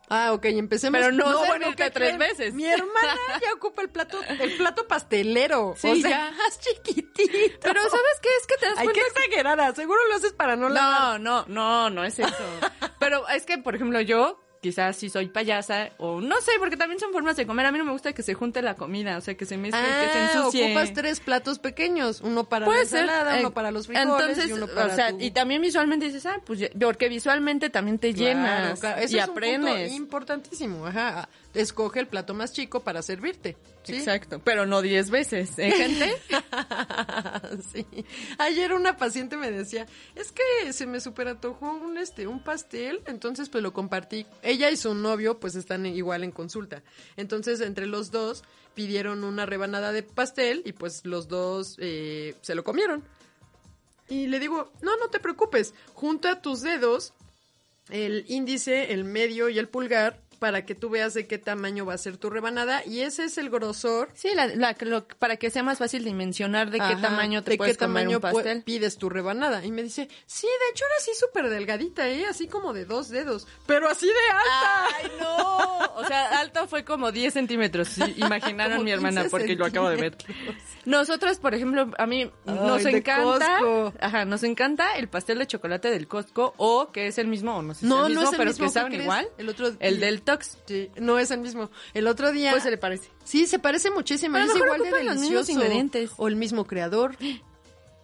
Ah, 0.08 0.32
ok, 0.32 0.44
empecemos. 0.46 1.00
Pero 1.00 1.12
no 1.12 1.44
servirte 1.44 1.84
¿qué 1.84 1.90
tres 1.90 2.14
creen? 2.14 2.18
veces. 2.18 2.54
Mi 2.54 2.66
hermana 2.66 3.16
ya 3.42 3.52
ocupa 3.54 3.82
el 3.82 3.88
plato, 3.90 4.20
el 4.38 4.56
plato 4.56 4.87
pastelero. 4.87 5.75
Sí, 5.76 5.88
o 5.90 5.96
sea, 5.96 6.11
ya. 6.11 6.30
más 6.37 6.61
chiquitito. 6.61 7.58
Pero 7.62 7.80
¿sabes 7.82 8.20
qué? 8.20 8.28
Es 8.40 8.46
que 8.46 8.56
te 8.56 8.66
das 8.66 8.78
Ay, 8.78 8.84
cuenta 8.87 9.00
qué 9.00 9.06
exagerada. 9.25 9.75
Seguro 9.75 10.00
lo 10.08 10.16
haces 10.16 10.32
para 10.32 10.56
no 10.56 10.68
lavar. 10.68 11.20
No, 11.20 11.44
no, 11.44 11.44
no, 11.49 11.90
no 11.90 12.04
es 12.04 12.18
eso. 12.18 12.44
Pero 13.00 13.26
es 13.28 13.46
que, 13.46 13.58
por 13.58 13.75
ejemplo, 13.75 14.00
yo 14.00 14.43
quizás 14.64 14.97
sí 14.97 15.11
soy 15.11 15.26
payasa 15.28 15.90
o 15.99 16.23
no 16.23 16.40
sé, 16.40 16.52
porque 16.59 16.78
también 16.78 16.99
son 16.99 17.12
formas 17.12 17.37
de 17.37 17.47
comer. 17.47 17.66
A 17.66 17.71
mí 17.73 17.76
no 17.76 17.85
me 17.85 17.92
gusta 17.92 18.14
que 18.14 18.23
se 18.23 18.33
junte 18.33 18.62
la 18.62 18.75
comida, 18.76 19.18
o 19.18 19.21
sea, 19.21 19.35
que 19.37 19.44
se 19.44 19.59
mezcle, 19.59 19.78
que 19.83 20.09
se 20.11 20.18
Ah, 20.18 20.30
ensucie. 20.35 20.64
ocupas 20.64 20.94
tres 20.94 21.21
platos 21.21 21.59
pequeños. 21.59 22.23
Uno 22.23 22.44
para 22.49 22.64
Puede 22.64 22.78
la 22.78 22.83
ensalada, 22.85 23.37
eh, 23.37 23.40
uno 23.40 23.50
para 23.52 23.71
los 23.71 23.87
frijoles 23.87 24.09
Entonces, 24.21 24.49
y 24.49 24.52
uno 24.54 24.66
para 24.68 24.87
o 24.92 24.97
sea, 24.97 25.11
tu- 25.11 25.21
y 25.21 25.30
también 25.33 25.61
visualmente 25.61 26.06
dices, 26.06 26.25
ah, 26.25 26.40
pues, 26.47 26.71
porque 26.80 27.11
visualmente 27.11 27.68
también 27.68 27.99
te 27.99 28.14
Claro, 28.14 28.30
llenas 28.37 28.80
claro. 28.80 29.02
Ese 29.02 29.16
y 29.16 29.18
es 29.18 29.28
un 29.28 29.35
punto 29.35 29.38
aprendes. 29.38 29.92
importantísimo. 29.92 30.87
Ajá. 30.87 31.28
Escoge 31.54 32.00
el 32.00 32.08
plato 32.08 32.34
más 32.34 32.52
chico 32.52 32.80
para 32.80 33.00
servirte. 33.02 33.56
¿sí? 33.84 33.96
Exacto, 33.96 34.40
pero 34.42 34.66
no 34.66 34.82
diez 34.82 35.11
veces, 35.11 35.58
¿eh, 35.58 35.70
gente? 35.70 36.16
sí. 37.73 37.87
Ayer 38.38 38.73
una 38.73 38.96
paciente 38.96 39.37
me 39.37 39.50
decía, 39.50 39.87
es 40.14 40.32
que 40.32 40.73
se 40.73 40.87
me 40.87 41.00
super 41.00 41.28
antojó 41.28 41.73
un 41.73 41.96
este, 41.99 42.26
un 42.26 42.42
pastel, 42.42 43.02
entonces 43.06 43.49
pues 43.49 43.62
lo 43.62 43.73
compartí. 43.73 44.26
Ella 44.42 44.70
y 44.70 44.76
su 44.76 44.94
novio 44.94 45.38
pues 45.38 45.54
están 45.54 45.87
igual 45.87 46.25
en 46.25 46.32
consulta. 46.32 46.82
Entonces 47.16 47.61
entre 47.61 47.87
los 47.87 48.11
dos 48.11 48.42
pidieron 48.75 49.25
una 49.25 49.46
rebanada 49.46 49.92
de 49.92 50.02
pastel 50.02 50.62
y 50.64 50.73
pues 50.73 51.04
los 51.04 51.28
dos 51.28 51.76
eh, 51.78 52.34
se 52.42 52.54
lo 52.54 52.64
comieron. 52.64 53.04
Y 54.08 54.26
le 54.26 54.38
digo, 54.38 54.73
no, 54.82 54.96
no 54.96 55.08
te 55.08 55.18
preocupes, 55.18 55.75
junta 55.94 56.42
tus 56.42 56.61
dedos, 56.61 57.14
el 57.88 58.25
índice, 58.28 58.92
el 58.92 59.04
medio 59.04 59.49
y 59.49 59.58
el 59.58 59.68
pulgar 59.68 60.20
para 60.44 60.66
que 60.66 60.74
tú 60.74 60.90
veas 60.90 61.14
de 61.14 61.26
qué 61.26 61.38
tamaño 61.38 61.87
va 61.87 61.94
a 61.94 61.98
ser 61.98 62.18
tu 62.18 62.28
rebanada 62.28 62.85
y 62.85 63.00
ese 63.00 63.24
es 63.24 63.38
el 63.38 63.48
grosor 63.48 64.11
Sí, 64.12 64.28
la, 64.35 64.46
la- 64.46 64.76
lo- 64.80 65.09
para 65.09 65.38
que 65.38 65.48
sea 65.48 65.62
más 65.62 65.78
fácil 65.78 66.04
dimensionar 66.04 66.70
de 66.70 66.80
qué 66.80 66.96
tamaño 67.00 67.42
te 67.42 67.52
de 67.52 67.57
puedes 67.57 67.78
qué 67.78 67.87
comer 67.87 68.02
tamaño 68.02 68.18
un 68.18 68.20
pastel. 68.20 68.59
pu- 68.59 68.64
pides 68.64 68.98
tu 68.98 69.09
rebanada. 69.09 69.64
Y 69.64 69.72
me 69.72 69.83
dice, 69.83 70.07
sí, 70.26 70.46
de 70.46 70.70
hecho 70.70 70.85
era 70.85 70.94
así 70.98 71.12
súper 71.18 71.48
delgadita, 71.48 72.07
¿eh? 72.11 72.26
Así 72.26 72.46
como 72.46 72.74
de 72.74 72.85
dos 72.85 73.09
dedos, 73.09 73.46
pero 73.64 73.88
así 73.88 74.04
de 74.07 74.12
alta. 74.30 74.96
¡Ay, 74.98 75.11
no! 75.18 75.78
O 75.96 76.04
sea, 76.07 76.40
alto 76.40 76.68
fue 76.68 76.85
como 76.85 77.11
10 77.11 77.33
centímetros. 77.33 77.88
sí, 77.88 78.02
imaginaron 78.18 78.85
mi 78.85 78.90
hermana 78.90 79.22
15 79.22 79.30
porque 79.30 79.54
lo 79.57 79.64
acabo 79.64 79.88
de 79.88 79.96
ver. 79.96 80.16
Nosotros, 80.85 81.38
por 81.38 81.54
ejemplo, 81.54 81.90
a 81.96 82.07
mí 82.07 82.30
nos 82.44 82.85
encanta. 82.85 83.59
Costco. 83.61 83.94
Ajá, 84.00 84.24
nos 84.26 84.42
encanta 84.42 84.96
el 84.98 85.09
pastel 85.09 85.38
de 85.38 85.46
chocolate 85.46 85.88
del 85.90 86.07
Costco 86.07 86.52
o 86.59 86.92
que 86.92 87.07
es 87.07 87.16
el 87.16 87.26
mismo, 87.28 87.57
o 87.57 87.62
no 87.62 87.72
sé 87.72 87.80
si 87.80 87.87
No, 87.87 88.02
es 88.02 88.09
el 88.09 88.14
no 88.14 88.20
mismo, 88.20 88.22
es 88.24 88.33
el 88.33 88.38
pero 88.38 88.50
mismo, 88.50 88.64
que 88.66 88.68
¿qué 88.68 88.74
saben 88.80 89.00
igual. 89.00 89.28
El 89.38 89.48
otro 89.48 89.70
El 89.80 90.00
del 90.00 90.20
Sí, 90.66 90.90
no 90.97 91.18
es 91.18 91.31
el 91.31 91.40
mismo. 91.40 91.70
El 91.94 92.07
otro 92.07 92.33
día... 92.33 92.51
Pues 92.53 92.62
se 92.62 92.70
le 92.70 92.79
parece. 92.79 93.09
Sí, 93.25 93.47
se 93.47 93.59
parece 93.59 93.90
muchísimo. 93.90 94.37
Es 94.38 94.55
igual 94.55 94.81
de 94.81 94.88
ocupan 94.88 95.07
los 95.07 95.16
mismos 95.16 95.20
delicioso. 95.47 95.53
ingredientes. 95.53 96.11
O 96.16 96.29
el 96.29 96.37
mismo 96.37 96.66
creador. 96.66 97.16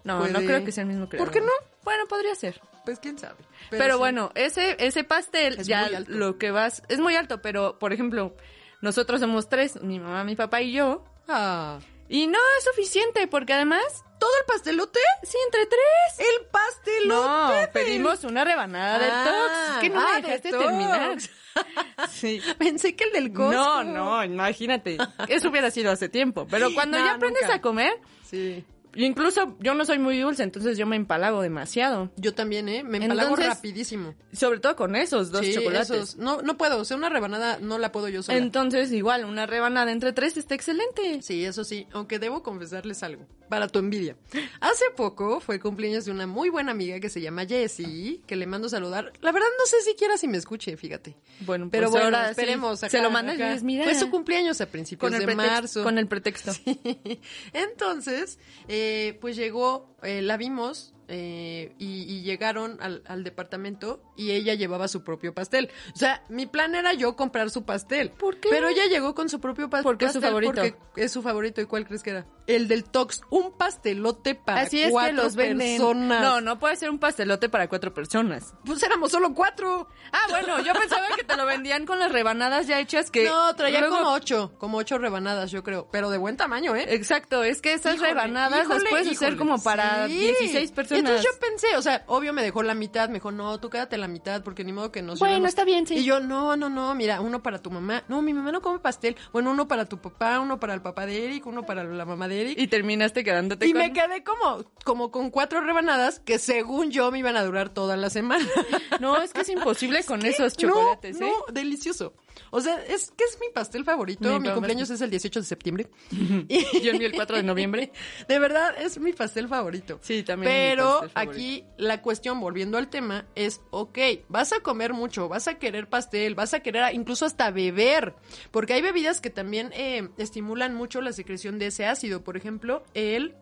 No, 0.02 0.20
Puede- 0.20 0.32
no 0.32 0.38
creo 0.40 0.64
que 0.64 0.72
sea 0.72 0.80
el 0.82 0.88
mismo 0.88 1.10
creador. 1.10 1.26
¿Por 1.28 1.34
qué 1.34 1.42
no? 1.42 1.52
Bueno, 1.84 2.06
podría 2.08 2.34
ser. 2.34 2.58
Pues 2.86 2.98
quién 3.00 3.18
sabe. 3.18 3.34
Pero, 3.68 3.94
sí. 3.94 3.98
bueno, 3.98 4.32
ese, 4.34 4.74
ese 4.78 5.04
pastel 5.04 5.58
Es 5.60 5.66
ya 5.66 5.90
lo 6.06 6.38
que 6.38 6.50
vas, 6.50 6.82
es 6.88 6.98
muy 7.00 7.16
alto, 7.16 7.42
pero 7.42 7.78
por 7.78 7.92
ejemplo, 7.92 8.34
nosotros 8.80 9.20
somos 9.20 9.50
tres, 9.50 9.82
mi 9.82 10.00
mamá, 10.00 10.24
mi 10.24 10.36
papá 10.36 10.62
y 10.62 10.72
yo, 10.72 11.04
Ah. 11.28 11.80
Y 12.10 12.26
no 12.26 12.38
es 12.58 12.64
suficiente, 12.64 13.26
porque 13.28 13.52
además, 13.54 13.82
¿Todo 14.18 14.30
el 14.40 14.44
pastelote? 14.46 15.00
sí, 15.22 15.38
entre 15.46 15.64
tres. 15.64 16.18
¡El 16.18 16.46
pastelote! 16.48 17.06
No, 17.08 17.50
del- 17.52 17.68
pedimos 17.70 18.22
una 18.24 18.44
rebanada 18.44 18.98
del 18.98 19.10
Ah, 19.10 19.24
Tox. 19.72 19.80
Que 19.80 19.88
no 19.88 19.98
ah, 20.00 20.08
me 20.16 20.16
de 20.16 20.26
dejaste 20.28 20.50
Tox. 20.50 20.64
terminar. 20.64 21.16
Sí. 22.10 22.40
Pensé 22.58 22.94
que 22.94 23.04
el 23.04 23.12
del 23.12 23.32
Costco. 23.32 23.50
No, 23.52 23.82
no, 23.84 24.24
imagínate. 24.24 24.98
Eso 25.28 25.48
hubiera 25.48 25.70
sido 25.70 25.90
hace 25.90 26.08
tiempo. 26.08 26.46
Pero 26.50 26.68
cuando 26.74 26.98
No, 26.98 27.04
ya 27.04 27.14
aprendes 27.14 27.42
nunca. 27.42 27.54
a 27.56 27.60
comer, 27.60 27.98
Sí. 28.24 28.64
Incluso 28.94 29.56
yo 29.60 29.74
no 29.74 29.84
soy 29.84 29.98
muy 29.98 30.18
dulce, 30.20 30.42
entonces 30.42 30.76
yo 30.78 30.86
me 30.86 30.96
empalago 30.96 31.42
demasiado. 31.42 32.10
Yo 32.16 32.34
también, 32.34 32.68
¿eh? 32.68 32.82
Me 32.82 32.98
empalago 32.98 33.30
Entonces, 33.30 33.48
rapidísimo. 33.54 34.14
Sobre 34.32 34.60
todo 34.60 34.76
con 34.76 34.96
esos 34.96 35.30
dos 35.30 35.44
Sí, 35.44 35.54
chocolates. 35.54 35.90
esos. 35.90 36.16
No, 36.16 36.42
no 36.42 36.56
puedo. 36.56 36.78
O 36.78 36.84
sea, 36.84 36.96
una 36.96 37.08
rebanada 37.08 37.58
no 37.60 37.78
la 37.78 37.92
puedo 37.92 38.08
yo 38.08 38.22
sola. 38.22 38.38
Entonces, 38.38 38.92
igual, 38.92 39.24
una 39.24 39.46
rebanada 39.46 39.92
entre 39.92 40.12
tres 40.12 40.36
está 40.36 40.54
excelente. 40.54 41.22
Sí, 41.22 41.44
eso 41.44 41.64
sí, 41.64 41.86
aunque 41.92 42.18
debo 42.18 42.42
confesarles 42.42 43.02
algo, 43.02 43.26
para 43.50 43.68
tu 43.68 43.80
envidia. 43.80 44.16
Hace 44.60 44.84
poco 44.96 45.40
fue 45.40 45.56
el 45.56 45.60
cumpleaños 45.60 46.06
de 46.06 46.12
una 46.12 46.26
muy 46.26 46.48
buena 46.48 46.70
amiga 46.70 47.00
que 47.00 47.10
se 47.10 47.20
llama 47.20 47.44
Jessie, 47.44 48.22
que 48.26 48.36
le 48.36 48.46
mando 48.46 48.68
saludar. 48.68 49.12
La 49.20 49.32
verdad 49.32 49.48
no 49.58 49.66
sé 49.66 49.82
siquiera 49.82 50.16
si 50.16 50.28
me 50.28 50.38
escuche, 50.38 50.76
fíjate. 50.76 51.16
Bueno, 51.40 51.68
Pero 51.70 51.90
pues 51.90 52.02
bueno, 52.02 52.16
ahora 52.16 52.26
sí, 52.26 52.30
esperemos. 52.30 52.78
se 52.78 52.86
acá, 52.86 53.02
lo 53.02 53.10
mandas 53.10 53.38
y 53.38 53.42
dices, 53.42 53.62
mira. 53.64 53.84
Fue 53.84 53.94
su 53.96 54.08
cumpleaños 54.08 54.60
a 54.60 54.66
principios 54.66 55.10
de 55.10 55.18
pretexto, 55.18 55.50
marzo. 55.50 55.82
Con 55.82 55.98
el 55.98 56.06
pretexto. 56.06 56.52
Entonces, 57.52 58.38
eh, 58.68 59.18
pues 59.20 59.36
llegó, 59.36 59.96
eh, 60.02 60.22
la 60.22 60.36
vimos 60.36 60.94
eh, 61.12 61.74
y, 61.78 62.02
y 62.04 62.22
llegaron 62.22 62.78
al, 62.80 63.02
al 63.06 63.24
departamento 63.24 64.00
y 64.16 64.30
ella 64.30 64.54
llevaba 64.54 64.86
su 64.86 65.02
propio 65.02 65.34
pastel. 65.34 65.68
O 65.92 65.98
sea, 65.98 66.22
mi 66.28 66.46
plan 66.46 66.74
era 66.76 66.92
yo 66.94 67.16
comprar 67.16 67.50
su 67.50 67.64
pastel. 67.64 68.10
¿Por 68.12 68.38
qué? 68.38 68.48
Pero 68.48 68.68
ella 68.68 68.86
llegó 68.86 69.14
con 69.14 69.28
su 69.28 69.40
propio 69.40 69.66
pas- 69.66 69.70
pastel. 69.70 69.84
Porque 69.84 70.04
es 70.06 70.12
su 70.12 70.20
favorito. 70.20 70.52
Porque 70.54 70.74
es 71.04 71.10
su 71.12 71.20
favorito. 71.22 71.60
¿Y 71.60 71.66
cuál 71.66 71.84
crees 71.86 72.02
que 72.04 72.10
era? 72.10 72.26
El 72.46 72.68
del 72.68 72.84
Tox. 72.84 73.22
Un 73.30 73.56
pastelote 73.58 74.34
para 74.36 74.60
Así 74.62 74.80
es 74.82 74.90
cuatro 74.92 75.16
que 75.16 75.22
los 75.22 75.34
venden. 75.36 75.78
personas. 75.78 76.22
No, 76.22 76.40
no 76.40 76.58
puede 76.60 76.76
ser 76.76 76.90
un 76.90 76.98
pastelote 77.00 77.48
para 77.48 77.68
cuatro 77.68 77.92
personas. 77.92 78.54
Pues 78.64 78.80
éramos 78.82 79.10
solo 79.10 79.34
cuatro. 79.34 79.88
Ah, 80.12 80.26
bueno, 80.30 80.60
yo 80.62 80.72
pensaba 80.74 81.06
que 81.16 81.24
te 81.24 81.36
lo 81.36 81.44
vendían 81.44 81.86
con 81.86 81.98
las 81.98 82.12
rebanadas 82.12 82.66
ya 82.68 82.78
hechas 82.78 83.10
que... 83.10 83.24
No, 83.24 83.54
traía 83.56 83.80
luego- 83.80 83.96
como 83.98 84.12
ocho. 84.12 84.52
Como 84.58 84.78
ocho 84.78 84.98
rebanadas, 84.98 85.50
yo 85.50 85.64
creo. 85.64 85.88
Pero 85.90 86.10
de 86.10 86.18
buen 86.18 86.36
tamaño, 86.36 86.76
¿eh? 86.76 86.86
Exacto, 86.94 87.42
es 87.42 87.60
que 87.60 87.72
esas 87.74 87.94
Híjole, 87.96 88.10
rebanadas 88.10 88.50
las 88.68 88.78
híjole, 88.78 88.90
puedes 88.90 89.08
hacer 89.10 89.36
como 89.36 89.60
para 89.62 90.06
Sí. 90.06 90.14
16 90.18 90.72
personas. 90.72 90.99
Entonces 91.00 91.24
yo 91.24 91.38
pensé, 91.40 91.76
o 91.76 91.82
sea, 91.82 92.04
obvio 92.06 92.32
me 92.32 92.42
dejó 92.42 92.62
la 92.62 92.74
mitad, 92.74 93.08
me 93.08 93.14
dijo, 93.14 93.32
no, 93.32 93.58
tú 93.60 93.70
quédate 93.70 93.96
la 93.98 94.08
mitad, 94.08 94.42
porque 94.42 94.64
ni 94.64 94.72
modo 94.72 94.90
que 94.92 95.02
nos 95.02 95.18
Bueno, 95.18 95.32
llevemos". 95.34 95.48
está 95.50 95.64
bien, 95.64 95.86
sí. 95.86 95.96
Y 95.96 96.04
yo, 96.04 96.20
no, 96.20 96.56
no, 96.56 96.68
no, 96.70 96.94
mira, 96.94 97.20
uno 97.20 97.42
para 97.42 97.58
tu 97.60 97.70
mamá. 97.70 98.04
No, 98.08 98.22
mi 98.22 98.32
mamá 98.32 98.52
no 98.52 98.62
come 98.62 98.78
pastel. 98.78 99.16
Bueno, 99.32 99.50
uno 99.50 99.68
para 99.68 99.84
tu 99.86 99.98
papá, 100.00 100.40
uno 100.40 100.58
para 100.60 100.74
el 100.74 100.82
papá 100.82 101.06
de 101.06 101.24
Eric, 101.24 101.46
uno 101.46 101.64
para 101.66 101.84
la 101.84 102.04
mamá 102.04 102.28
de 102.28 102.40
Eric. 102.42 102.58
Y 102.58 102.68
terminaste 102.68 103.24
quedándote 103.24 103.66
Y 103.66 103.72
con... 103.72 103.80
me 103.80 103.92
quedé 103.92 104.22
como, 104.24 104.64
como 104.84 105.10
con 105.10 105.30
cuatro 105.30 105.60
rebanadas 105.60 106.20
que 106.20 106.38
según 106.38 106.90
yo 106.90 107.10
me 107.10 107.18
iban 107.18 107.36
a 107.36 107.44
durar 107.44 107.68
toda 107.70 107.96
la 107.96 108.10
semana. 108.10 108.44
No, 109.00 109.16
es 109.22 109.32
que 109.32 109.40
es 109.40 109.48
imposible 109.48 110.04
con 110.04 110.22
esos 110.26 110.54
No, 110.62 110.68
chocolates, 110.68 111.16
¿eh? 111.16 111.20
No, 111.20 111.52
delicioso. 111.52 112.12
O 112.50 112.60
sea, 112.60 112.82
es 112.84 113.12
que 113.16 113.24
es 113.24 113.38
mi 113.40 113.48
pastel 113.52 113.84
favorito. 113.84 114.40
Mi 114.40 114.50
cumpleaños 114.50 114.90
es 114.90 115.00
el 115.00 115.10
18 115.10 115.40
de 115.40 115.46
septiembre. 115.46 115.90
Yo 116.10 116.90
envié 116.90 117.06
el 117.06 117.14
4 117.14 117.36
de 117.36 117.42
noviembre. 117.42 117.92
De 118.28 118.38
verdad, 118.38 118.74
es 118.80 118.98
mi 118.98 119.12
pastel 119.12 119.48
favorito. 119.48 119.98
Sí, 120.02 120.22
también. 120.22 120.52
Pero 120.52 121.02
aquí 121.14 121.64
la 121.76 122.02
cuestión, 122.02 122.40
volviendo 122.40 122.78
al 122.78 122.88
tema, 122.88 123.26
es, 123.34 123.60
ok, 123.70 123.98
vas 124.28 124.52
a 124.52 124.60
comer 124.60 124.92
mucho, 124.92 125.28
vas 125.28 125.48
a 125.48 125.54
querer 125.58 125.88
pastel, 125.88 126.34
vas 126.34 126.54
a 126.54 126.60
querer 126.60 126.94
incluso 126.94 127.24
hasta 127.26 127.50
beber, 127.50 128.14
porque 128.50 128.74
hay 128.74 128.82
bebidas 128.82 129.20
que 129.20 129.30
también 129.30 129.70
eh, 129.74 130.08
estimulan 130.18 130.74
mucho 130.74 131.00
la 131.00 131.12
secreción 131.12 131.58
de 131.58 131.66
ese 131.66 131.86
ácido. 131.86 132.22
Por 132.24 132.36
ejemplo, 132.36 132.84
el 132.94 133.34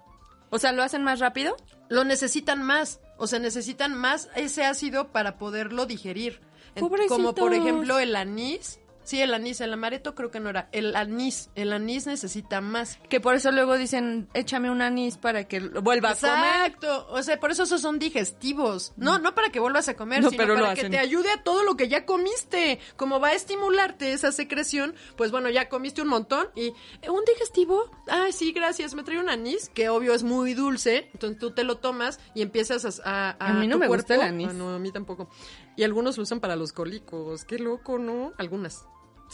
O 0.50 0.58
sea, 0.58 0.72
¿lo 0.72 0.82
hacen 0.82 1.02
más 1.02 1.20
rápido? 1.20 1.56
lo 1.88 2.04
necesitan 2.04 2.62
más, 2.62 3.00
o 3.16 3.26
sea, 3.26 3.38
necesitan 3.38 3.94
más 3.94 4.28
ese 4.36 4.64
ácido 4.64 5.10
para 5.10 5.38
poderlo 5.38 5.86
digerir. 5.86 6.40
Como 7.08 7.34
por 7.34 7.54
ejemplo 7.54 7.98
el 7.98 8.14
anís. 8.16 8.80
Sí, 9.04 9.22
el 9.22 9.32
anís, 9.32 9.58
el 9.62 9.72
amaretto 9.72 10.14
creo 10.14 10.30
que 10.30 10.38
no 10.38 10.50
era. 10.50 10.68
El 10.70 10.94
anís, 10.94 11.48
el 11.54 11.72
anís 11.72 12.06
necesita 12.06 12.60
más. 12.60 12.98
Que 13.08 13.20
por 13.20 13.34
eso 13.34 13.50
luego 13.50 13.78
dicen, 13.78 14.28
échame 14.34 14.70
un 14.70 14.82
anís 14.82 15.16
para 15.16 15.44
que 15.44 15.60
lo 15.60 15.80
vuelva 15.80 16.10
a 16.10 16.14
comer. 16.14 16.34
Exacto, 16.66 17.06
o 17.08 17.22
sea, 17.22 17.40
por 17.40 17.50
eso 17.50 17.62
esos 17.62 17.80
son 17.80 17.98
digestivos. 17.98 18.92
No, 18.98 19.18
no 19.18 19.34
para 19.34 19.48
que 19.48 19.60
vuelvas 19.60 19.88
a 19.88 19.94
comer, 19.94 20.22
No, 20.22 20.28
sino 20.28 20.42
pero 20.42 20.56
para 20.56 20.74
que 20.74 20.80
hacen. 20.82 20.90
te 20.90 20.98
ayude 20.98 21.30
a 21.30 21.42
todo 21.42 21.62
lo 21.62 21.74
que 21.74 21.88
ya 21.88 22.04
comiste. 22.04 22.80
Como 22.96 23.18
va 23.18 23.28
a 23.28 23.32
estimularte 23.32 24.12
esa 24.12 24.30
secreción, 24.30 24.94
pues 25.16 25.30
bueno, 25.30 25.48
ya 25.48 25.70
comiste 25.70 26.02
un 26.02 26.08
montón 26.08 26.46
y 26.54 26.66
¿eh, 27.00 27.08
un 27.08 27.24
digestivo. 27.24 27.90
Ay, 28.08 28.32
sí, 28.32 28.52
gracias, 28.52 28.94
me 28.94 29.04
trae 29.04 29.18
un 29.18 29.30
anís, 29.30 29.70
que 29.70 29.88
obvio 29.88 30.12
es 30.12 30.22
muy 30.22 30.52
dulce, 30.52 31.08
entonces 31.14 31.38
tú 31.38 31.52
te 31.52 31.64
lo 31.64 31.78
tomas 31.78 32.20
y 32.34 32.42
empiezas 32.42 33.00
a 33.06 33.30
a, 33.30 33.36
A 33.52 33.54
mí 33.54 33.66
no 33.68 33.76
tu 33.76 33.80
me 33.80 33.86
gusta 33.88 34.16
el 34.16 34.20
anís. 34.20 34.48
Ah, 34.50 34.52
no, 34.52 34.74
a 34.74 34.78
mí 34.78 34.92
tampoco. 34.92 35.30
Y 35.78 35.84
algunos 35.84 36.16
lo 36.16 36.24
usan 36.24 36.40
para 36.40 36.56
los 36.56 36.72
cólicos. 36.72 37.44
Qué 37.44 37.56
loco, 37.58 37.98
¿no? 37.98 38.32
Algunas. 38.36 38.84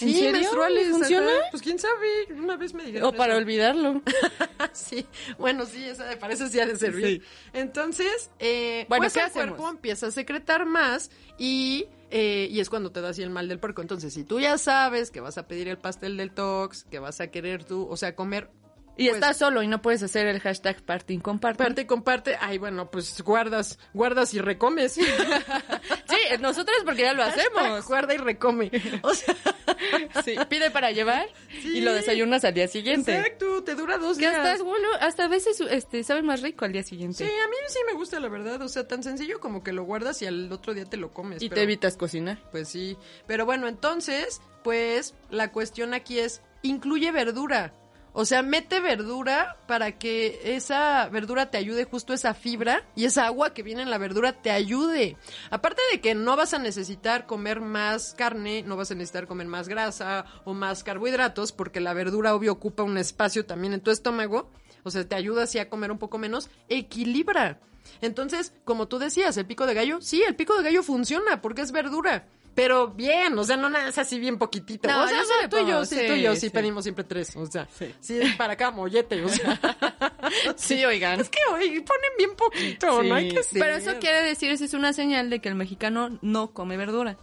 ¿En 0.01 0.09
Sí, 0.09 0.15
serio? 0.15 0.33
menstruales. 0.33 0.89
¿Funciona? 0.91 1.27
ajá. 1.31 1.41
Pues 1.53 1.63
quién 1.63 1.79
sabe, 1.79 2.07
una 2.37 2.57
vez 2.59 2.75
me 2.75 2.85
dijeron 2.85 3.09
O 3.09 3.13
para 3.17 3.33
eso. 3.33 3.43
olvidarlo. 3.43 4.03
sí, 4.75 5.07
bueno, 5.39 5.65
sí, 5.65 5.83
esa 5.85 6.05
me 6.07 6.17
parece 6.19 6.49
sí 6.51 6.61
ha 6.61 6.67
de 6.67 6.77
servir. 6.77 7.23
Entonces, 7.55 8.31
eh, 8.41 8.85
Bueno, 8.91 9.05
pues 9.05 9.15
¿qué 9.15 9.21
el 9.21 9.25
hacemos? 9.27 9.49
cuerpo 9.57 9.71
empieza 9.71 10.09
a 10.09 10.11
secretar 10.11 10.67
más 10.67 11.11
y, 11.39 11.87
eh, 12.11 12.49
y 12.51 12.61
es 12.61 12.69
cuando 12.69 12.93
te 12.93 13.01
da 13.01 13.09
así 13.09 13.23
el 13.23 13.31
mal 13.31 13.49
del 13.49 13.59
puerco. 13.59 13.81
Entonces, 13.81 14.13
si 14.13 14.25
tú 14.25 14.39
ya 14.39 14.59
sabes 14.59 15.11
que 15.11 15.21
vas 15.21 15.39
a 15.39 15.47
pedir 15.49 15.69
el 15.69 15.79
pastel 15.79 16.19
del 16.19 16.31
tox, 16.33 16.85
que 16.91 16.99
vas 16.99 17.21
a 17.23 17.29
querer 17.29 17.65
tú, 17.65 17.87
o 17.89 17.97
sea, 17.97 18.15
comer 18.15 18.51
Y 18.97 19.07
Pues- 19.09 19.15
estás 19.17 19.39
solo 19.39 19.61
y 19.61 19.67
no 19.67 19.83
puedes 19.83 20.05
hacer 20.05 20.29
el 20.29 20.39
hashtag 20.39 20.81
parting 20.85 21.19
comparte. 21.19 21.59
parte 21.65 21.81
y 21.81 21.85
comparte, 21.85 22.37
ay, 22.41 22.59
bueno, 22.59 22.93
pues 22.93 23.21
guardas, 23.23 23.77
guardas 23.93 24.35
y 24.35 24.39
recomes. 24.39 24.97
Sí, 26.31 26.37
nosotros 26.41 26.77
porque 26.85 27.03
ya 27.03 27.13
lo 27.15 27.23
hacemos. 27.23 27.87
Guarda 27.87 28.15
y 28.15 28.19
recome. 28.19 28.71
O 29.03 29.15
sea, 29.15 29.35
Sí, 30.25 30.35
pide 30.49 30.71
para 30.71 30.91
llevar 30.91 31.27
y 31.63 31.81
lo 31.81 31.93
desayunas 31.93 32.45
al 32.45 32.55
día 32.55 32.69
siguiente. 32.69 33.17
exacto, 33.17 33.63
te 33.65 33.75
dura 33.75 33.99
dos 33.99 34.17
días. 34.19 34.35
hasta, 34.37 34.63
bueno, 34.63 34.89
hasta 35.01 35.25
a 35.25 35.29
veces 35.29 35.61
este, 35.61 36.03
sabe 36.05 36.23
más 36.23 36.43
rico 36.43 36.65
al 36.65 36.73
día 36.73 36.83
Sí, 36.83 36.91
siguiente. 36.91 37.25
a 37.25 37.49
mí 37.49 37.57
sí 37.69 37.79
me 37.87 37.93
gusta 37.95 38.21
la 38.21 38.29
verdad, 38.29 38.61
o 38.63 38.69
sea, 38.69 38.87
tan 38.87 39.03
sencillo 39.03 39.41
como 39.41 39.63
que 39.63 39.73
lo 39.73 39.85
guardas 39.85 40.21
y 40.23 40.27
al 40.27 40.51
otro 40.53 40.75
día 40.75 40.85
te 40.85 40.97
lo 40.97 41.13
comes. 41.13 41.43
y 41.43 41.49
pero- 41.49 41.57
te 41.61 41.63
evitas 41.63 41.97
cocinar. 41.97 42.39
Pues 42.51 42.69
sí, 42.69 42.97
pero 43.27 43.45
bueno, 43.47 43.67
entonces, 43.69 44.41
pues 44.63 45.15
la 45.31 45.51
cuestión 45.53 45.95
aquí 45.95 46.19
es, 46.19 46.41
incluye 46.63 47.11
verdura. 47.11 47.73
O 48.17 48.25
sea, 48.25 48.43
mete 48.43 48.79
verdura 48.79 49.57
para 49.67 49.99
que 49.99 50.41
esa 50.45 51.09
verdura 51.09 51.51
te 51.51 51.59
ayude 51.59 51.83
justo 51.83 52.13
esa 52.13 52.33
fibra 52.33 52.87
y 52.95 53.07
esa 53.07 53.27
agua 53.27 53.53
que 53.53 53.65
viene 53.65 53.83
en 53.83 53.91
la 53.91 53.99
verdura 53.99 54.41
te 54.41 54.53
ayude. 54.53 55.17
Aparte 55.51 55.83
de 55.91 56.01
que 56.01 56.15
no 56.15 56.37
vas 56.37 56.55
a 56.55 56.61
necesitar 56.61 57.27
comer 57.27 57.61
más 57.61 58.15
carne, 58.15 58.63
no 58.63 58.77
vas 58.77 58.93
a 58.93 58.95
necesitar 58.95 59.27
comer 59.27 59.49
más 59.49 59.69
grasa 59.69 60.27
o 60.45 60.55
más 60.55 60.85
carbohidratos 60.85 61.51
porque 61.51 61.81
la 61.81 61.93
verdura 61.93 62.37
obvio 62.37 62.53
ocupa 62.53 62.85
un 62.85 62.99
espacio 62.99 63.47
también 63.47 63.73
en 63.73 63.81
tu 63.81 63.91
estómago. 63.91 64.49
O 64.85 64.93
sea, 64.93 65.09
te 65.09 65.17
ayuda 65.17 65.43
así 65.43 65.59
a 65.59 65.69
comer 65.69 65.91
un 65.91 65.99
poco 65.99 66.17
menos. 66.17 66.51
Equilibra. 66.69 67.59
Entonces, 68.01 68.55
como 68.65 68.87
tú 68.87 69.01
decías, 69.01 69.37
el 69.39 69.47
pico 69.47 69.67
de 69.67 69.75
gallo, 69.75 70.01
sí, 70.01 70.23
el 70.23 70.37
pico 70.37 70.57
de 70.57 70.63
gallo 70.63 70.85
funciona 70.85 71.43
porque 71.43 71.63
es 71.63 71.73
verdura. 71.73 72.29
Pero 72.55 72.89
bien, 72.89 73.37
o 73.39 73.43
sea, 73.45 73.57
no 73.57 73.69
nada 73.69 73.89
es 73.89 73.99
así 73.99 74.19
bien 74.21 74.39
poquitito. 74.39 74.89
No, 74.89 75.03
o 75.05 75.09
sea, 75.09 75.23
sí 75.23 75.31
no, 75.43 75.49
tú 75.49 75.59
y 75.59 75.67
yo, 75.69 75.85
sí, 75.85 75.97
sí, 75.97 76.07
tú 76.07 76.13
y 76.13 76.23
yo 76.23 76.35
sí, 76.35 76.41
sí. 76.43 76.51
pedimos 76.51 76.85
siempre 76.85 77.03
tres. 77.05 77.35
O 77.37 77.47
sea, 77.47 77.67
sí, 78.01 78.19
es 78.21 78.37
para 78.37 78.57
cada 78.57 78.71
mollete, 78.71 79.23
o 79.25 79.29
sea. 79.29 79.59
Sí, 80.57 80.85
oigan. 80.85 81.21
Es 81.21 81.29
que 81.29 81.39
hoy 81.53 81.81
ponen 81.81 82.11
bien 82.17 82.35
poquito, 82.35 83.03
Sí. 83.03 83.09
no 83.09 83.15
hay 83.15 83.29
que 83.29 83.43
ser. 83.43 83.61
Pero 83.61 83.75
eso 83.77 83.99
quiere 84.01 84.23
decir, 84.23 84.51
esa 84.51 84.65
es 84.65 84.73
una 84.75 84.93
señal 84.93 85.31
de 85.31 85.41
que 85.41 85.49
el 85.49 85.55
mexicano 85.55 86.19
no 86.23 86.53
come 86.53 86.77
verdura. 86.77 87.19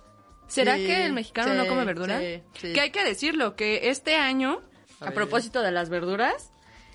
¿Será 0.47 0.75
Sí, 0.75 0.85
que 0.85 1.05
el 1.05 1.13
mexicano 1.13 1.51
sí, 1.51 1.57
no 1.57 1.67
come 1.67 1.85
verdura? 1.85 2.19
sí, 2.19 2.41
sí. 2.59 2.73
Que 2.73 2.81
hay 2.81 2.91
que 2.91 3.03
decirlo, 3.03 3.55
que 3.55 3.89
este 3.89 4.15
año, 4.17 4.61
A 4.99 5.11
propósito 5.11 5.61
de 5.61 5.71
las 5.71 5.89
verduras... 5.89 6.51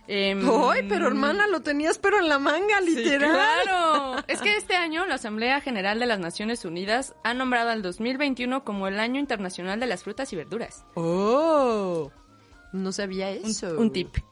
em, 0.09 0.41
Ay, 0.71 0.85
pero 0.89 1.07
hermana, 1.07 1.47
lo 1.47 1.63
tenías 1.63 1.99
pero 1.99 2.19
en 2.19 2.29
la 2.29 2.39
manga, 2.39 2.79
Sí, 2.85 2.95
literal. 2.97 3.31
claro. 3.65 4.25
Es 4.29 4.41
que 4.41 4.57
este 4.57 4.77
año 4.77 5.07
la 5.07 5.15
Asamblea 5.17 5.61
General 5.61 5.99
de 5.99 6.07
las 6.07 6.19
Naciones 6.19 6.65
Unidas 6.65 7.15
ha 7.25 7.35
nombrado 7.35 7.71
al 7.71 7.83
2021 7.83 8.65
como 8.65 8.89
el 8.89 8.99
Año 9.01 9.19
Internacional 9.21 9.79
de 9.81 9.87
las 9.87 10.03
Frutas 10.05 10.33
y 10.33 10.37
Verduras. 10.37 10.85
Oh, 10.95 12.11
no 12.73 12.93
sabía 12.93 13.31
eso. 13.31 13.79
un 13.79 13.93
tip. 13.93 14.09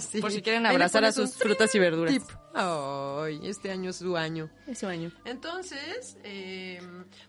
Sí. 0.00 0.20
Por 0.20 0.30
si 0.32 0.40
quieren 0.42 0.64
abrazar 0.64 1.04
a 1.04 1.12
sus 1.12 1.34
frutas 1.34 1.74
y 1.74 1.78
verduras. 1.78 2.14
tip. 2.14 2.22
Ay, 2.54 3.40
este 3.44 3.70
año 3.70 3.90
es 3.90 3.96
su 3.96 4.16
año. 4.16 4.48
Es 4.66 4.78
su 4.78 4.86
año. 4.86 5.12
Entonces, 5.26 6.16
eh, 6.22 6.80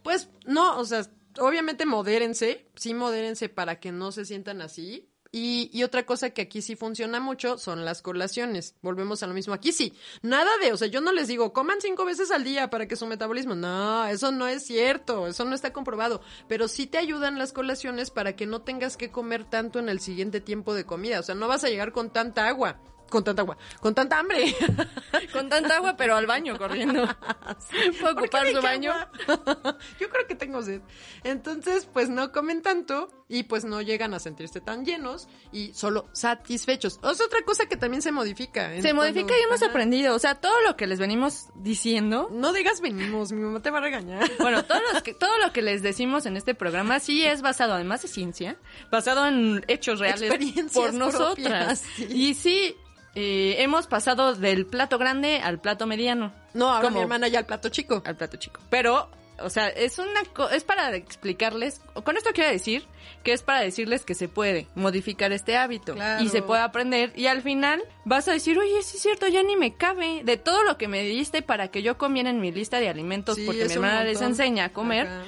pues 0.02 0.30
no, 0.46 0.78
o 0.80 0.86
sea, 0.86 1.02
obviamente 1.40 1.86
modérense, 1.86 2.68
sí 2.76 2.94
modérense 2.94 3.50
para 3.50 3.80
que 3.82 3.92
no 3.92 4.12
se 4.14 4.24
sientan 4.26 4.62
así. 4.62 5.10
Y, 5.32 5.70
y 5.72 5.84
otra 5.84 6.06
cosa 6.06 6.32
que 6.32 6.42
aquí 6.42 6.62
sí 6.62 6.76
funciona 6.76 7.22
mucho 7.22 7.58
son 7.58 7.86
las 7.86 8.02
colaciones. 8.02 8.76
Volvemos 8.82 9.24
a 9.24 9.28
lo 9.28 9.34
mismo. 9.34 9.54
Aquí 9.54 9.72
sí. 9.72 9.94
Nada 10.22 10.50
de, 10.62 10.74
o 10.74 10.78
sea, 10.78 10.88
yo 10.90 11.00
no 11.00 11.14
les 11.14 11.30
digo, 11.30 11.54
coman 11.54 11.80
cinco 11.80 12.04
veces 12.04 12.32
al 12.32 12.44
día 12.44 12.70
para 12.70 12.88
que 12.88 12.98
su 12.98 13.08
metabolismo. 13.08 13.56
No, 13.56 14.06
eso 14.08 14.32
no 14.32 14.48
es 14.48 14.66
cierto. 14.66 15.28
Eso 15.28 15.46
no 15.46 15.56
está 15.56 15.72
comprobado. 15.72 16.22
Pero 16.50 16.68
sí 16.68 16.86
te 16.86 16.98
ayudan 16.98 17.38
las 17.38 17.54
colaciones 17.54 18.12
para 18.12 18.36
que 18.36 18.46
no 18.46 18.62
tengas 18.62 18.98
que 18.98 19.10
comer 19.10 19.46
tanto 19.46 19.80
en 19.80 19.88
el 19.88 20.02
siguiente 20.02 20.42
tiempo 20.42 20.74
de 20.74 20.86
comida. 20.86 21.20
O 21.20 21.24
sea, 21.24 21.36
no 21.36 21.48
vas 21.48 21.64
a 21.64 21.70
llegar 21.70 21.94
con 21.94 22.12
tanta 22.12 22.48
agua. 22.48 22.82
Con 23.12 23.26
tanta 23.26 23.42
agua. 23.42 23.58
Con 23.82 23.94
tanta 23.94 24.20
hambre. 24.20 24.56
Con 25.34 25.50
tanta 25.50 25.76
agua, 25.76 25.98
pero 25.98 26.16
al 26.16 26.26
baño 26.26 26.58
corriendo. 26.58 27.04
Puedo 28.00 28.16
¿Por 28.16 28.30
qué 28.30 28.38
ocupar 28.38 28.48
su 28.48 28.62
baño. 28.62 28.94
Yo 30.00 30.10
creo 30.10 30.28
que 30.28 30.36
tengo 30.36 30.64
sed. 30.64 30.82
Entonces, 31.24 31.90
pues 31.92 32.10
no 32.10 32.32
comen 32.32 32.62
tanto 32.62 33.21
y 33.32 33.44
pues 33.44 33.64
no 33.66 33.82
llegan 33.82 34.14
a 34.14 34.20
sentirse 34.20 34.60
tan 34.62 34.86
llenos 34.86 35.28
y 35.54 35.74
solo 35.74 36.08
satisfechos. 36.12 37.00
O 37.02 37.14
sea, 37.14 37.26
otra 37.26 37.42
cosa 37.46 37.66
que 37.66 37.78
también 37.78 38.02
se 38.02 38.12
modifica. 38.12 38.70
Se 38.82 38.94
modifica 38.94 39.34
y 39.38 39.42
hemos 39.44 39.62
Ajá. 39.62 39.72
aprendido. 39.72 40.14
O 40.14 40.20
sea, 40.20 40.36
todo 40.36 40.54
lo 40.68 40.76
que 40.76 40.86
les 40.86 41.00
venimos 41.00 41.46
diciendo. 41.56 42.28
No 42.32 42.52
digas 42.54 42.82
venimos, 42.82 43.32
mi 43.32 43.42
mamá 43.42 43.62
te 43.62 43.70
va 43.72 43.78
a 43.80 43.82
regañar. 43.82 44.30
Bueno, 44.40 44.66
todo, 44.66 44.80
los 44.94 45.02
que- 45.02 45.14
todo 45.14 45.38
lo 45.40 45.54
que 45.54 45.62
les 45.62 45.82
decimos 45.82 46.26
en 46.26 46.36
este 46.36 46.54
programa 46.56 47.00
sí 47.00 47.24
es 47.26 47.42
basado, 47.42 47.74
además 47.74 48.02
de 48.02 48.10
ciencia, 48.10 48.58
basado 48.92 49.26
en 49.26 49.64
hechos 49.70 50.00
reales 50.00 50.32
por 50.74 50.94
nosotras. 50.94 51.36
propias, 51.36 51.80
sí. 51.96 52.08
Y 52.12 52.34
sí, 52.34 52.76
eh, 53.16 53.56
hemos 53.60 53.88
pasado 53.88 54.36
del 54.36 54.66
plato 54.66 54.98
grande 54.98 55.40
al 55.42 55.60
plato 55.62 55.88
mediano. 55.88 56.34
No, 56.54 56.70
ahora 56.70 56.84
Como- 56.90 56.98
mi 56.98 57.02
hermana 57.04 57.28
ya 57.30 57.40
al 57.40 57.46
plato 57.46 57.70
chico. 57.70 58.02
Al 58.06 58.18
plato 58.18 58.36
chico. 58.38 58.60
Pero, 58.70 59.10
o 59.44 59.50
sea, 59.50 59.68
es 59.70 60.00
una 60.00 60.24
co- 60.34 60.50
es 60.50 60.64
para 60.64 60.96
explicarles, 60.96 61.82
con 62.04 62.18
esto 62.18 62.30
quiero 62.34 62.50
decir 62.52 62.86
que 63.24 63.34
es 63.34 63.42
para 63.44 63.62
decirles 63.62 64.04
que 64.06 64.16
se 64.16 64.28
puede 64.28 64.68
modificar 64.76 65.32
este 65.32 65.58
hábito 65.58 65.94
Claro. 65.96 66.24
y 66.24 66.30
se 66.30 66.42
puede 66.42 66.62
aprender 66.62 67.14
y 67.16 67.28
al 67.28 67.42
final 67.42 67.82
vas 68.06 68.28
a 68.28 68.34
decir, 68.34 68.58
oye, 68.58 68.82
sí 68.84 68.98
es 68.98 69.04
cierto, 69.04 69.28
ya 69.28 69.44
ni 69.44 69.56
me 69.56 69.74
cabe 69.76 70.22
de 70.24 70.38
todo 70.38 70.64
lo 70.64 70.78
que 70.78 70.88
me 70.88 71.04
diste 71.04 71.42
para 71.42 71.70
que 71.70 71.82
yo 71.84 71.98
comiera 71.98 72.30
en 72.30 72.40
mi 72.42 72.52
lista 72.52 72.80
de 72.80 72.90
alimentos 72.90 73.36
Sí, 73.36 73.44
porque 73.46 73.66
mi 73.66 73.74
hermana 73.74 74.04
les 74.04 74.22
enseña 74.22 74.66
a 74.66 74.70
comer, 74.70 75.08
Ajá. 75.08 75.24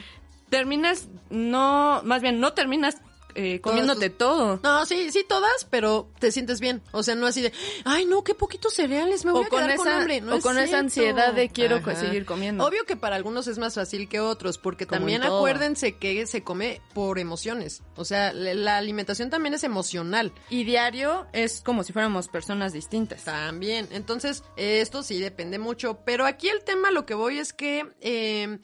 terminas 0.49 1.07
no, 1.29 2.01
más 2.03 2.21
bien 2.21 2.39
no 2.39 2.53
terminas 2.53 2.97
eh, 3.35 3.59
comiéndote 3.61 4.09
tus- 4.09 4.17
todo. 4.17 4.59
No, 4.63 4.85
sí, 4.85 5.11
sí 5.11 5.25
todas, 5.27 5.65
pero 5.69 6.09
te 6.19 6.31
sientes 6.31 6.59
bien. 6.59 6.81
O 6.91 7.03
sea, 7.03 7.15
no 7.15 7.25
así 7.27 7.41
de, 7.41 7.51
ay, 7.85 8.05
no, 8.05 8.23
qué 8.23 8.33
poquitos 8.35 8.73
cereales, 8.73 9.25
me 9.25 9.31
voy 9.31 9.43
O 9.43 9.45
a 9.45 9.49
con 9.49 9.59
quedar 9.63 9.75
con 9.77 9.87
esa- 9.87 9.97
hambre. 9.97 10.21
No 10.21 10.33
o 10.33 10.37
es 10.37 10.43
con 10.43 10.57
esa 10.57 10.79
ansiedad 10.79 11.33
de 11.33 11.49
quiero 11.49 11.81
co- 11.81 11.95
seguir 11.95 12.25
comiendo. 12.25 12.65
Obvio 12.65 12.85
que 12.85 12.95
para 12.95 13.15
algunos 13.15 13.47
es 13.47 13.57
más 13.57 13.75
fácil 13.75 14.07
que 14.09 14.19
otros, 14.19 14.57
porque 14.57 14.85
Como 14.87 14.99
también 14.99 15.23
acuérdense 15.23 15.97
que 15.97 16.25
se 16.25 16.43
come 16.43 16.81
por 16.93 17.19
emociones. 17.19 17.81
O 17.95 18.05
sea, 18.05 18.33
la 18.33 18.53
la 18.53 18.77
alimentación 18.77 19.29
también 19.29 19.53
es 19.53 19.63
emocional. 19.63 20.31
Y 20.49 20.63
diario 20.63 21.27
es 21.33 21.61
como 21.61 21.83
si 21.83 21.91
fuéramos 21.93 22.27
personas 22.27 22.73
distintas. 22.73 23.23
También. 23.23 23.87
Entonces, 23.91 24.43
esto 24.55 25.03
sí 25.03 25.19
depende 25.19 25.59
mucho. 25.59 25.99
Pero 26.05 26.25
aquí 26.25 26.49
el 26.49 26.63
tema, 26.63 26.91
lo 26.91 27.05
que 27.05 27.13
voy 27.13 27.39
es 27.39 27.53
que 27.53 27.85
eh, 28.01 28.59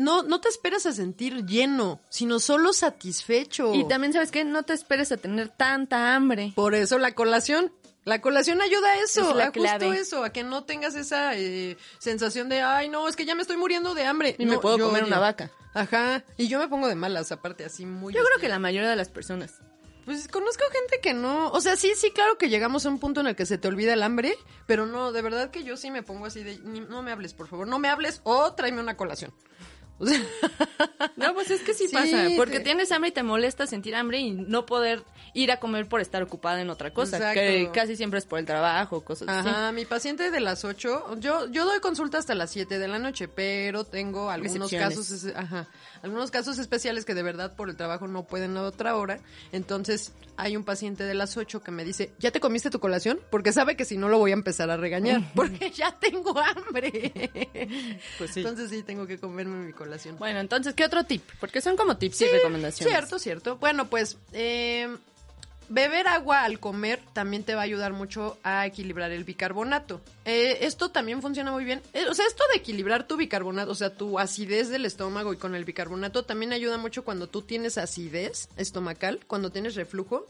no, 0.00 0.22
no 0.22 0.40
te 0.40 0.48
esperas 0.48 0.86
a 0.86 0.92
sentir 0.92 1.46
lleno, 1.46 2.00
sino 2.08 2.40
solo 2.40 2.72
satisfecho. 2.72 3.74
Y 3.74 3.86
también, 3.86 4.12
¿sabes 4.12 4.30
qué? 4.30 4.44
No 4.44 4.62
te 4.62 4.72
esperes 4.72 5.12
a 5.12 5.16
tener 5.16 5.48
tanta 5.48 6.14
hambre. 6.14 6.52
Por 6.56 6.74
eso 6.74 6.98
la 6.98 7.14
colación. 7.14 7.72
La 8.04 8.22
colación 8.22 8.62
ayuda 8.62 8.88
a 8.88 9.00
eso, 9.02 9.30
Es 9.30 9.36
la 9.36 9.44
a 9.44 9.52
justo 9.52 9.92
eso, 9.92 10.24
a 10.24 10.30
que 10.32 10.42
no 10.42 10.64
tengas 10.64 10.94
esa 10.94 11.36
eh, 11.36 11.76
sensación 11.98 12.48
de, 12.48 12.62
ay, 12.62 12.88
no, 12.88 13.06
es 13.06 13.14
que 13.14 13.26
ya 13.26 13.34
me 13.34 13.42
estoy 13.42 13.58
muriendo 13.58 13.94
de 13.94 14.04
hambre. 14.06 14.36
Y 14.38 14.46
me 14.46 14.58
puedo 14.58 14.78
yo 14.78 14.86
comer 14.86 15.02
odio. 15.02 15.12
una 15.12 15.20
vaca. 15.20 15.50
Ajá, 15.74 16.24
y 16.38 16.48
yo 16.48 16.58
me 16.58 16.66
pongo 16.68 16.88
de 16.88 16.94
malas, 16.94 17.30
aparte, 17.30 17.64
así 17.66 17.84
muy... 17.84 18.14
Yo 18.14 18.20
creo 18.20 18.36
este, 18.36 18.46
que 18.46 18.48
la 18.48 18.58
mayoría 18.58 18.88
de 18.88 18.96
las 18.96 19.10
personas. 19.10 19.60
Pues 20.06 20.28
conozco 20.28 20.64
gente 20.72 20.98
que 21.02 21.12
no, 21.12 21.50
o 21.50 21.60
sea, 21.60 21.76
sí, 21.76 21.92
sí, 21.94 22.10
claro 22.10 22.38
que 22.38 22.48
llegamos 22.48 22.86
a 22.86 22.88
un 22.88 22.98
punto 22.98 23.20
en 23.20 23.26
el 23.28 23.36
que 23.36 23.44
se 23.44 23.58
te 23.58 23.68
olvida 23.68 23.92
el 23.92 24.02
hambre, 24.02 24.34
pero 24.66 24.86
no, 24.86 25.12
de 25.12 25.20
verdad 25.20 25.50
que 25.50 25.62
yo 25.62 25.76
sí 25.76 25.90
me 25.90 26.02
pongo 26.02 26.24
así 26.24 26.42
de, 26.42 26.58
ni- 26.60 26.80
no 26.80 27.02
me 27.02 27.12
hables, 27.12 27.34
por 27.34 27.48
favor, 27.48 27.68
no 27.68 27.78
me 27.78 27.88
hables 27.90 28.22
o 28.24 28.54
tráeme 28.54 28.80
una 28.80 28.96
colación. 28.96 29.32
O 30.00 30.06
sea, 30.06 30.18
No, 31.16 31.34
pues 31.34 31.50
es 31.50 31.60
que 31.62 31.74
sí, 31.74 31.86
Sí, 31.88 31.92
pasa, 31.94 32.26
porque 32.36 32.58
te- 32.58 32.64
tienes 32.64 32.90
hambre 32.92 33.10
y 33.10 33.12
te 33.12 33.22
molesta 33.22 33.66
sentir 33.66 33.94
hambre 33.94 34.18
y 34.18 34.30
no 34.32 34.64
poder 34.66 35.04
ir 35.34 35.52
a 35.52 35.60
comer 35.60 35.86
por 35.86 36.00
estar 36.00 36.22
ocupada 36.22 36.60
en 36.60 36.70
otra 36.70 36.92
cosa, 36.92 37.18
Exacto. 37.18 37.40
que 37.40 37.70
casi 37.72 37.96
siempre 37.96 38.18
es 38.18 38.24
por 38.26 38.38
el 38.38 38.46
trabajo, 38.46 39.04
cosas 39.04 39.28
así. 39.28 39.48
Ajá, 39.48 39.72
mi 39.72 39.84
paciente 39.84 40.30
de 40.30 40.40
las 40.40 40.64
8, 40.64 41.16
yo, 41.20 41.46
yo 41.50 41.64
doy 41.66 41.80
consulta 41.80 42.18
hasta 42.18 42.34
las 42.34 42.50
7 42.50 42.78
de 42.78 42.88
la 42.88 42.98
noche, 42.98 43.28
pero 43.28 43.84
tengo 43.84 44.30
algunos 44.30 44.70
casos, 44.70 45.26
ajá, 45.36 45.68
algunos 46.02 46.30
casos 46.30 46.58
especiales 46.58 47.04
que 47.04 47.14
de 47.14 47.22
verdad 47.22 47.54
por 47.54 47.68
el 47.68 47.76
trabajo 47.76 48.08
no 48.08 48.24
pueden 48.24 48.56
a 48.56 48.62
otra 48.62 48.96
hora. 48.96 49.20
Entonces, 49.52 50.12
hay 50.36 50.56
un 50.56 50.64
paciente 50.64 51.04
de 51.04 51.14
las 51.14 51.36
8 51.36 51.62
que 51.62 51.70
me 51.70 51.84
dice, 51.84 52.12
¿ya 52.18 52.30
te 52.30 52.40
comiste 52.40 52.70
tu 52.70 52.80
colación? 52.80 53.20
Porque 53.30 53.52
sabe 53.52 53.76
que 53.76 53.84
si 53.84 53.96
no 53.96 54.08
lo 54.08 54.18
voy 54.18 54.30
a 54.30 54.34
empezar 54.34 54.70
a 54.70 54.76
regañar, 54.76 55.22
porque 55.34 55.70
ya 55.70 55.98
tengo 55.98 56.38
hambre. 56.38 57.12
Pues 58.18 58.32
sí. 58.32 58.40
Entonces 58.40 58.70
sí, 58.70 58.82
tengo 58.82 59.06
que 59.06 59.18
comerme 59.18 59.66
mi 59.66 59.72
colación. 59.72 60.16
Bueno, 60.18 60.40
entonces, 60.40 60.74
¿qué 60.74 60.84
otro 60.84 61.04
tip? 61.04 61.22
Porque 61.38 61.60
son 61.60 61.76
como 61.76 61.96
tips 61.96 62.22
y 62.22 62.26
recomendaciones. 62.26 62.92
Cierto, 62.92 63.18
cierto. 63.18 63.56
Bueno, 63.56 63.88
pues 63.88 64.16
eh, 64.32 64.88
beber 65.70 66.08
agua 66.08 66.42
al 66.42 66.58
comer 66.58 67.00
también 67.12 67.44
te 67.44 67.54
va 67.54 67.62
a 67.62 67.64
ayudar 67.64 67.92
mucho 67.92 68.36
a 68.42 68.66
equilibrar 68.66 69.12
el 69.12 69.24
bicarbonato. 69.24 70.00
Eh, 70.24 70.58
esto 70.62 70.90
también 70.90 71.22
funciona 71.22 71.52
muy 71.52 71.64
bien. 71.64 71.80
Eh, 71.94 72.06
o 72.10 72.14
sea, 72.14 72.26
esto 72.26 72.42
de 72.52 72.58
equilibrar 72.58 73.06
tu 73.06 73.16
bicarbonato, 73.16 73.70
o 73.70 73.74
sea, 73.74 73.94
tu 73.94 74.18
acidez 74.18 74.68
del 74.68 74.84
estómago 74.84 75.32
y 75.32 75.36
con 75.36 75.54
el 75.54 75.64
bicarbonato 75.64 76.24
también 76.24 76.52
ayuda 76.52 76.76
mucho 76.76 77.04
cuando 77.04 77.28
tú 77.28 77.42
tienes 77.42 77.78
acidez 77.78 78.48
estomacal, 78.56 79.20
cuando 79.26 79.50
tienes 79.50 79.76
reflujo. 79.76 80.26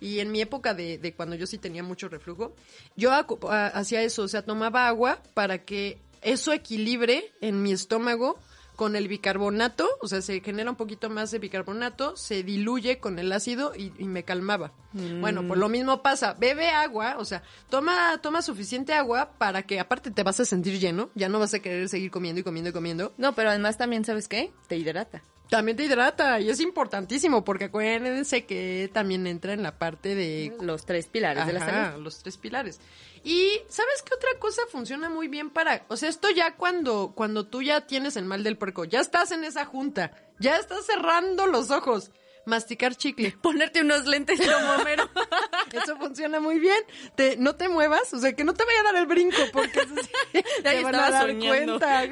Y 0.00 0.20
en 0.20 0.32
mi 0.32 0.40
época 0.40 0.74
de, 0.74 0.96
de 0.96 1.12
cuando 1.12 1.36
yo 1.36 1.46
sí 1.46 1.58
tenía 1.58 1.82
mucho 1.82 2.08
reflujo, 2.08 2.54
yo 2.96 3.12
hacía 3.12 4.02
eso, 4.02 4.22
o 4.22 4.28
sea, 4.28 4.42
tomaba 4.42 4.86
agua 4.86 5.20
para 5.34 5.64
que 5.64 5.98
eso 6.22 6.52
equilibre 6.52 7.32
en 7.40 7.62
mi 7.62 7.72
estómago 7.72 8.38
con 8.78 8.94
el 8.94 9.08
bicarbonato, 9.08 9.88
o 10.00 10.06
sea, 10.06 10.22
se 10.22 10.40
genera 10.40 10.70
un 10.70 10.76
poquito 10.76 11.10
más 11.10 11.32
de 11.32 11.40
bicarbonato, 11.40 12.16
se 12.16 12.44
diluye 12.44 13.00
con 13.00 13.18
el 13.18 13.32
ácido 13.32 13.72
y, 13.74 13.92
y 13.98 14.04
me 14.04 14.22
calmaba. 14.22 14.70
Bueno, 14.92 15.44
pues 15.48 15.58
lo 15.58 15.68
mismo 15.68 16.00
pasa, 16.00 16.34
bebe 16.34 16.70
agua, 16.70 17.16
o 17.18 17.24
sea, 17.24 17.42
toma, 17.70 18.20
toma 18.22 18.40
suficiente 18.40 18.94
agua 18.94 19.32
para 19.36 19.64
que 19.64 19.80
aparte 19.80 20.12
te 20.12 20.22
vas 20.22 20.38
a 20.38 20.44
sentir 20.44 20.78
lleno, 20.78 21.10
ya 21.16 21.28
no 21.28 21.40
vas 21.40 21.54
a 21.54 21.58
querer 21.58 21.88
seguir 21.88 22.12
comiendo 22.12 22.40
y 22.40 22.44
comiendo 22.44 22.70
y 22.70 22.72
comiendo. 22.72 23.12
No, 23.18 23.34
pero 23.34 23.50
además 23.50 23.78
también, 23.78 24.04
¿sabes 24.04 24.28
qué? 24.28 24.52
Te 24.68 24.76
hidrata. 24.76 25.24
También 25.50 25.76
te 25.76 25.84
hidrata 25.84 26.40
y 26.40 26.50
es 26.50 26.60
importantísimo 26.60 27.44
porque 27.44 27.64
acuérdense 27.64 28.44
que 28.44 28.90
también 28.92 29.26
entra 29.26 29.54
en 29.54 29.62
la 29.62 29.78
parte 29.78 30.14
de 30.14 30.54
Los 30.60 30.84
tres 30.84 31.06
pilares 31.06 31.46
de 31.46 31.52
la 31.54 31.60
salud. 31.60 32.02
los 32.02 32.18
tres 32.18 32.36
pilares. 32.36 32.80
Y 33.24 33.60
¿sabes 33.68 34.02
qué 34.02 34.14
otra 34.14 34.30
cosa 34.38 34.62
funciona 34.70 35.08
muy 35.08 35.28
bien 35.28 35.50
para, 35.50 35.84
o 35.88 35.96
sea, 35.96 36.08
esto 36.08 36.30
ya 36.30 36.54
cuando 36.54 37.12
cuando 37.14 37.46
tú 37.46 37.62
ya 37.62 37.86
tienes 37.86 38.16
el 38.16 38.24
mal 38.24 38.44
del 38.44 38.56
puerco, 38.56 38.84
ya 38.84 39.00
estás 39.00 39.32
en 39.32 39.44
esa 39.44 39.64
junta, 39.64 40.12
ya 40.38 40.56
estás 40.56 40.86
cerrando 40.86 41.46
los 41.46 41.70
ojos, 41.70 42.10
masticar 42.48 42.96
chicle. 42.96 43.36
Ponerte 43.42 43.80
unos 43.82 44.06
lentes 44.06 44.40
como 44.40 44.72
Homero. 44.72 45.08
Eso 45.72 45.96
funciona 45.98 46.40
muy 46.40 46.58
bien. 46.58 46.82
Te, 47.14 47.36
no 47.36 47.54
te 47.56 47.68
muevas, 47.68 48.12
o 48.14 48.18
sea, 48.18 48.32
que 48.34 48.42
no 48.44 48.54
te 48.54 48.64
vaya 48.64 48.80
a 48.80 48.82
dar 48.84 48.96
el 48.96 49.06
brinco 49.06 49.36
porque 49.52 49.80
eso 49.80 49.94
sí, 50.32 50.42
te 50.62 50.82
van 50.82 50.94
a 50.94 51.10
dar 51.10 51.26
soñando. 51.26 51.78
cuenta. 51.78 52.04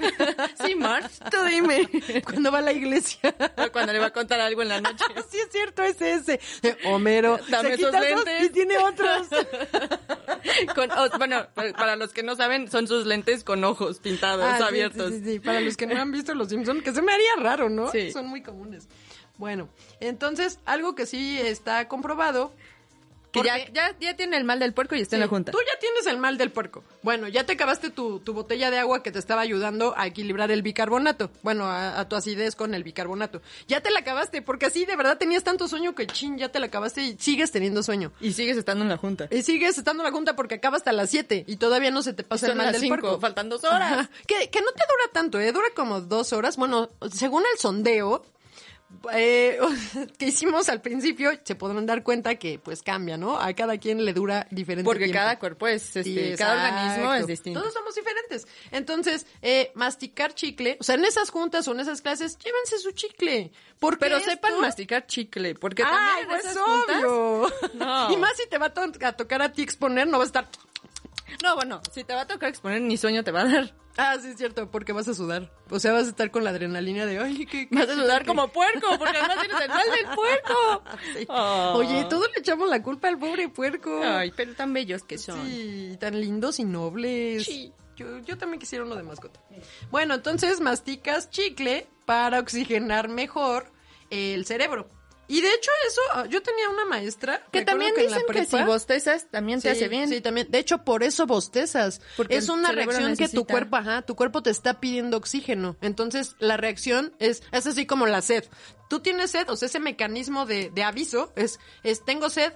Sí, 0.65 0.75
Marge. 0.75 1.09
Tú 1.31 1.39
dime, 1.49 1.89
cuando 2.25 2.53
va 2.53 2.59
a 2.59 2.63
la 2.63 2.73
iglesia. 2.73 3.35
Cuando 3.73 3.93
le 3.93 3.99
va 3.99 4.07
a 4.07 4.13
contar 4.13 4.41
algo 4.41 4.61
en 4.63 4.69
la 4.69 4.81
noche. 4.81 5.05
Sí 5.31 5.39
es 5.39 5.49
cierto, 5.51 5.83
es 5.83 6.01
ese. 6.03 6.39
Eh, 6.63 6.77
Homero, 6.85 7.39
Dame 7.49 7.71
se 7.71 7.75
esos 7.77 7.87
quita 7.91 8.07
esos 8.09 8.25
lentes. 8.25 8.47
y 8.47 8.53
tiene 8.53 8.79
otros. 8.79 9.27
Con- 10.75 10.91
bueno, 11.19 11.47
pa- 11.55 11.73
para 11.73 11.97
los 11.97 12.13
que 12.13 12.23
no 12.23 12.37
saben, 12.37 12.71
son 12.71 12.87
sus 12.87 13.07
lentes 13.07 13.43
con 13.43 13.65
ojos 13.65 13.99
pintados, 14.01 14.45
Ah, 14.45 14.67
abiertos. 14.67 15.13
Sí, 15.13 15.19
sí, 15.25 15.33
sí. 15.33 15.41
Para 15.41 15.61
los 15.61 15.77
que 15.77 15.87
no 15.87 16.01
han 16.01 16.13
visto 16.13 16.35
Los 16.35 16.49
Simpson, 16.51 16.83
que 16.83 16.93
se 16.93 17.03
me 17.03 17.13
haría 17.13 17.31
raro, 17.39 17.69
¿no? 17.69 17.91
Sí. 17.91 18.13
Son 18.13 18.27
muy 18.27 18.43
comunes. 18.43 18.87
Bueno, 19.39 19.69
entonces, 20.01 20.59
algo 20.65 20.95
que 20.95 21.07
sí 21.07 21.39
está 21.41 21.89
comprobado. 21.89 22.53
Que 23.33 23.43
ya, 23.43 23.59
ya, 23.71 23.95
ya 24.01 24.17
tiene 24.17 24.39
el 24.39 24.45
mal 24.45 24.59
del 24.61 24.73
puerco 24.73 24.95
y 24.95 25.01
está 25.03 25.17
en 25.17 25.21
la 25.21 25.29
junta. 25.29 25.53
Tú 25.53 25.59
ya 25.59 25.79
tienes 25.79 26.07
el 26.07 26.17
mal 26.17 26.39
del 26.39 26.51
puerco. 26.53 26.83
Bueno, 27.03 27.29
ya 27.29 27.45
te 27.45 27.53
acabaste 27.53 27.91
tu, 27.91 28.19
tu 28.21 28.33
botella 28.33 28.71
de 28.71 28.79
agua 28.79 29.03
que 29.03 29.13
te 29.13 29.19
estaba 29.19 29.43
ayudando 29.43 29.93
a 29.95 30.07
equilibrar 30.07 30.51
el 30.51 30.63
bicarbonato. 30.63 31.31
Bueno, 31.43 31.67
a, 31.67 32.01
a 32.01 32.09
tu 32.09 32.17
acidez 32.17 32.57
con 32.57 32.73
el 32.73 32.83
bicarbonato. 32.83 33.43
Ya 33.69 33.83
te 33.83 33.91
la 33.91 33.99
acabaste, 34.01 34.41
porque 34.41 34.65
así 34.67 34.87
de 34.87 34.97
verdad 34.97 35.19
tenías 35.19 35.45
tanto 35.45 35.69
sueño 35.69 35.95
que 35.95 36.07
chin, 36.07 36.39
ya 36.39 36.49
te 36.49 36.61
la 36.61 36.67
acabaste 36.67 37.03
y 37.03 37.17
sigues 37.19 37.51
teniendo 37.53 37.83
sueño. 37.83 38.11
Y 38.23 38.33
sigues 38.33 38.57
estando 38.57 38.85
en 38.85 38.89
la 38.89 38.97
junta. 38.97 39.29
Y 39.31 39.43
sigues 39.43 39.77
estando 39.77 40.03
en 40.03 40.07
la 40.11 40.13
junta 40.17 40.35
porque 40.35 40.55
acaba 40.55 40.79
hasta 40.79 40.93
las 40.93 41.11
7 41.11 41.45
y 41.47 41.57
todavía 41.57 41.91
no 41.91 42.01
se 42.03 42.15
te 42.15 42.23
pasa 42.23 42.47
Son 42.47 42.53
el 42.53 42.57
mal 42.57 42.67
las 42.67 42.73
del 42.75 42.83
cinco, 42.83 43.01
puerco. 43.01 43.21
faltan 43.21 43.51
dos 43.51 43.65
horas. 43.65 44.09
Que, 44.27 44.49
que 44.49 44.61
no 44.63 44.69
te 44.73 44.83
dura 44.89 45.13
tanto, 45.13 45.39
¿eh? 45.41 45.53
Dura 45.53 45.69
como 45.75 46.01
dos 46.01 46.33
horas. 46.33 46.57
Bueno, 46.57 46.89
según 47.13 47.43
el 47.53 47.59
sondeo 47.59 48.25
eh, 49.13 49.59
que 50.19 50.27
hicimos 50.27 50.69
al 50.69 50.81
principio, 50.81 51.31
se 51.45 51.55
podrán 51.55 51.87
dar 51.87 52.03
cuenta 52.03 52.37
que 52.37 52.59
pues 52.59 52.83
cambia, 52.83 53.17
¿no? 53.17 53.39
A 53.41 53.53
cada 53.55 53.79
quien 53.79 54.05
le 54.05 54.13
dura 54.13 54.47
diferente 54.51 54.85
Porque 54.85 55.05
tiempo. 55.05 55.19
cada 55.19 55.39
cuerpo 55.39 55.67
es, 55.67 55.97
este, 55.97 56.05
Sí, 56.05 56.35
cada 56.39 56.69
organismo 56.69 57.13
es 57.15 57.27
distinto. 57.27 57.61
Todos 57.61 57.75
somos 57.75 57.95
diferentes. 57.95 58.47
Entonces, 58.71 59.27
eh, 59.43 59.71
masticar 59.75 60.35
chicle, 60.35 60.77
o 60.81 60.85
sea, 60.85 60.95
en 60.97 61.05
esas 61.05 61.31
juntas 61.31 61.67
o 61.69 61.73
en 61.73 61.81
esas 61.81 62.01
clases, 62.03 62.39
llévense 62.39 62.79
su 62.79 62.93
chicle. 62.93 63.53
Porque 63.79 63.99
Pero 64.01 64.17
esto- 64.17 64.31
sepan 64.31 64.59
masticar 64.61 65.07
chicle, 65.07 65.55
porque 65.55 65.83
¡Ay, 65.83 65.91
también 65.91 66.19
en 66.23 66.29
pues 66.29 66.45
esas 66.45 66.57
juntas- 66.63 67.05
obvio! 67.05 67.53
No. 67.75 68.11
Y 68.13 68.17
más 68.17 68.37
si 68.37 68.49
te 68.49 68.57
va 68.59 68.67
a, 68.67 68.73
to- 68.75 68.93
a 69.05 69.13
tocar 69.13 69.43
a 69.43 69.53
ti 69.53 69.63
exponer, 69.63 70.07
no 70.07 70.19
va 70.19 70.25
a 70.25 70.27
estar... 70.27 70.49
No, 71.43 71.55
bueno, 71.55 71.81
si 71.93 72.05
te 72.05 72.15
va 72.15 72.23
a 72.23 72.27
tocar 72.27 72.49
exponer, 72.49 72.81
ni 72.81 72.97
sueño 72.97 73.25
te 73.25 73.31
va 73.31 73.43
a 73.43 73.45
dar. 73.45 73.75
Ah, 73.99 74.17
sí, 74.21 74.29
es 74.29 74.37
cierto, 74.37 74.71
porque 74.71 74.93
vas 74.93 75.09
a 75.09 75.15
sudar. 75.15 75.51
O 75.71 75.79
sea, 75.81 75.93
vas 75.93 76.07
a 76.07 76.11
estar 76.11 76.31
con 76.31 76.45
la 76.45 76.51
adrenalina 76.51 77.07
de, 77.07 77.19
ay, 77.19 77.47
qué... 77.47 77.67
Vas 77.71 77.89
a 77.89 77.95
sudar 77.95 78.27
como 78.27 78.49
puerco, 78.49 78.89
porque 78.99 79.17
además 79.17 79.39
tienes 79.41 79.61
el 79.63 79.69
mal 79.69 79.87
del 79.91 80.15
puerco. 80.15 80.83
Sí. 81.17 81.27
Oh. 81.29 81.75
Oye, 81.77 82.05
todos 82.11 82.29
le 82.35 82.41
echamos 82.41 82.69
la 82.69 82.83
culpa 82.83 83.09
al 83.09 83.19
pobre 83.19 83.49
puerco. 83.49 84.03
Ay, 84.03 84.33
pero 84.37 84.55
tan 84.55 84.73
bellos 84.73 85.03
que 85.05 85.19
son. 85.19 85.47
Sí, 85.47 85.97
tan 86.01 86.21
lindos 86.21 86.59
y 86.59 86.65
nobles. 86.65 87.45
Sí. 87.45 87.73
Yo, 87.97 88.19
yo 88.19 88.37
también 88.37 88.61
quisiera 88.61 88.85
uno 88.85 88.95
de 88.97 89.03
mascota. 89.03 89.41
Bueno, 89.91 90.15
entonces 90.15 90.61
masticas 90.61 91.31
chicle 91.31 91.87
para 92.05 92.41
oxigenar 92.41 93.09
mejor 93.09 93.73
el 94.11 94.45
cerebro. 94.45 94.89
Y 95.29 95.41
de 95.41 95.49
hecho 95.49 95.71
eso, 95.89 96.01
ah, 96.15 96.27
yo 96.27 96.43
tenía 96.43 96.69
una 96.69 96.85
maestra. 96.85 97.45
Que 97.51 97.65
también 97.65 97.95
dicen 97.97 98.23
que 98.33 98.45
si 98.45 98.63
bostezas 98.63 99.27
también 99.31 99.61
te 99.61 99.71
Sí, 99.71 99.77
hace 99.77 99.89
bien. 99.89 100.09
Sí, 100.09 100.21
también. 100.21 100.51
De 100.51 100.59
hecho, 100.59 100.85
por 100.85 101.03
eso 101.03 101.27
bostezas. 101.27 102.01
Porque 102.17 102.37
es 102.37 102.49
una 102.49 102.73
reacción 102.73 103.17
que 103.17 103.29
tu 103.29 103.45
cuerpo, 103.45 103.77
ajá, 103.77 104.03
tu 104.03 104.15
cuerpo 104.15 104.43
te 104.43 104.51
está 104.51 104.81
pidiendo 104.81 105.17
oxígeno. 105.17 105.77
Entonces, 105.81 106.37
la 106.39 106.57
reacción 106.57 107.15
es, 107.19 107.43
es 107.53 107.67
así 107.67 107.87
como 107.87 108.07
la 108.07 108.23
sed. 108.23 108.45
Tú 108.89 109.01
tienes 109.01 109.33
sed, 109.33 109.49
o 109.51 109.57
sea, 109.57 109.67
ese 109.67 109.81
mecanismo 109.81 110.47
de, 110.47 110.71
de 110.71 110.83
aviso 110.85 111.33
es, 111.35 111.59
es, 111.83 112.05
tengo 112.05 112.31
sed. 112.31 112.53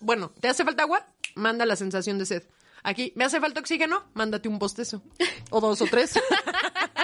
Bueno, 0.00 0.32
¿te 0.40 0.48
hace 0.48 0.64
falta 0.64 0.82
agua? 0.82 1.06
Manda 1.36 1.64
la 1.66 1.76
sensación 1.76 2.18
de 2.18 2.26
sed. 2.26 2.42
Aquí, 2.82 3.12
¿me 3.14 3.24
hace 3.24 3.40
falta 3.40 3.60
oxígeno? 3.60 4.04
Mándate 4.12 4.48
un 4.48 4.58
bostezo. 4.58 5.02
O 5.50 5.60
dos 5.60 5.80
o 5.82 5.86
tres. 5.86 6.14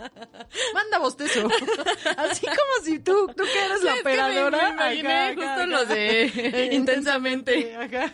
Manda 0.74 0.98
bostezo. 0.98 1.48
Así 2.16 2.46
como 2.46 2.84
si 2.84 2.98
tú, 3.00 3.26
tú 3.36 3.44
que 3.44 3.64
eres 3.64 3.82
la 3.82 3.94
Es 3.94 4.02
que 4.02 4.04
me- 4.04 4.12
operadora. 4.12 4.62
me 4.68 4.74
imaginé 4.74 5.12
Ajá, 5.14 5.34
justo 5.34 5.50
ajá, 5.50 5.66
lo 5.66 5.84
de 5.86 6.68
intensamente. 6.72 7.76
Ajá. 7.76 8.12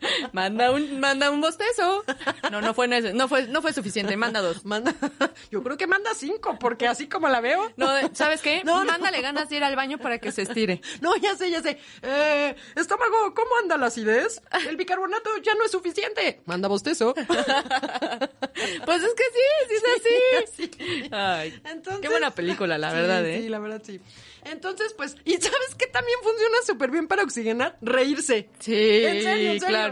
Manda 0.32 0.70
un, 0.70 1.00
manda 1.00 1.30
un 1.30 1.40
bostezo. 1.40 2.04
No, 2.50 2.60
no 2.60 2.74
fue, 2.74 2.88
no 2.88 3.28
fue, 3.28 3.46
no 3.48 3.62
fue 3.62 3.72
suficiente, 3.72 4.16
manda 4.16 4.40
dos. 4.40 4.64
Manda, 4.64 4.94
yo 5.50 5.62
creo 5.62 5.76
que 5.76 5.86
manda 5.86 6.14
cinco, 6.14 6.56
porque 6.58 6.86
así 6.86 7.08
como 7.08 7.28
la 7.28 7.40
veo. 7.40 7.72
No, 7.76 7.88
¿sabes 8.14 8.40
qué? 8.40 8.62
No, 8.64 8.84
no. 8.84 8.92
Mándale 8.92 9.20
ganas 9.22 9.48
de 9.48 9.56
ir 9.56 9.64
al 9.64 9.76
baño 9.76 9.98
para 9.98 10.18
que 10.18 10.32
se 10.32 10.42
estire. 10.42 10.80
No, 11.00 11.16
ya 11.16 11.34
sé, 11.36 11.50
ya 11.50 11.62
sé. 11.62 11.78
Eh, 12.02 12.54
estómago, 12.74 13.32
¿cómo 13.34 13.50
anda 13.62 13.76
la 13.76 13.86
acidez? 13.86 14.40
El 14.68 14.76
bicarbonato 14.76 15.30
ya 15.42 15.54
no 15.54 15.64
es 15.64 15.70
suficiente. 15.70 16.40
Manda 16.46 16.68
bostezo. 16.68 17.14
Pues 17.14 19.02
es 19.02 19.14
que 19.14 19.24
sí, 19.34 19.68
sí 19.68 19.74
es 19.74 19.84
así. 19.96 20.70
Sí. 20.70 21.08
Ay, 21.12 21.60
Entonces, 21.64 22.00
qué 22.02 22.08
buena 22.08 22.30
película, 22.32 22.78
la 22.78 22.90
Sí, 22.90 22.96
verdad, 22.96 23.26
¿eh? 23.26 23.40
Sí, 23.42 23.48
la 23.48 23.58
verdad, 23.58 23.82
sí. 23.84 24.00
Entonces, 24.44 24.94
pues, 24.96 25.16
¿y 25.24 25.32
sabes 25.32 25.74
qué 25.76 25.86
también 25.88 26.16
funciona 26.22 26.56
súper 26.66 26.90
bien 26.90 27.06
para 27.06 27.22
oxigenar? 27.22 27.76
Reírse. 27.82 28.48
Sí, 28.60 28.72
En 29.04 29.22
serio, 29.22 29.52
en 29.52 29.60
serio. 29.60 29.66
claro. 29.66 29.87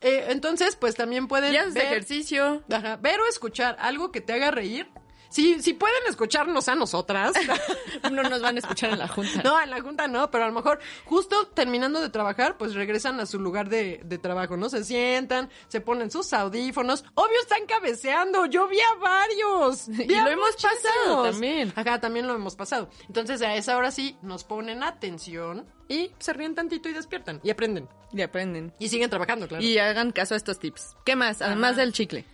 Eh, 0.00 0.26
entonces, 0.28 0.76
pues 0.76 0.94
también 0.94 1.28
pueden 1.28 1.52
Y 1.52 1.56
haces 1.56 1.74
ver, 1.74 1.84
ejercicio. 1.84 2.62
Ajá, 2.70 2.96
ver 2.96 3.20
o 3.20 3.28
escuchar 3.28 3.76
algo 3.80 4.12
que 4.12 4.20
te 4.20 4.32
haga 4.32 4.50
reír 4.50 4.88
si, 5.30 5.62
si 5.62 5.74
pueden 5.74 6.02
escucharnos 6.08 6.68
a 6.68 6.74
nosotras. 6.74 7.32
no 8.10 8.22
nos 8.22 8.42
van 8.42 8.56
a 8.56 8.58
escuchar 8.58 8.90
en 8.90 8.98
la 8.98 9.08
junta. 9.08 9.42
No, 9.42 9.60
en 9.60 9.70
la 9.70 9.80
junta 9.80 10.08
no, 10.08 10.30
pero 10.30 10.44
a 10.44 10.48
lo 10.48 10.52
mejor 10.52 10.80
justo 11.04 11.46
terminando 11.48 12.00
de 12.00 12.10
trabajar, 12.10 12.58
pues 12.58 12.74
regresan 12.74 13.20
a 13.20 13.26
su 13.26 13.38
lugar 13.38 13.68
de, 13.68 14.00
de 14.04 14.18
trabajo, 14.18 14.56
¿no? 14.56 14.68
Se 14.68 14.84
sientan, 14.84 15.48
se 15.68 15.80
ponen 15.80 16.10
sus 16.10 16.32
audífonos. 16.32 17.04
Obvio 17.14 17.40
están 17.40 17.64
cabeceando. 17.66 18.46
Yo 18.46 18.68
vi 18.68 18.78
a 18.80 18.94
varios. 18.98 19.88
Y 20.10 20.14
a 20.14 20.24
lo 20.24 20.30
hemos 20.30 20.56
pasado 20.56 21.30
también. 21.30 21.72
Acá 21.76 22.00
también 22.00 22.26
lo 22.26 22.34
hemos 22.34 22.56
pasado. 22.56 22.88
Entonces 23.06 23.40
a 23.42 23.54
esa 23.54 23.76
hora 23.76 23.92
sí 23.92 24.16
nos 24.22 24.42
ponen 24.42 24.82
atención 24.82 25.66
y 25.88 26.10
se 26.18 26.32
ríen 26.32 26.54
tantito 26.54 26.88
y 26.88 26.92
despiertan 26.92 27.40
y 27.44 27.50
aprenden. 27.50 27.88
Y 28.12 28.22
aprenden. 28.22 28.72
Y 28.78 28.88
siguen 28.88 29.08
trabajando, 29.08 29.46
claro. 29.46 29.62
Y 29.62 29.78
hagan 29.78 30.10
caso 30.10 30.34
a 30.34 30.36
estos 30.36 30.58
tips. 30.58 30.96
¿Qué 31.04 31.14
más? 31.14 31.42
Además 31.42 31.76
del 31.76 31.92
chicle. 31.92 32.24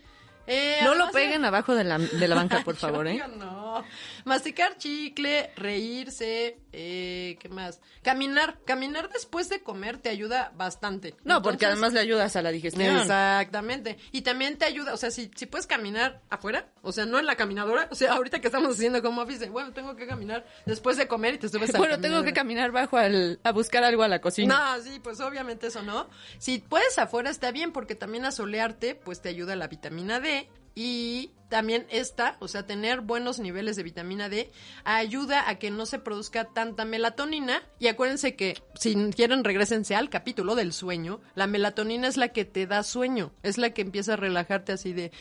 Eh, 0.47 0.79
No 0.85 0.95
lo 0.95 1.07
de- 1.07 1.13
peguen 1.13 1.45
abajo 1.45 1.75
de 1.75 1.85
la, 1.85 1.99
de 1.99 2.29
la 2.29 2.35
banca, 2.35 2.63
por 2.65 2.77
favor, 2.77 3.07
¿eh? 3.09 3.23
No. 3.37 3.85
Masticar 4.25 4.77
chicle, 4.79 5.51
reírse, 5.57 6.59
eh, 6.79 7.39
¿qué 7.41 7.49
más? 7.49 7.81
Caminar. 8.03 8.59
Caminar 8.67 9.09
después 9.09 9.49
de 9.49 9.63
comer 9.63 9.97
te 9.97 10.11
ayuda 10.11 10.53
bastante. 10.57 11.15
No, 11.25 11.41
porque 11.41 11.65
además 11.65 11.95
le 11.95 12.01
ayudas 12.01 12.37
a 12.37 12.43
la 12.43 12.51
digestión. 12.51 12.99
Exactamente. 12.99 13.97
Y 14.13 14.21
también 14.21 14.59
te 14.59 14.67
ayuda, 14.67 14.93
o 14.93 14.99
sea, 14.99 15.11
si, 15.11 15.31
si 15.35 15.47
puedes 15.47 15.67
caminar 15.67 16.21
afuera, 16.29 16.69
o 16.83 16.93
sea, 16.93 17.07
no 17.07 17.19
en 17.19 17.25
la 17.25 17.35
caminadora, 17.37 17.89
o 17.91 17.95
sea, 17.95 18.13
ahorita 18.13 18.41
que 18.43 18.49
estamos 18.49 18.75
haciendo 18.75 19.03
como 19.03 19.23
office, 19.23 19.49
bueno, 19.49 19.73
tengo 19.73 19.97
que 19.97 20.07
caminar 20.07 20.45
después 20.67 20.99
de 20.99 21.09
comer 21.09 21.37
y 21.37 21.39
te 21.39 21.49
subes 21.49 21.75
a 21.75 21.79
Bueno, 21.79 21.99
tengo 21.99 22.23
que 22.23 22.35
caminar 22.35 22.73
bajo 22.73 22.99
al, 22.99 23.41
a 23.43 23.53
buscar 23.53 23.83
algo 23.83 24.03
a 24.03 24.09
la 24.09 24.21
cocina. 24.21 24.77
No, 24.77 24.83
sí, 24.83 25.01
pues 25.03 25.19
obviamente 25.21 25.69
eso 25.69 25.83
no. 25.83 26.11
Si 26.37 26.59
puedes 26.59 26.99
afuera 26.99 27.31
está 27.31 27.53
bien 27.53 27.73
porque 27.73 27.95
también 27.95 28.27
a 28.27 28.33
solearte 28.33 28.95
pues 28.95 29.23
te 29.23 29.31
ayuda 29.31 29.57
la 29.57 29.69
vitamina 29.69 30.21
D 30.21 30.47
y 30.79 31.33
también 31.49 31.87
esta, 31.91 32.37
o 32.39 32.49
sea, 32.49 32.67
tener 32.67 33.01
buenos 33.01 33.39
niveles 33.41 33.77
de 33.77 33.83
vitamina 33.83 34.29
D 34.29 34.53
ayuda 34.85 35.49
a 35.49 35.59
que 35.59 35.71
no 35.71 35.87
se 35.87 35.99
produzca 35.99 36.45
tanta 36.45 36.85
melatonina 36.85 37.63
y 37.79 37.89
acuérdense 37.89 38.37
que 38.37 38.63
si 38.75 38.95
quieren 39.13 39.43
regresense 39.43 39.97
al 39.97 40.11
capítulo 40.11 40.55
del 40.55 40.75
sueño, 40.75 41.21
la 41.35 41.47
melatonina 41.47 42.07
es 42.09 42.19
la 42.19 42.29
que 42.29 42.45
te 42.45 42.67
da 42.67 42.83
sueño, 42.83 43.33
es 43.43 43.57
la 43.57 43.71
que 43.71 43.81
empieza 43.81 44.13
a 44.13 44.17
relajarte 44.17 44.73
así 44.73 44.93
de 44.93 45.13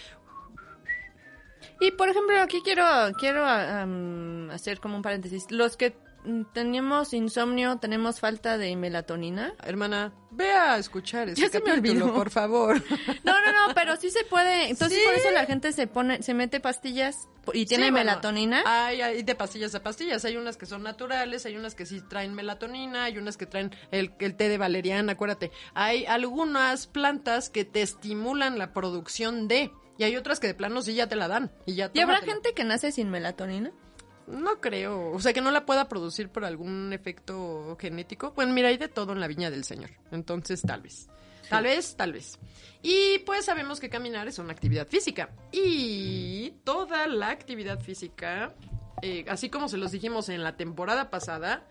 Y 1.80 1.92
por 1.92 2.10
ejemplo, 2.10 2.38
aquí 2.42 2.62
quiero, 2.62 2.86
quiero 3.18 3.46
am, 3.46 4.50
hacer 4.50 4.82
como 4.82 4.98
un 4.98 5.04
paréntesis. 5.04 5.50
Los 5.52 5.78
que 5.78 5.96
tenemos 6.54 7.14
insomnio, 7.14 7.78
tenemos 7.78 8.20
falta 8.20 8.58
de 8.58 8.76
melatonina. 8.76 9.54
Hermana, 9.64 10.14
ve 10.32 10.52
a 10.52 10.78
escuchar 10.78 11.30
ese 11.30 11.42
Ya 11.42 11.50
se 11.50 11.60
me 11.60 11.66
capítulo, 11.76 12.06
olvidó. 12.06 12.14
por 12.16 12.30
favor. 12.30 12.82
No, 13.24 13.34
no, 13.46 13.68
no, 13.68 13.74
pero 13.74 13.96
sí 13.98 14.10
se 14.10 14.24
puede. 14.24 14.70
Entonces 14.70 14.98
Sí. 14.98 15.04
por 15.06 15.16
eso 15.16 15.32
la 15.32 15.46
gente 15.46 15.72
se 15.72 15.88
pone, 15.88 16.22
se 16.24 16.34
mete 16.34 16.60
pastillas 16.60 17.28
y 17.54 17.66
tiene 17.66 17.86
Sí, 17.86 17.92
bueno, 17.92 18.06
melatonina. 18.12 18.64
Hay, 18.66 19.02
hay 19.02 19.24
de 19.24 19.36
pastillas 19.36 19.74
a 19.76 19.82
pastillas. 19.84 20.24
Hay 20.26 20.38
unas 20.38 20.58
que 20.58 20.66
son 20.66 20.84
naturales, 20.84 21.46
hay 21.46 21.56
unas 21.58 21.76
que 21.76 21.86
sí 21.86 22.02
traen 22.02 22.34
melatonina, 22.34 23.06
hay 23.06 23.18
unas 23.18 23.38
que 23.38 23.46
traen 23.46 23.72
el, 23.92 24.14
el 24.20 24.36
té 24.36 24.50
de 24.50 24.58
valeriana, 24.58 25.14
acuérdate. 25.14 25.52
Hay 25.74 26.06
algunas 26.06 26.88
plantas 26.88 27.50
que 27.50 27.66
te 27.66 27.82
estimulan 27.82 28.58
la 28.60 28.74
producción 28.74 29.48
de. 29.48 29.72
Y 29.98 30.04
hay 30.04 30.18
otras 30.18 30.40
que 30.42 30.48
de 30.48 30.54
plano 30.54 30.82
sí 30.82 30.94
ya 30.94 31.08
te 31.08 31.16
la 31.16 31.28
dan. 31.28 31.52
Y, 31.66 31.76
ya 31.76 31.90
¿Y 31.94 32.00
habrá 32.02 32.18
gente 32.20 32.54
que 32.54 32.64
nace 32.66 32.92
sin 32.92 33.10
melatonina? 33.10 33.72
No 34.28 34.60
creo. 34.60 35.12
O 35.12 35.20
sea, 35.20 35.34
que 35.34 35.42
no 35.42 35.52
la 35.52 35.66
pueda 35.66 35.88
producir 35.88 36.30
por 36.30 36.46
algún 36.46 36.92
efecto 36.94 37.78
genético. 37.80 38.32
Bueno, 38.32 38.54
mira, 38.54 38.70
hay 38.70 38.78
de 38.78 38.88
todo 38.88 39.14
en 39.14 39.20
la 39.20 39.28
viña 39.28 39.52
del 39.52 39.64
Señor. 39.64 39.92
Entonces, 40.12 40.62
tal 40.62 40.82
vez. 40.82 41.08
Tal 41.50 41.64
vez, 41.64 41.96
tal 41.96 42.14
vez. 42.14 42.40
Y 42.82 43.20
pues 43.20 43.46
sabemos 43.46 43.80
que 43.80 43.90
caminar 43.90 44.28
es 44.28 44.40
una 44.40 44.52
actividad 44.52 44.88
física. 44.88 45.30
Y 45.52 46.52
toda 46.64 47.08
la 47.08 47.30
actividad 47.30 47.80
física, 47.80 48.54
eh, 49.02 49.26
así 49.28 49.50
como 49.50 49.70
se 49.70 49.78
los 49.78 49.92
dijimos 49.92 50.30
en 50.30 50.44
la 50.44 50.58
temporada 50.58 51.10
pasada, 51.10 51.68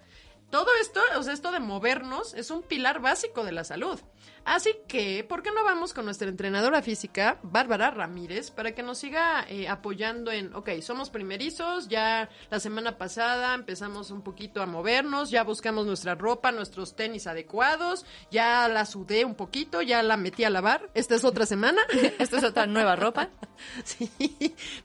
todo 0.50 0.68
esto, 0.80 1.00
o 1.18 1.22
sea, 1.22 1.32
esto 1.32 1.50
de 1.50 1.58
movernos 1.58 2.34
es 2.34 2.50
un 2.50 2.62
pilar 2.62 3.00
básico 3.00 3.44
de 3.44 3.52
la 3.52 3.64
salud. 3.64 3.98
Así 4.44 4.76
que, 4.86 5.24
¿por 5.24 5.42
qué 5.42 5.50
no 5.52 5.64
vamos 5.64 5.94
con 5.94 6.04
nuestra 6.04 6.28
entrenadora 6.28 6.82
física, 6.82 7.38
Bárbara 7.42 7.90
Ramírez, 7.90 8.50
para 8.50 8.74
que 8.74 8.82
nos 8.82 8.98
siga 8.98 9.46
eh, 9.48 9.68
apoyando 9.68 10.30
en, 10.30 10.54
ok, 10.54 10.68
somos 10.82 11.08
primerizos, 11.08 11.88
ya 11.88 12.28
la 12.50 12.60
semana 12.60 12.98
pasada 12.98 13.54
empezamos 13.54 14.10
un 14.10 14.20
poquito 14.20 14.60
a 14.60 14.66
movernos, 14.66 15.30
ya 15.30 15.44
buscamos 15.44 15.86
nuestra 15.86 16.14
ropa, 16.14 16.52
nuestros 16.52 16.94
tenis 16.94 17.26
adecuados, 17.26 18.04
ya 18.30 18.68
la 18.68 18.84
sudé 18.84 19.24
un 19.24 19.34
poquito, 19.34 19.80
ya 19.80 20.02
la 20.02 20.18
metí 20.18 20.44
a 20.44 20.50
lavar, 20.50 20.90
esta 20.92 21.14
es 21.14 21.24
otra 21.24 21.46
semana. 21.46 21.80
Esta 22.18 22.38
es 22.38 22.44
otra 22.44 22.66
nueva 22.66 22.96
ropa, 22.96 23.30
sí, 23.84 24.10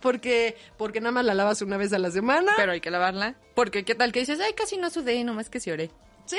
porque, 0.02 0.58
porque 0.78 0.99
nada 0.99 1.12
más 1.12 1.25
la 1.25 1.34
lavas 1.34 1.62
una 1.62 1.78
vez 1.78 1.93
a 1.93 1.99
la 1.99 2.12
semana. 2.12 2.54
pero 2.56 2.71
hay 2.71 2.82
que 2.82 2.91
lavarla. 2.91 3.36
Porque 3.56 3.84
qué 3.84 3.95
tal 3.95 4.12
que 4.12 4.21
dices, 4.21 4.39
ay, 4.39 4.54
casi 4.54 4.78
no 4.78 4.89
sudé, 4.89 5.23
nomás 5.23 5.49
que 5.49 5.60
sí 5.60 5.69
oré. 5.71 5.91
Sí, 6.25 6.38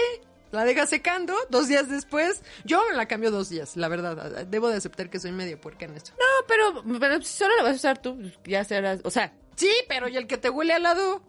la 0.53 0.65
dejas 0.65 0.89
secando, 0.91 1.35
dos 1.51 1.69
días 1.69 1.89
después. 1.89 2.43
Yo 2.65 2.83
me 2.91 2.97
la 2.97 3.07
cambio 3.07 3.31
dos 3.31 3.49
días, 3.49 3.77
la 3.77 3.89
verdad. 3.89 4.47
Debo 4.47 4.69
de 4.69 4.77
aceptar 4.77 5.11
que 5.11 5.19
soy 5.21 5.33
medio 5.33 5.61
puerca 5.61 5.85
en 5.85 5.95
eso. 5.97 6.13
No, 6.19 6.47
pero, 6.47 6.99
pero 6.99 7.23
si 7.23 7.39
solo 7.39 7.57
la 7.57 7.63
vas 7.63 7.73
a 7.73 7.77
usar 7.77 8.03
tú, 8.03 8.17
pues, 8.19 8.33
ya 8.45 8.65
serás, 8.65 9.01
o 9.05 9.11
sea, 9.11 9.33
Sí, 9.57 9.71
pero 9.89 10.09
¿y 10.09 10.17
el 10.17 10.27
que 10.27 10.39
te 10.39 10.49
huele 10.49 10.73
al 10.73 10.83
lado? 10.85 11.23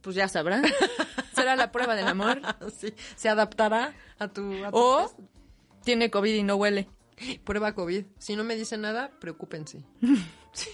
pues 0.00 0.16
ya 0.16 0.28
sabrá. 0.28 0.60
Será 1.34 1.56
la 1.56 1.72
prueba 1.72 1.94
del 1.94 2.06
amor. 2.08 2.40
Sí, 2.78 2.92
se 3.16 3.28
adaptará 3.30 3.94
a 4.18 4.28
tu... 4.28 4.64
a 4.64 4.70
tu 4.70 4.76
O 4.76 5.02
test. 5.06 5.18
tiene 5.84 6.10
COVID 6.10 6.34
y 6.34 6.42
no 6.42 6.56
huele. 6.56 6.88
Prueba 7.44 7.74
COVID. 7.74 8.04
Si 8.18 8.36
no 8.36 8.44
me 8.44 8.54
dice 8.56 8.76
nada, 8.76 9.12
preocúpense. 9.20 9.82
Sí. 10.54 10.70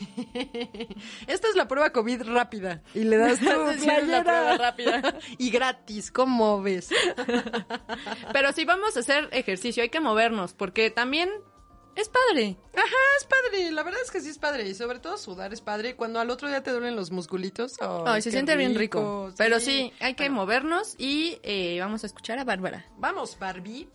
Esta 1.27 1.49
es 1.49 1.57
la 1.57 1.66
prueba 1.66 1.90
COVID 1.90 2.23
rápida. 2.23 2.83
Y 2.95 3.05
le 3.05 3.16
das 3.16 3.38
tu 3.40 3.47
Sí, 3.79 3.88
es 3.88 4.07
la 4.07 4.23
prueba 4.23 4.57
rápida. 4.57 5.19
Y 5.38 5.51
gratis, 5.51 6.11
¿cómo 6.11 6.62
ves? 6.62 6.90
Pero 8.33 8.53
si 8.53 8.64
vamos 8.64 8.97
a 8.97 9.01
hacer 9.01 9.29
ejercicio, 9.33 9.83
hay 9.83 9.88
que 9.88 10.01
movernos, 10.01 10.55
porque 10.55 10.90
también 10.90 11.31
es 11.97 12.09
padre. 12.09 12.57
Ajá, 12.75 12.97
es 13.19 13.25
padre. 13.27 13.73
La 13.73 13.83
verdad 13.83 14.01
es 14.03 14.11
que 14.11 14.21
sí 14.21 14.29
es 14.29 14.38
padre. 14.38 14.69
Y 14.69 14.75
sobre 14.75 15.01
todo 15.01 15.19
sudar 15.19 15.53
es 15.53 15.61
padre. 15.61 15.97
Cuando 15.97 16.21
al 16.21 16.31
otro 16.31 16.49
día 16.49 16.62
te 16.62 16.71
duelen 16.71 16.97
los 16.97 17.11
musculitos. 17.11 17.77
Ay, 17.81 18.03
Ay, 18.07 18.23
se 18.23 18.31
siente 18.31 18.57
bien 18.57 18.75
rico. 18.75 19.33
Pero 19.37 19.61
sí, 19.61 19.93
hay 20.01 20.14
que 20.14 20.25
Bueno, 20.25 20.37
movernos 20.37 20.95
y 20.99 21.38
eh, 21.43 21.79
vamos 21.81 22.05
a 22.05 22.07
escuchar 22.07 22.38
a 22.38 22.45
Bárbara. 22.45 22.87
Vamos, 22.99 23.38
Barbie. 23.38 23.88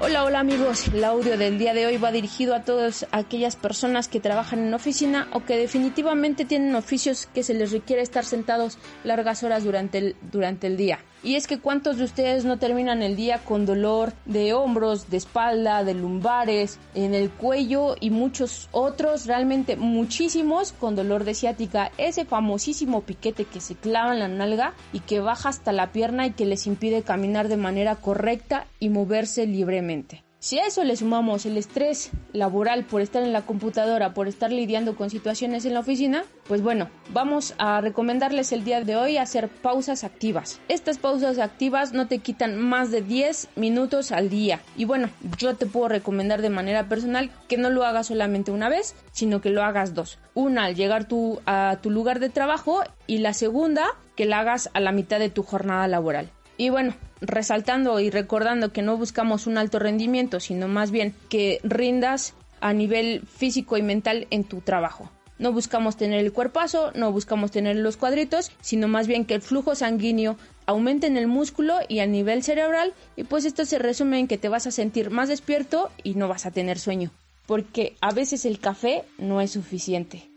Hola, 0.00 0.22
hola 0.24 0.38
amigos. 0.38 0.86
El 0.94 1.02
audio 1.02 1.36
del 1.36 1.58
día 1.58 1.74
de 1.74 1.84
hoy 1.84 1.96
va 1.96 2.12
dirigido 2.12 2.54
a 2.54 2.62
todas 2.62 3.04
aquellas 3.10 3.56
personas 3.56 4.06
que 4.06 4.20
trabajan 4.20 4.60
en 4.60 4.72
oficina 4.72 5.26
o 5.32 5.44
que 5.44 5.56
definitivamente 5.56 6.44
tienen 6.44 6.76
oficios 6.76 7.28
que 7.34 7.42
se 7.42 7.52
les 7.52 7.72
requiere 7.72 8.00
estar 8.00 8.24
sentados 8.24 8.78
largas 9.02 9.42
horas 9.42 9.64
durante 9.64 9.98
el, 9.98 10.16
durante 10.30 10.68
el 10.68 10.76
día. 10.76 11.00
Y 11.22 11.34
es 11.34 11.46
que 11.48 11.58
cuántos 11.58 11.98
de 11.98 12.04
ustedes 12.04 12.44
no 12.44 12.58
terminan 12.58 13.02
el 13.02 13.16
día 13.16 13.38
con 13.38 13.66
dolor 13.66 14.12
de 14.24 14.54
hombros, 14.54 15.10
de 15.10 15.16
espalda, 15.16 15.82
de 15.82 15.94
lumbares, 15.94 16.78
en 16.94 17.12
el 17.12 17.30
cuello 17.30 17.96
y 17.98 18.10
muchos 18.10 18.68
otros, 18.70 19.26
realmente 19.26 19.76
muchísimos 19.76 20.72
con 20.72 20.94
dolor 20.94 21.24
de 21.24 21.34
ciática, 21.34 21.90
ese 21.98 22.24
famosísimo 22.24 23.02
piquete 23.02 23.44
que 23.44 23.60
se 23.60 23.74
clava 23.74 24.12
en 24.12 24.20
la 24.20 24.28
nalga 24.28 24.74
y 24.92 25.00
que 25.00 25.20
baja 25.20 25.48
hasta 25.48 25.72
la 25.72 25.90
pierna 25.90 26.26
y 26.26 26.32
que 26.32 26.46
les 26.46 26.66
impide 26.66 27.02
caminar 27.02 27.48
de 27.48 27.56
manera 27.56 27.96
correcta 27.96 28.66
y 28.78 28.88
moverse 28.88 29.46
libremente. 29.46 30.22
Si 30.48 30.58
a 30.58 30.64
eso 30.64 30.82
le 30.82 30.96
sumamos 30.96 31.44
el 31.44 31.58
estrés 31.58 32.10
laboral 32.32 32.84
por 32.84 33.02
estar 33.02 33.22
en 33.22 33.34
la 33.34 33.42
computadora, 33.42 34.14
por 34.14 34.28
estar 34.28 34.50
lidiando 34.50 34.96
con 34.96 35.10
situaciones 35.10 35.66
en 35.66 35.74
la 35.74 35.80
oficina, 35.80 36.24
pues 36.46 36.62
bueno, 36.62 36.88
vamos 37.10 37.54
a 37.58 37.82
recomendarles 37.82 38.52
el 38.52 38.64
día 38.64 38.80
de 38.80 38.96
hoy 38.96 39.18
hacer 39.18 39.50
pausas 39.50 40.04
activas. 40.04 40.58
Estas 40.68 40.96
pausas 40.96 41.38
activas 41.38 41.92
no 41.92 42.08
te 42.08 42.20
quitan 42.20 42.56
más 42.56 42.90
de 42.90 43.02
10 43.02 43.48
minutos 43.56 44.10
al 44.10 44.30
día. 44.30 44.62
Y 44.74 44.86
bueno, 44.86 45.10
yo 45.36 45.54
te 45.54 45.66
puedo 45.66 45.88
recomendar 45.88 46.40
de 46.40 46.48
manera 46.48 46.88
personal 46.88 47.30
que 47.46 47.58
no 47.58 47.68
lo 47.68 47.84
hagas 47.84 48.06
solamente 48.06 48.50
una 48.50 48.70
vez, 48.70 48.94
sino 49.12 49.42
que 49.42 49.50
lo 49.50 49.62
hagas 49.62 49.92
dos. 49.92 50.18
Una 50.32 50.64
al 50.64 50.76
llegar 50.76 51.08
a 51.44 51.76
tu 51.82 51.90
lugar 51.90 52.20
de 52.20 52.30
trabajo 52.30 52.80
y 53.06 53.18
la 53.18 53.34
segunda 53.34 53.84
que 54.16 54.24
la 54.24 54.38
hagas 54.40 54.70
a 54.72 54.80
la 54.80 54.92
mitad 54.92 55.18
de 55.18 55.28
tu 55.28 55.42
jornada 55.42 55.86
laboral. 55.88 56.30
Y 56.58 56.70
bueno, 56.70 56.92
resaltando 57.20 58.00
y 58.00 58.10
recordando 58.10 58.72
que 58.72 58.82
no 58.82 58.96
buscamos 58.96 59.46
un 59.46 59.56
alto 59.56 59.78
rendimiento, 59.78 60.40
sino 60.40 60.66
más 60.66 60.90
bien 60.90 61.14
que 61.30 61.60
rindas 61.62 62.34
a 62.60 62.72
nivel 62.72 63.22
físico 63.26 63.76
y 63.76 63.82
mental 63.82 64.26
en 64.30 64.42
tu 64.42 64.60
trabajo. 64.60 65.08
No 65.38 65.52
buscamos 65.52 65.96
tener 65.96 66.18
el 66.18 66.32
cuerpazo, 66.32 66.90
no 66.96 67.12
buscamos 67.12 67.52
tener 67.52 67.76
los 67.76 67.96
cuadritos, 67.96 68.50
sino 68.60 68.88
más 68.88 69.06
bien 69.06 69.24
que 69.24 69.34
el 69.34 69.40
flujo 69.40 69.76
sanguíneo 69.76 70.36
aumente 70.66 71.06
en 71.06 71.16
el 71.16 71.28
músculo 71.28 71.78
y 71.86 72.00
a 72.00 72.06
nivel 72.06 72.42
cerebral 72.42 72.92
y 73.14 73.22
pues 73.22 73.44
esto 73.44 73.64
se 73.64 73.78
resume 73.78 74.18
en 74.18 74.26
que 74.26 74.36
te 74.36 74.48
vas 74.48 74.66
a 74.66 74.72
sentir 74.72 75.10
más 75.10 75.28
despierto 75.28 75.90
y 76.02 76.14
no 76.14 76.26
vas 76.26 76.44
a 76.44 76.50
tener 76.50 76.80
sueño, 76.80 77.12
porque 77.46 77.94
a 78.00 78.12
veces 78.12 78.44
el 78.44 78.58
café 78.58 79.04
no 79.16 79.40
es 79.40 79.52
suficiente. 79.52 80.27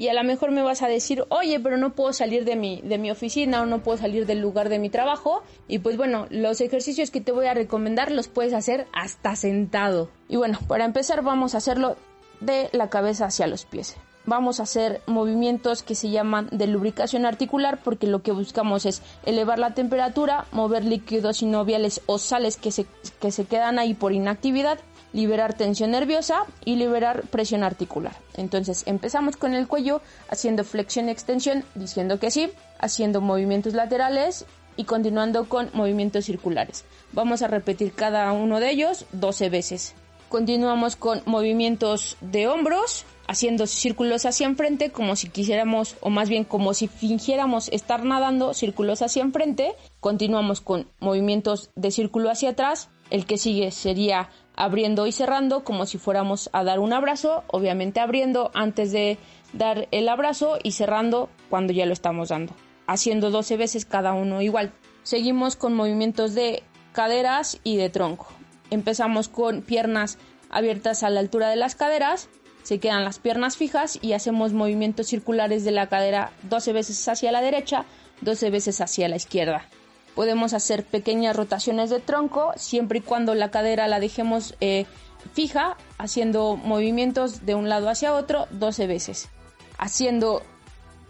Y 0.00 0.08
a 0.08 0.14
lo 0.14 0.24
mejor 0.24 0.50
me 0.50 0.62
vas 0.62 0.80
a 0.80 0.88
decir, 0.88 1.26
oye, 1.28 1.60
pero 1.60 1.76
no 1.76 1.90
puedo 1.92 2.14
salir 2.14 2.46
de 2.46 2.56
mi, 2.56 2.80
de 2.80 2.96
mi 2.96 3.10
oficina 3.10 3.60
o 3.60 3.66
no 3.66 3.82
puedo 3.82 3.98
salir 3.98 4.24
del 4.24 4.40
lugar 4.40 4.70
de 4.70 4.78
mi 4.78 4.88
trabajo. 4.88 5.42
Y 5.68 5.80
pues 5.80 5.98
bueno, 5.98 6.26
los 6.30 6.62
ejercicios 6.62 7.10
que 7.10 7.20
te 7.20 7.32
voy 7.32 7.48
a 7.48 7.52
recomendar 7.52 8.10
los 8.10 8.26
puedes 8.26 8.54
hacer 8.54 8.86
hasta 8.94 9.36
sentado. 9.36 10.08
Y 10.26 10.36
bueno, 10.36 10.58
para 10.66 10.86
empezar 10.86 11.22
vamos 11.22 11.54
a 11.54 11.58
hacerlo 11.58 11.98
de 12.40 12.70
la 12.72 12.88
cabeza 12.88 13.26
hacia 13.26 13.46
los 13.46 13.66
pies. 13.66 13.98
Vamos 14.24 14.58
a 14.58 14.62
hacer 14.62 15.02
movimientos 15.06 15.82
que 15.82 15.94
se 15.94 16.08
llaman 16.08 16.48
de 16.50 16.66
lubricación 16.66 17.26
articular 17.26 17.80
porque 17.84 18.06
lo 18.06 18.22
que 18.22 18.32
buscamos 18.32 18.86
es 18.86 19.02
elevar 19.26 19.58
la 19.58 19.74
temperatura, 19.74 20.46
mover 20.50 20.82
líquidos 20.82 21.38
sinoviales 21.38 22.00
o 22.06 22.16
sales 22.16 22.56
que 22.56 22.72
se, 22.72 22.86
que 23.20 23.30
se 23.30 23.44
quedan 23.44 23.78
ahí 23.78 23.92
por 23.92 24.12
inactividad 24.12 24.78
liberar 25.12 25.54
tensión 25.54 25.90
nerviosa 25.90 26.44
y 26.64 26.76
liberar 26.76 27.22
presión 27.30 27.62
articular. 27.62 28.16
Entonces 28.34 28.82
empezamos 28.86 29.36
con 29.36 29.54
el 29.54 29.66
cuello 29.66 30.00
haciendo 30.28 30.64
flexión 30.64 31.08
y 31.08 31.12
extensión, 31.12 31.64
diciendo 31.74 32.18
que 32.18 32.30
sí, 32.30 32.50
haciendo 32.78 33.20
movimientos 33.20 33.74
laterales 33.74 34.46
y 34.76 34.84
continuando 34.84 35.48
con 35.48 35.70
movimientos 35.74 36.24
circulares. 36.24 36.84
Vamos 37.12 37.42
a 37.42 37.48
repetir 37.48 37.92
cada 37.92 38.32
uno 38.32 38.60
de 38.60 38.70
ellos 38.70 39.06
12 39.12 39.50
veces. 39.50 39.94
Continuamos 40.30 40.94
con 40.94 41.22
movimientos 41.26 42.16
de 42.20 42.46
hombros, 42.46 43.04
haciendo 43.26 43.66
círculos 43.66 44.26
hacia 44.26 44.46
enfrente 44.46 44.90
como 44.92 45.16
si 45.16 45.28
quisiéramos, 45.28 45.96
o 46.00 46.08
más 46.08 46.28
bien 46.28 46.44
como 46.44 46.72
si 46.72 46.86
fingiéramos 46.86 47.68
estar 47.70 48.04
nadando, 48.04 48.54
círculos 48.54 49.02
hacia 49.02 49.22
enfrente. 49.22 49.72
Continuamos 49.98 50.60
con 50.60 50.86
movimientos 51.00 51.70
de 51.74 51.90
círculo 51.90 52.30
hacia 52.30 52.50
atrás. 52.50 52.88
El 53.10 53.26
que 53.26 53.38
sigue 53.38 53.72
sería 53.72 54.30
abriendo 54.56 55.06
y 55.06 55.12
cerrando 55.12 55.64
como 55.64 55.86
si 55.86 55.98
fuéramos 55.98 56.50
a 56.52 56.64
dar 56.64 56.78
un 56.78 56.92
abrazo, 56.92 57.44
obviamente 57.46 58.00
abriendo 58.00 58.50
antes 58.54 58.92
de 58.92 59.18
dar 59.52 59.88
el 59.90 60.08
abrazo 60.08 60.58
y 60.62 60.72
cerrando 60.72 61.28
cuando 61.48 61.72
ya 61.72 61.86
lo 61.86 61.92
estamos 61.92 62.28
dando, 62.28 62.54
haciendo 62.86 63.30
12 63.30 63.56
veces 63.56 63.84
cada 63.84 64.12
uno 64.12 64.42
igual. 64.42 64.72
Seguimos 65.02 65.56
con 65.56 65.74
movimientos 65.74 66.34
de 66.34 66.62
caderas 66.92 67.58
y 67.64 67.76
de 67.76 67.90
tronco. 67.90 68.28
Empezamos 68.70 69.28
con 69.28 69.62
piernas 69.62 70.18
abiertas 70.50 71.02
a 71.02 71.10
la 71.10 71.20
altura 71.20 71.48
de 71.48 71.56
las 71.56 71.74
caderas, 71.74 72.28
se 72.62 72.78
quedan 72.78 73.04
las 73.04 73.18
piernas 73.18 73.56
fijas 73.56 73.98
y 74.02 74.12
hacemos 74.12 74.52
movimientos 74.52 75.06
circulares 75.06 75.64
de 75.64 75.70
la 75.70 75.88
cadera 75.88 76.32
12 76.42 76.72
veces 76.72 77.08
hacia 77.08 77.32
la 77.32 77.40
derecha, 77.40 77.86
12 78.20 78.50
veces 78.50 78.80
hacia 78.80 79.08
la 79.08 79.16
izquierda. 79.16 79.64
Podemos 80.14 80.54
hacer 80.54 80.84
pequeñas 80.84 81.36
rotaciones 81.36 81.90
de 81.90 82.00
tronco 82.00 82.52
siempre 82.56 82.98
y 82.98 83.02
cuando 83.02 83.34
la 83.34 83.50
cadera 83.50 83.88
la 83.88 84.00
dejemos 84.00 84.54
eh, 84.60 84.86
fija, 85.32 85.76
haciendo 85.98 86.56
movimientos 86.56 87.46
de 87.46 87.54
un 87.54 87.68
lado 87.68 87.88
hacia 87.88 88.14
otro 88.14 88.46
12 88.50 88.86
veces. 88.86 89.28
Haciendo 89.78 90.42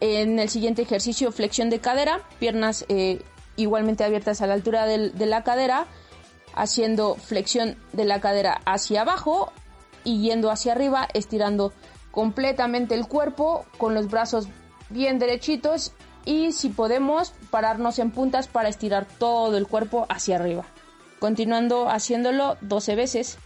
en 0.01 0.39
el 0.39 0.49
siguiente 0.49 0.83
ejercicio 0.83 1.33
flexión 1.33 1.71
de 1.71 1.81
cadera, 1.81 2.21
piernas 2.39 2.85
eh, 2.89 3.23
igualmente 3.57 4.05
abiertas 4.05 4.43
a 4.43 4.47
la 4.47 4.55
altura 4.55 4.87
de 4.87 5.27
la 5.27 5.45
cadera, 5.45 5.87
haciendo 6.55 7.15
flexión 7.15 7.77
de 7.93 8.05
la 8.05 8.21
cadera 8.21 8.61
hacia 8.65 9.03
abajo 9.03 9.53
y 10.05 10.21
yendo 10.23 10.51
hacia 10.51 10.73
arriba, 10.73 11.09
estirando 11.15 11.73
completamente 12.11 12.95
el 12.95 13.07
cuerpo 13.07 13.65
con 13.79 13.95
los 13.95 14.09
brazos 14.09 14.49
bien 14.89 15.19
derechitos 15.19 15.93
y 16.31 16.53
si 16.53 16.69
podemos 16.69 17.33
pararnos 17.51 17.99
en 17.99 18.13
puntas 18.13 18.47
para 18.47 18.69
estirar 18.69 19.05
todo 19.05 19.57
el 19.57 19.67
cuerpo 19.67 20.07
hacia 20.09 20.37
arriba. 20.37 20.65
Continuando 21.19 21.89
haciéndolo 21.89 22.57
12 22.61 22.95
veces. 22.95 23.39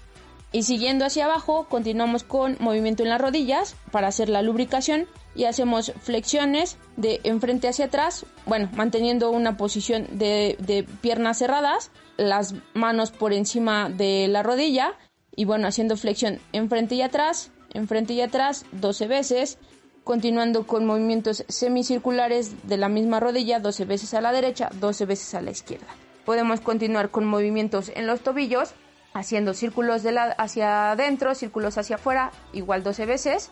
Y 0.52 0.64
siguiendo 0.64 1.06
hacia 1.06 1.24
abajo, 1.24 1.66
continuamos 1.70 2.24
con 2.24 2.58
movimiento 2.60 3.02
en 3.02 3.08
las 3.08 3.22
rodillas 3.22 3.74
para 3.90 4.08
hacer 4.08 4.28
la 4.28 4.42
lubricación 4.42 5.06
y 5.34 5.44
hacemos 5.44 5.94
flexiones 6.02 6.76
de 6.98 7.22
enfrente 7.24 7.68
hacia 7.68 7.86
atrás, 7.86 8.26
bueno, 8.44 8.68
manteniendo 8.74 9.30
una 9.30 9.56
posición 9.56 10.06
de, 10.18 10.56
de 10.60 10.82
piernas 11.00 11.38
cerradas, 11.38 11.90
las 12.18 12.54
manos 12.74 13.12
por 13.12 13.32
encima 13.32 13.88
de 13.88 14.28
la 14.28 14.42
rodilla 14.42 14.92
y 15.34 15.46
bueno, 15.46 15.66
haciendo 15.66 15.96
flexión 15.96 16.38
enfrente 16.52 16.96
y 16.96 17.02
atrás, 17.02 17.50
enfrente 17.72 18.12
y 18.12 18.20
atrás 18.20 18.66
12 18.72 19.06
veces, 19.06 19.58
continuando 20.04 20.66
con 20.66 20.84
movimientos 20.84 21.44
semicirculares 21.48 22.68
de 22.68 22.76
la 22.76 22.90
misma 22.90 23.20
rodilla 23.20 23.58
12 23.58 23.86
veces 23.86 24.14
a 24.14 24.20
la 24.20 24.32
derecha, 24.32 24.70
12 24.74 25.06
veces 25.06 25.34
a 25.34 25.40
la 25.40 25.50
izquierda. 25.50 25.86
Podemos 26.26 26.60
continuar 26.60 27.10
con 27.10 27.24
movimientos 27.24 27.90
en 27.94 28.06
los 28.06 28.20
tobillos, 28.20 28.74
haciendo 29.14 29.54
círculos 29.54 30.02
de 30.02 30.12
la, 30.12 30.24
hacia 30.24 30.92
adentro, 30.92 31.34
círculos 31.34 31.78
hacia 31.78 31.96
afuera, 31.96 32.32
igual 32.52 32.82
12 32.82 33.06
veces, 33.06 33.50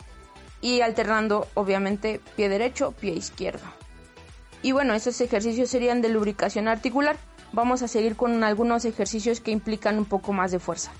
y 0.60 0.82
alternando 0.82 1.48
obviamente 1.54 2.20
pie 2.36 2.48
derecho, 2.48 2.92
pie 2.92 3.12
izquierdo. 3.12 3.64
Y 4.60 4.72
bueno, 4.72 4.94
esos 4.94 5.20
ejercicios 5.20 5.70
serían 5.70 6.02
de 6.02 6.10
lubricación 6.10 6.68
articular. 6.68 7.16
Vamos 7.52 7.82
a 7.82 7.88
seguir 7.88 8.14
con 8.14 8.44
algunos 8.44 8.84
ejercicios 8.84 9.40
que 9.40 9.50
implican 9.50 9.98
un 9.98 10.04
poco 10.04 10.32
más 10.32 10.52
de 10.52 10.60
fuerza. 10.60 10.92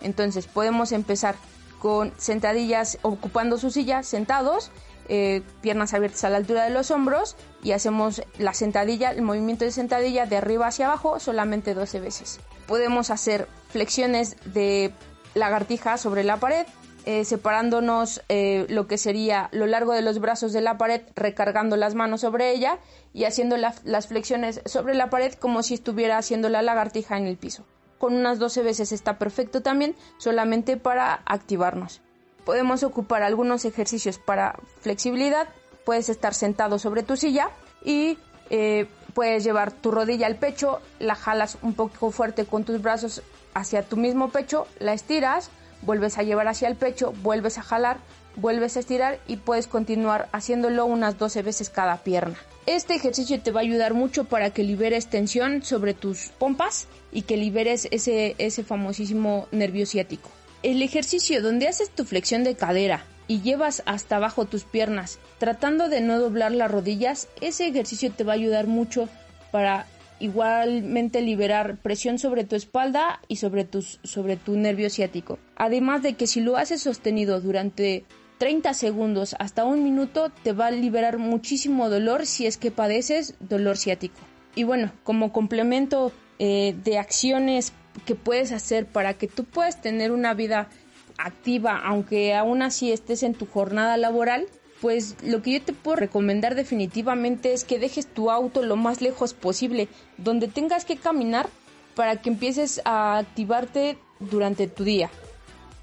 Entonces 0.00 0.46
podemos 0.46 0.92
empezar 0.92 1.34
con 1.78 2.12
sentadillas 2.16 2.98
ocupando 3.02 3.58
su 3.58 3.70
silla 3.70 4.02
sentados 4.02 4.70
eh, 5.12 5.42
piernas 5.60 5.92
abiertas 5.92 6.22
a 6.22 6.30
la 6.30 6.36
altura 6.36 6.62
de 6.62 6.70
los 6.70 6.92
hombros 6.92 7.34
y 7.64 7.72
hacemos 7.72 8.22
la 8.38 8.54
sentadilla, 8.54 9.10
el 9.10 9.22
movimiento 9.22 9.64
de 9.64 9.72
sentadilla 9.72 10.24
de 10.24 10.36
arriba 10.36 10.68
hacia 10.68 10.86
abajo 10.86 11.18
solamente 11.18 11.74
12 11.74 11.98
veces. 11.98 12.38
Podemos 12.68 13.10
hacer 13.10 13.48
flexiones 13.70 14.36
de 14.44 14.92
lagartija 15.34 15.98
sobre 15.98 16.22
la 16.22 16.36
pared, 16.36 16.64
eh, 17.06 17.24
separándonos 17.24 18.22
eh, 18.28 18.66
lo 18.68 18.86
que 18.86 18.98
sería 18.98 19.48
lo 19.50 19.66
largo 19.66 19.94
de 19.94 20.02
los 20.02 20.20
brazos 20.20 20.52
de 20.52 20.60
la 20.60 20.78
pared, 20.78 21.02
recargando 21.16 21.76
las 21.76 21.96
manos 21.96 22.20
sobre 22.20 22.52
ella 22.52 22.78
y 23.12 23.24
haciendo 23.24 23.56
las 23.56 24.06
flexiones 24.06 24.60
sobre 24.64 24.94
la 24.94 25.10
pared 25.10 25.32
como 25.32 25.64
si 25.64 25.74
estuviera 25.74 26.18
haciendo 26.18 26.48
la 26.50 26.62
lagartija 26.62 27.18
en 27.18 27.26
el 27.26 27.36
piso. 27.36 27.66
Con 27.98 28.14
unas 28.14 28.38
12 28.38 28.62
veces 28.62 28.92
está 28.92 29.18
perfecto 29.18 29.60
también, 29.60 29.96
solamente 30.18 30.76
para 30.76 31.14
activarnos 31.26 32.00
podemos 32.50 32.82
ocupar 32.82 33.22
algunos 33.22 33.64
ejercicios 33.64 34.18
para 34.18 34.58
flexibilidad. 34.80 35.46
Puedes 35.84 36.08
estar 36.08 36.34
sentado 36.34 36.80
sobre 36.80 37.04
tu 37.04 37.16
silla 37.16 37.50
y 37.84 38.18
eh, 38.50 38.88
puedes 39.14 39.44
llevar 39.44 39.70
tu 39.70 39.92
rodilla 39.92 40.26
al 40.26 40.34
pecho, 40.34 40.80
la 40.98 41.14
jalas 41.14 41.58
un 41.62 41.74
poco 41.74 42.10
fuerte 42.10 42.46
con 42.46 42.64
tus 42.64 42.82
brazos 42.82 43.22
hacia 43.54 43.84
tu 43.84 43.96
mismo 43.96 44.30
pecho, 44.30 44.66
la 44.80 44.94
estiras, 44.94 45.50
vuelves 45.82 46.18
a 46.18 46.24
llevar 46.24 46.48
hacia 46.48 46.66
el 46.66 46.74
pecho, 46.74 47.14
vuelves 47.22 47.56
a 47.56 47.62
jalar, 47.62 47.98
vuelves 48.34 48.76
a 48.76 48.80
estirar 48.80 49.20
y 49.28 49.36
puedes 49.36 49.68
continuar 49.68 50.28
haciéndolo 50.32 50.86
unas 50.86 51.18
12 51.18 51.42
veces 51.42 51.70
cada 51.70 51.98
pierna. 51.98 52.34
Este 52.66 52.96
ejercicio 52.96 53.40
te 53.40 53.52
va 53.52 53.60
a 53.60 53.62
ayudar 53.62 53.94
mucho 53.94 54.24
para 54.24 54.50
que 54.50 54.64
liberes 54.64 55.06
tensión 55.06 55.62
sobre 55.62 55.94
tus 55.94 56.30
pompas 56.36 56.88
y 57.12 57.22
que 57.22 57.36
liberes 57.36 57.86
ese, 57.92 58.34
ese 58.38 58.64
famosísimo 58.64 59.46
nervio 59.52 59.86
ciático. 59.86 60.30
El 60.62 60.82
ejercicio 60.82 61.40
donde 61.42 61.68
haces 61.68 61.90
tu 61.90 62.04
flexión 62.04 62.44
de 62.44 62.54
cadera 62.54 63.04
y 63.28 63.40
llevas 63.40 63.82
hasta 63.86 64.16
abajo 64.16 64.44
tus 64.44 64.64
piernas 64.64 65.18
tratando 65.38 65.88
de 65.88 66.00
no 66.00 66.18
doblar 66.18 66.52
las 66.52 66.70
rodillas, 66.70 67.28
ese 67.40 67.66
ejercicio 67.66 68.12
te 68.12 68.24
va 68.24 68.32
a 68.32 68.36
ayudar 68.36 68.66
mucho 68.66 69.08
para 69.52 69.86
igualmente 70.18 71.22
liberar 71.22 71.78
presión 71.78 72.18
sobre 72.18 72.44
tu 72.44 72.56
espalda 72.56 73.20
y 73.26 73.36
sobre, 73.36 73.66
sobre 74.02 74.36
tu 74.36 74.56
nervio 74.56 74.90
ciático. 74.90 75.38
Además 75.56 76.02
de 76.02 76.14
que 76.14 76.26
si 76.26 76.40
lo 76.40 76.56
haces 76.56 76.82
sostenido 76.82 77.40
durante 77.40 78.04
30 78.36 78.74
segundos 78.74 79.34
hasta 79.38 79.64
un 79.64 79.82
minuto 79.82 80.30
te 80.42 80.52
va 80.52 80.66
a 80.66 80.70
liberar 80.70 81.18
muchísimo 81.18 81.88
dolor 81.88 82.26
si 82.26 82.46
es 82.46 82.58
que 82.58 82.70
padeces 82.70 83.34
dolor 83.40 83.78
ciático. 83.78 84.20
Y 84.54 84.64
bueno, 84.64 84.92
como 85.04 85.32
complemento 85.32 86.12
eh, 86.38 86.74
de 86.84 86.98
acciones 86.98 87.72
que 88.06 88.14
puedes 88.14 88.52
hacer 88.52 88.86
para 88.86 89.14
que 89.14 89.26
tú 89.28 89.44
puedas 89.44 89.80
tener 89.80 90.12
una 90.12 90.34
vida 90.34 90.68
activa, 91.18 91.80
aunque 91.84 92.34
aún 92.34 92.62
así 92.62 92.92
estés 92.92 93.22
en 93.22 93.34
tu 93.34 93.46
jornada 93.46 93.96
laboral, 93.96 94.46
pues 94.80 95.16
lo 95.22 95.42
que 95.42 95.52
yo 95.52 95.62
te 95.62 95.72
puedo 95.72 95.96
recomendar 95.96 96.54
definitivamente 96.54 97.52
es 97.52 97.64
que 97.64 97.78
dejes 97.78 98.06
tu 98.06 98.30
auto 98.30 98.62
lo 98.62 98.76
más 98.76 99.02
lejos 99.02 99.34
posible, 99.34 99.88
donde 100.16 100.48
tengas 100.48 100.84
que 100.84 100.96
caminar 100.96 101.48
para 101.94 102.16
que 102.16 102.30
empieces 102.30 102.80
a 102.84 103.18
activarte 103.18 103.98
durante 104.20 104.66
tu 104.66 104.84
día. 104.84 105.10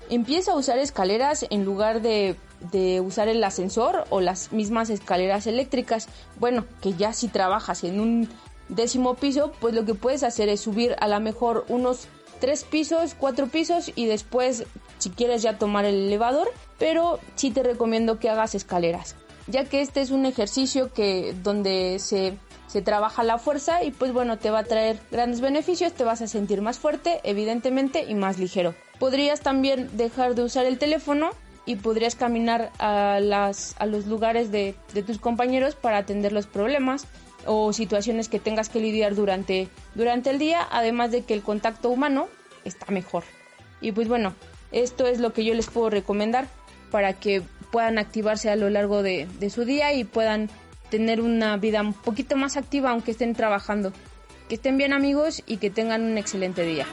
Empieza 0.09 0.53
a 0.53 0.55
usar 0.55 0.79
escaleras 0.79 1.45
en 1.49 1.65
lugar 1.65 2.01
de, 2.01 2.35
de, 2.71 3.01
usar 3.01 3.27
el 3.27 3.43
ascensor 3.43 4.05
o 4.09 4.21
las 4.21 4.51
mismas 4.53 4.89
escaleras 4.89 5.47
eléctricas. 5.47 6.07
Bueno, 6.39 6.65
que 6.81 6.93
ya 6.93 7.13
si 7.13 7.27
trabajas 7.27 7.83
en 7.83 7.99
un 7.99 8.29
décimo 8.69 9.15
piso, 9.15 9.51
pues 9.59 9.73
lo 9.73 9.85
que 9.85 9.93
puedes 9.93 10.23
hacer 10.23 10.49
es 10.49 10.61
subir 10.61 10.95
a 10.99 11.07
lo 11.07 11.19
mejor 11.19 11.65
unos 11.67 12.07
tres 12.39 12.63
pisos, 12.63 13.15
cuatro 13.17 13.47
pisos 13.47 13.91
y 13.95 14.05
después 14.05 14.65
si 14.97 15.09
quieres 15.09 15.41
ya 15.41 15.57
tomar 15.57 15.85
el 15.85 16.07
elevador, 16.07 16.49
pero 16.77 17.19
sí 17.35 17.51
te 17.51 17.63
recomiendo 17.63 18.19
que 18.19 18.29
hagas 18.29 18.55
escaleras, 18.55 19.15
ya 19.47 19.65
que 19.65 19.81
este 19.81 20.01
es 20.01 20.11
un 20.11 20.25
ejercicio 20.25 20.91
que 20.93 21.35
donde 21.43 21.99
se, 21.99 22.37
se 22.67 22.81
trabaja 22.81 23.23
la 23.23 23.37
fuerza 23.37 23.83
y 23.83 23.91
pues 23.91 24.13
bueno, 24.13 24.37
te 24.37 24.51
va 24.51 24.59
a 24.59 24.63
traer 24.63 24.99
grandes 25.11 25.41
beneficios, 25.41 25.93
te 25.93 26.03
vas 26.03 26.21
a 26.21 26.27
sentir 26.27 26.61
más 26.61 26.79
fuerte, 26.79 27.21
evidentemente, 27.23 28.05
y 28.07 28.15
más 28.15 28.37
ligero. 28.37 28.75
Podrías 28.99 29.41
también 29.41 29.89
dejar 29.95 30.35
de 30.35 30.43
usar 30.43 30.65
el 30.65 30.77
teléfono 30.77 31.29
y 31.65 31.75
podrías 31.75 32.15
caminar 32.15 32.71
a, 32.79 33.19
las, 33.19 33.75
a 33.77 33.85
los 33.85 34.05
lugares 34.05 34.51
de, 34.51 34.75
de 34.93 35.03
tus 35.03 35.19
compañeros 35.19 35.75
para 35.75 35.97
atender 35.97 36.31
los 36.31 36.47
problemas 36.47 37.05
o 37.45 37.73
situaciones 37.73 38.29
que 38.29 38.39
tengas 38.39 38.69
que 38.69 38.79
lidiar 38.79 39.15
durante, 39.15 39.69
durante 39.95 40.29
el 40.29 40.39
día, 40.39 40.67
además 40.71 41.11
de 41.11 41.23
que 41.23 41.33
el 41.33 41.41
contacto 41.41 41.89
humano 41.89 42.27
está 42.65 42.91
mejor. 42.91 43.23
Y 43.81 43.91
pues 43.91 44.07
bueno, 44.07 44.33
esto 44.71 45.07
es 45.07 45.19
lo 45.19 45.33
que 45.33 45.45
yo 45.45 45.53
les 45.53 45.67
puedo 45.67 45.89
recomendar 45.89 46.47
para 46.91 47.13
que 47.13 47.41
puedan 47.71 47.97
activarse 47.97 48.49
a 48.49 48.55
lo 48.55 48.69
largo 48.69 49.03
de, 49.03 49.27
de 49.39 49.49
su 49.49 49.65
día 49.65 49.93
y 49.93 50.03
puedan 50.03 50.49
tener 50.89 51.21
una 51.21 51.57
vida 51.57 51.81
un 51.81 51.93
poquito 51.93 52.35
más 52.35 52.57
activa 52.57 52.91
aunque 52.91 53.11
estén 53.11 53.33
trabajando. 53.33 53.93
Que 54.49 54.55
estén 54.55 54.77
bien 54.77 54.93
amigos 54.93 55.43
y 55.45 55.57
que 55.57 55.69
tengan 55.69 56.03
un 56.03 56.17
excelente 56.17 56.63
día. 56.63 56.85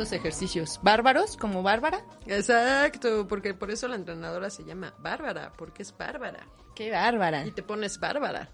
Estos 0.00 0.18
ejercicios? 0.18 0.80
¿Bárbaros 0.82 1.36
como 1.36 1.62
Bárbara? 1.62 2.02
Exacto, 2.26 3.26
porque 3.28 3.52
por 3.52 3.70
eso 3.70 3.86
la 3.86 3.96
entrenadora 3.96 4.48
se 4.48 4.64
llama 4.64 4.94
Bárbara, 4.98 5.52
porque 5.58 5.82
es 5.82 5.94
Bárbara. 5.96 6.46
¡Qué 6.74 6.90
bárbara! 6.90 7.46
Y 7.46 7.50
te 7.50 7.62
pones 7.62 8.00
Bárbara. 8.00 8.50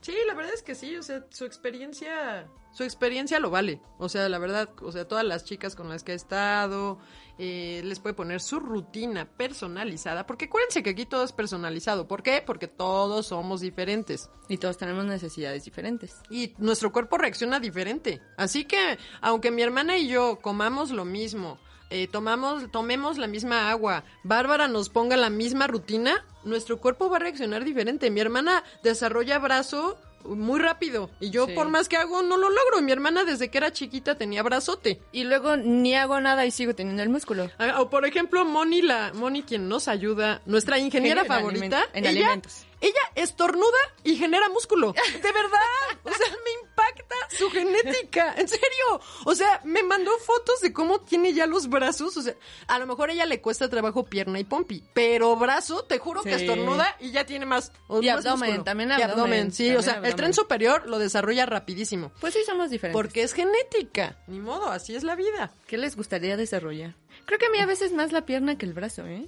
Sí, 0.00 0.14
la 0.28 0.34
verdad 0.34 0.54
es 0.54 0.62
que 0.62 0.76
sí, 0.76 0.96
o 0.96 1.02
sea, 1.02 1.24
su 1.30 1.44
experiencia, 1.44 2.48
su 2.72 2.84
experiencia 2.84 3.40
lo 3.40 3.50
vale. 3.50 3.82
O 3.98 4.08
sea, 4.08 4.28
la 4.28 4.38
verdad, 4.38 4.68
o 4.80 4.92
sea, 4.92 5.08
todas 5.08 5.24
las 5.24 5.44
chicas 5.44 5.74
con 5.74 5.88
las 5.88 6.04
que 6.04 6.12
ha 6.12 6.14
estado, 6.14 7.00
eh, 7.38 7.82
les 7.84 8.00
puede 8.00 8.14
poner 8.14 8.40
su 8.40 8.58
rutina 8.58 9.24
personalizada, 9.24 10.26
porque 10.26 10.46
acuérdense 10.46 10.82
que 10.82 10.90
aquí 10.90 11.06
todo 11.06 11.22
es 11.22 11.32
personalizado. 11.32 12.08
¿Por 12.08 12.22
qué? 12.22 12.42
Porque 12.44 12.66
todos 12.66 13.28
somos 13.28 13.60
diferentes. 13.60 14.28
Y 14.48 14.58
todos 14.58 14.76
tenemos 14.76 15.04
necesidades 15.04 15.64
diferentes. 15.64 16.16
Y 16.30 16.54
nuestro 16.58 16.90
cuerpo 16.90 17.16
reacciona 17.16 17.60
diferente. 17.60 18.20
Así 18.36 18.64
que, 18.64 18.98
aunque 19.20 19.50
mi 19.50 19.62
hermana 19.62 19.98
y 19.98 20.08
yo 20.08 20.40
comamos 20.40 20.90
lo 20.90 21.04
mismo, 21.04 21.58
eh, 21.90 22.08
tomamos, 22.08 22.70
tomemos 22.70 23.16
la 23.16 23.28
misma 23.28 23.70
agua, 23.70 24.04
Bárbara 24.22 24.68
nos 24.68 24.90
ponga 24.90 25.16
la 25.16 25.30
misma 25.30 25.66
rutina, 25.66 26.24
nuestro 26.44 26.80
cuerpo 26.80 27.08
va 27.08 27.16
a 27.16 27.20
reaccionar 27.20 27.64
diferente. 27.64 28.10
Mi 28.10 28.20
hermana 28.20 28.62
desarrolla 28.82 29.38
brazo 29.38 29.98
muy 30.36 30.60
rápido 30.60 31.10
y 31.20 31.30
yo 31.30 31.46
Sí. 31.46 31.52
por 31.54 31.68
más 31.68 31.88
que 31.88 31.96
hago 31.96 32.22
no 32.22 32.36
lo 32.36 32.48
logro. 32.50 32.80
Mi 32.82 32.92
hermana 32.92 33.24
desde 33.24 33.50
que 33.50 33.58
era 33.58 33.72
chiquita 33.72 34.16
tenía 34.16 34.42
brazote. 34.42 35.00
Y 35.12 35.24
luego 35.24 35.56
ni 35.56 35.94
hago 35.94 36.20
nada 36.20 36.46
y 36.46 36.50
sigo 36.50 36.74
teniendo 36.74 37.02
el 37.02 37.08
músculo. 37.08 37.50
Ah, 37.58 37.80
O 37.80 37.90
por 37.90 38.04
ejemplo, 38.06 38.44
Moni, 38.44 38.82
la, 38.82 39.12
Moni 39.14 39.42
quien 39.42 39.68
nos 39.68 39.88
ayuda, 39.88 40.42
nuestra 40.46 40.78
ingeniera 40.78 41.22
En 41.22 41.26
favorita, 41.28 41.80
aliment- 41.82 41.88
en 41.94 42.04
ella, 42.06 42.10
alimentos. 42.10 42.66
Ella 42.80 43.00
estornuda 43.14 43.78
y 44.04 44.16
genera 44.16 44.48
músculo. 44.48 44.92
De 44.92 45.32
verdad. 45.32 45.58
O 46.04 46.10
sea, 46.10 46.28
me 46.44 46.50
impacta 46.62 47.14
su 47.36 47.50
genética. 47.50 48.34
En 48.36 48.48
serio. 48.48 49.00
O 49.24 49.34
sea, 49.34 49.60
me 49.64 49.82
mandó 49.82 50.10
fotos 50.18 50.60
de 50.60 50.72
cómo 50.72 51.00
tiene 51.00 51.32
ya 51.34 51.46
los 51.46 51.68
brazos. 51.68 52.16
O 52.16 52.22
sea, 52.22 52.34
a 52.66 52.78
lo 52.78 52.86
mejor 52.86 53.10
a 53.10 53.12
ella 53.12 53.26
le 53.26 53.40
cuesta 53.40 53.68
trabajo 53.68 54.04
pierna 54.04 54.38
y 54.38 54.44
pompi. 54.44 54.82
Pero 54.94 55.34
brazo, 55.36 55.82
te 55.84 55.98
juro 55.98 56.22
que 56.22 56.34
estornuda 56.34 56.96
y 57.00 57.10
ya 57.10 57.24
tiene 57.26 57.46
más. 57.46 57.72
o 57.88 58.00
Y 58.02 58.06
más 58.06 58.18
abdomen, 58.24 58.48
músculo. 58.50 58.64
también 58.64 58.90
Y 58.90 59.02
abdomen, 59.02 59.52
Sí, 59.52 59.64
también 59.64 59.76
o 59.78 59.82
sea, 59.82 59.92
el 59.94 59.98
abdomen. 59.98 60.16
tren 60.16 60.34
superior 60.34 60.86
lo 60.88 60.98
desarrolla 60.98 61.46
rapidísimo. 61.46 62.12
Pues 62.20 62.34
sí, 62.34 62.40
somos 62.46 62.70
diferentes. 62.70 62.96
Porque 62.98 63.22
es 63.22 63.32
genética. 63.32 64.16
Ni 64.26 64.38
modo, 64.40 64.70
así 64.70 64.94
es 64.94 65.02
la 65.04 65.14
vida. 65.16 65.52
¿Qué 65.66 65.78
les 65.78 65.96
gustaría 65.96 66.36
desarrollar? 66.36 66.94
Creo 67.26 67.38
que 67.38 67.46
a 67.46 67.50
mí 67.50 67.58
a 67.58 67.66
veces 67.66 67.92
más 67.92 68.12
la 68.12 68.24
pierna 68.24 68.56
que 68.56 68.64
el 68.66 68.72
brazo, 68.72 69.04
¿eh? 69.06 69.26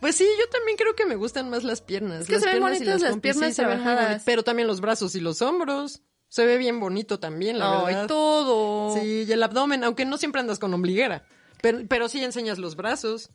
Pues 0.00 0.16
sí, 0.16 0.26
yo 0.38 0.48
también 0.48 0.76
creo 0.76 0.94
que 0.96 1.04
me 1.06 1.14
gustan 1.14 1.50
más 1.50 1.62
las 1.62 1.82
piernas. 1.82 2.22
Es 2.22 2.26
que 2.26 2.34
las 2.34 2.42
se 2.42 2.48
ven 2.48 2.58
piernas 2.58 2.72
y 2.72 2.78
bonitas 2.78 3.00
las 3.02 3.10
pompis, 3.10 3.32
piernas 3.32 3.54
sí, 3.54 3.62
trabajadas. 3.62 4.22
Pero 4.24 4.42
también 4.42 4.66
los 4.66 4.80
brazos 4.80 5.14
y 5.14 5.20
los 5.20 5.42
hombros. 5.42 6.02
Se 6.28 6.46
ve 6.46 6.58
bien 6.58 6.78
bonito 6.78 7.18
también, 7.18 7.58
la 7.58 7.80
Ay, 7.80 7.86
verdad. 7.86 8.06
todo. 8.06 8.94
Sí, 8.96 9.24
y 9.28 9.32
el 9.32 9.42
abdomen, 9.42 9.82
aunque 9.82 10.04
no 10.04 10.16
siempre 10.16 10.40
andas 10.40 10.60
con 10.60 10.72
ombliguera. 10.72 11.24
Pero, 11.60 11.80
pero 11.88 12.08
sí 12.08 12.22
enseñas 12.22 12.58
los 12.58 12.76
brazos. 12.76 13.30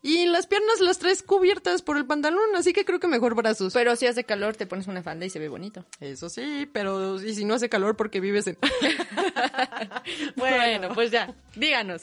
Y 0.00 0.26
las 0.26 0.46
piernas 0.46 0.80
las 0.80 0.98
traes 0.98 1.22
cubiertas 1.22 1.82
por 1.82 1.96
el 1.96 2.06
pantalón, 2.06 2.54
así 2.54 2.72
que 2.72 2.84
creo 2.84 3.00
que 3.00 3.08
mejor 3.08 3.34
brazos. 3.34 3.74
Pero 3.74 3.96
si 3.96 4.06
hace 4.06 4.24
calor, 4.24 4.56
te 4.56 4.66
pones 4.66 4.86
una 4.86 5.02
falda 5.02 5.26
y 5.26 5.30
se 5.30 5.40
ve 5.40 5.48
bonito. 5.48 5.84
Eso 6.00 6.30
sí, 6.30 6.68
pero 6.72 7.20
y 7.20 7.34
si 7.34 7.44
no 7.44 7.54
hace 7.54 7.68
calor 7.68 7.96
porque 7.96 8.20
vives 8.20 8.46
en... 8.46 8.56
Bueno, 10.36 10.90
pues 10.94 11.10
ya, 11.10 11.34
díganos. 11.56 12.02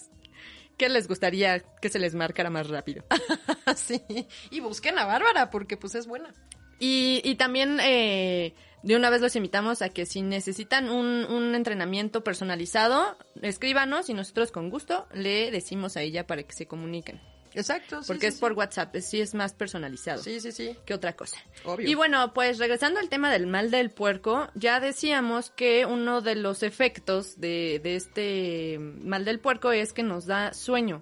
¿Qué 0.77 0.89
les 0.89 1.07
gustaría 1.07 1.59
que 1.81 1.89
se 1.89 1.99
les 1.99 2.15
marcara 2.15 2.49
más 2.49 2.67
rápido? 2.67 3.03
sí. 3.75 4.01
Y 4.49 4.59
busquen 4.59 4.99
a 4.99 5.05
Bárbara 5.05 5.49
porque 5.49 5.77
pues 5.77 5.95
es 5.95 6.07
buena. 6.07 6.33
Y, 6.79 7.21
y 7.23 7.35
también 7.35 7.79
eh, 7.81 8.53
de 8.83 8.95
una 8.95 9.09
vez 9.09 9.21
los 9.21 9.35
invitamos 9.35 9.81
a 9.81 9.89
que 9.89 10.05
si 10.05 10.21
necesitan 10.21 10.89
un, 10.89 11.25
un 11.25 11.55
entrenamiento 11.55 12.23
personalizado, 12.23 13.17
escríbanos 13.41 14.09
y 14.09 14.13
nosotros 14.13 14.51
con 14.51 14.69
gusto 14.69 15.07
le 15.13 15.51
decimos 15.51 15.95
a 15.95 16.01
ella 16.01 16.27
para 16.27 16.43
que 16.43 16.53
se 16.53 16.67
comuniquen. 16.67 17.21
Exacto, 17.55 18.01
sí, 18.01 18.07
Porque 18.07 18.27
sí, 18.29 18.35
es 18.35 18.39
por 18.39 18.53
WhatsApp, 18.53 18.95
sí 18.97 19.21
es 19.21 19.33
más 19.33 19.53
personalizado. 19.53 20.21
Sí, 20.21 20.39
sí, 20.39 20.51
sí. 20.51 20.75
que 20.85 20.93
otra 20.93 21.15
cosa. 21.15 21.37
Obvio. 21.63 21.87
Y 21.87 21.95
bueno, 21.95 22.33
pues 22.33 22.57
regresando 22.57 22.99
al 22.99 23.09
tema 23.09 23.31
del 23.31 23.47
mal 23.47 23.71
del 23.71 23.89
puerco, 23.89 24.49
ya 24.55 24.79
decíamos 24.79 25.49
que 25.49 25.85
uno 25.85 26.21
de 26.21 26.35
los 26.35 26.63
efectos 26.63 27.39
de, 27.39 27.79
de 27.81 27.95
este 27.95 28.77
mal 28.79 29.25
del 29.25 29.39
puerco 29.39 29.71
es 29.71 29.93
que 29.93 30.03
nos 30.03 30.25
da 30.25 30.53
sueño. 30.53 31.01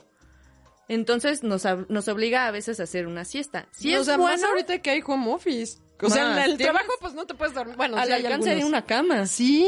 Entonces 0.88 1.44
nos, 1.44 1.66
nos 1.90 2.08
obliga 2.08 2.48
a 2.48 2.52
veces 2.52 2.80
a 2.80 2.84
hacer 2.84 3.08
una 3.08 3.26
siesta. 3.26 3.68
Si 3.72 3.96
o 3.96 4.02
es 4.02 4.06
sea, 4.06 4.18
más 4.18 4.40
bueno, 4.40 4.48
ahorita 4.50 4.80
que 4.80 4.92
hay 4.92 5.04
home 5.06 5.34
office. 5.34 5.80
O 6.02 6.10
sea, 6.10 6.26
Más, 6.26 6.46
en 6.46 6.52
el 6.52 6.58
trabajo 6.58 6.92
pues 7.00 7.14
no 7.14 7.26
te 7.26 7.34
puedes 7.34 7.54
dormir. 7.54 7.78
Bueno, 7.78 7.96
al 7.98 8.08
sí 8.08 8.14
alcance 8.14 8.56
de 8.56 8.66
una 8.66 8.86
cama. 8.86 9.26
Sí, 9.26 9.66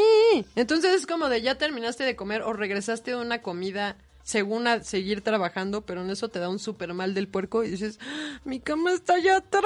entonces 0.55 0.93
es 0.93 1.07
como 1.07 1.29
de 1.29 1.41
ya 1.41 1.57
terminaste 1.57 2.03
de 2.03 2.17
comer 2.17 2.41
o 2.41 2.51
regresaste 2.51 3.11
de 3.11 3.17
una 3.17 3.41
comida 3.41 3.95
según 4.25 4.67
a 4.67 4.83
seguir 4.83 5.21
trabajando, 5.21 5.85
pero 5.85 6.01
en 6.01 6.09
eso 6.09 6.29
te 6.29 6.39
da 6.39 6.49
un 6.49 6.57
súper 6.57 6.93
mal 6.95 7.13
del 7.13 7.27
puerco 7.27 7.63
y 7.63 7.69
dices, 7.69 7.99
"Ah, 8.01 8.39
mi 8.43 8.59
cama 8.59 8.91
está 8.91 9.13
allá 9.13 9.37
atrás. 9.37 9.63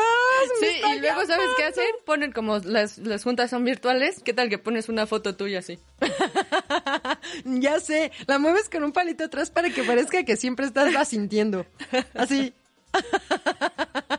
Sí, 0.60 0.66
y 0.95 0.99
luego 0.99 1.22
¿sabes 1.26 1.47
qué 1.55 1.64
llamando". 1.64 1.82
hacen? 1.82 1.86
Ponen 2.05 2.32
como 2.34 2.57
las, 2.60 2.97
las 2.97 3.24
juntas 3.24 3.49
son 3.49 3.64
virtuales. 3.64 4.22
¿Qué 4.22 4.34
tal 4.34 4.49
que 4.49 4.57
pones 4.57 4.89
una 4.89 5.07
foto 5.07 5.36
tuya 5.36 5.60
así? 5.60 5.80
Ya 7.45 7.80
sé, 7.80 8.12
la 8.28 8.38
mueves 8.38 8.70
con 8.70 8.84
un 8.84 8.91
palito 8.91 9.24
atrás 9.24 9.49
para 9.49 9.70
que 9.70 9.84
parezca 9.84 10.24
que 10.26 10.36
siempre 10.36 10.66
estás 10.66 10.91
la 10.93 11.05
sintiendo. 11.05 11.66
Así. 12.14 12.53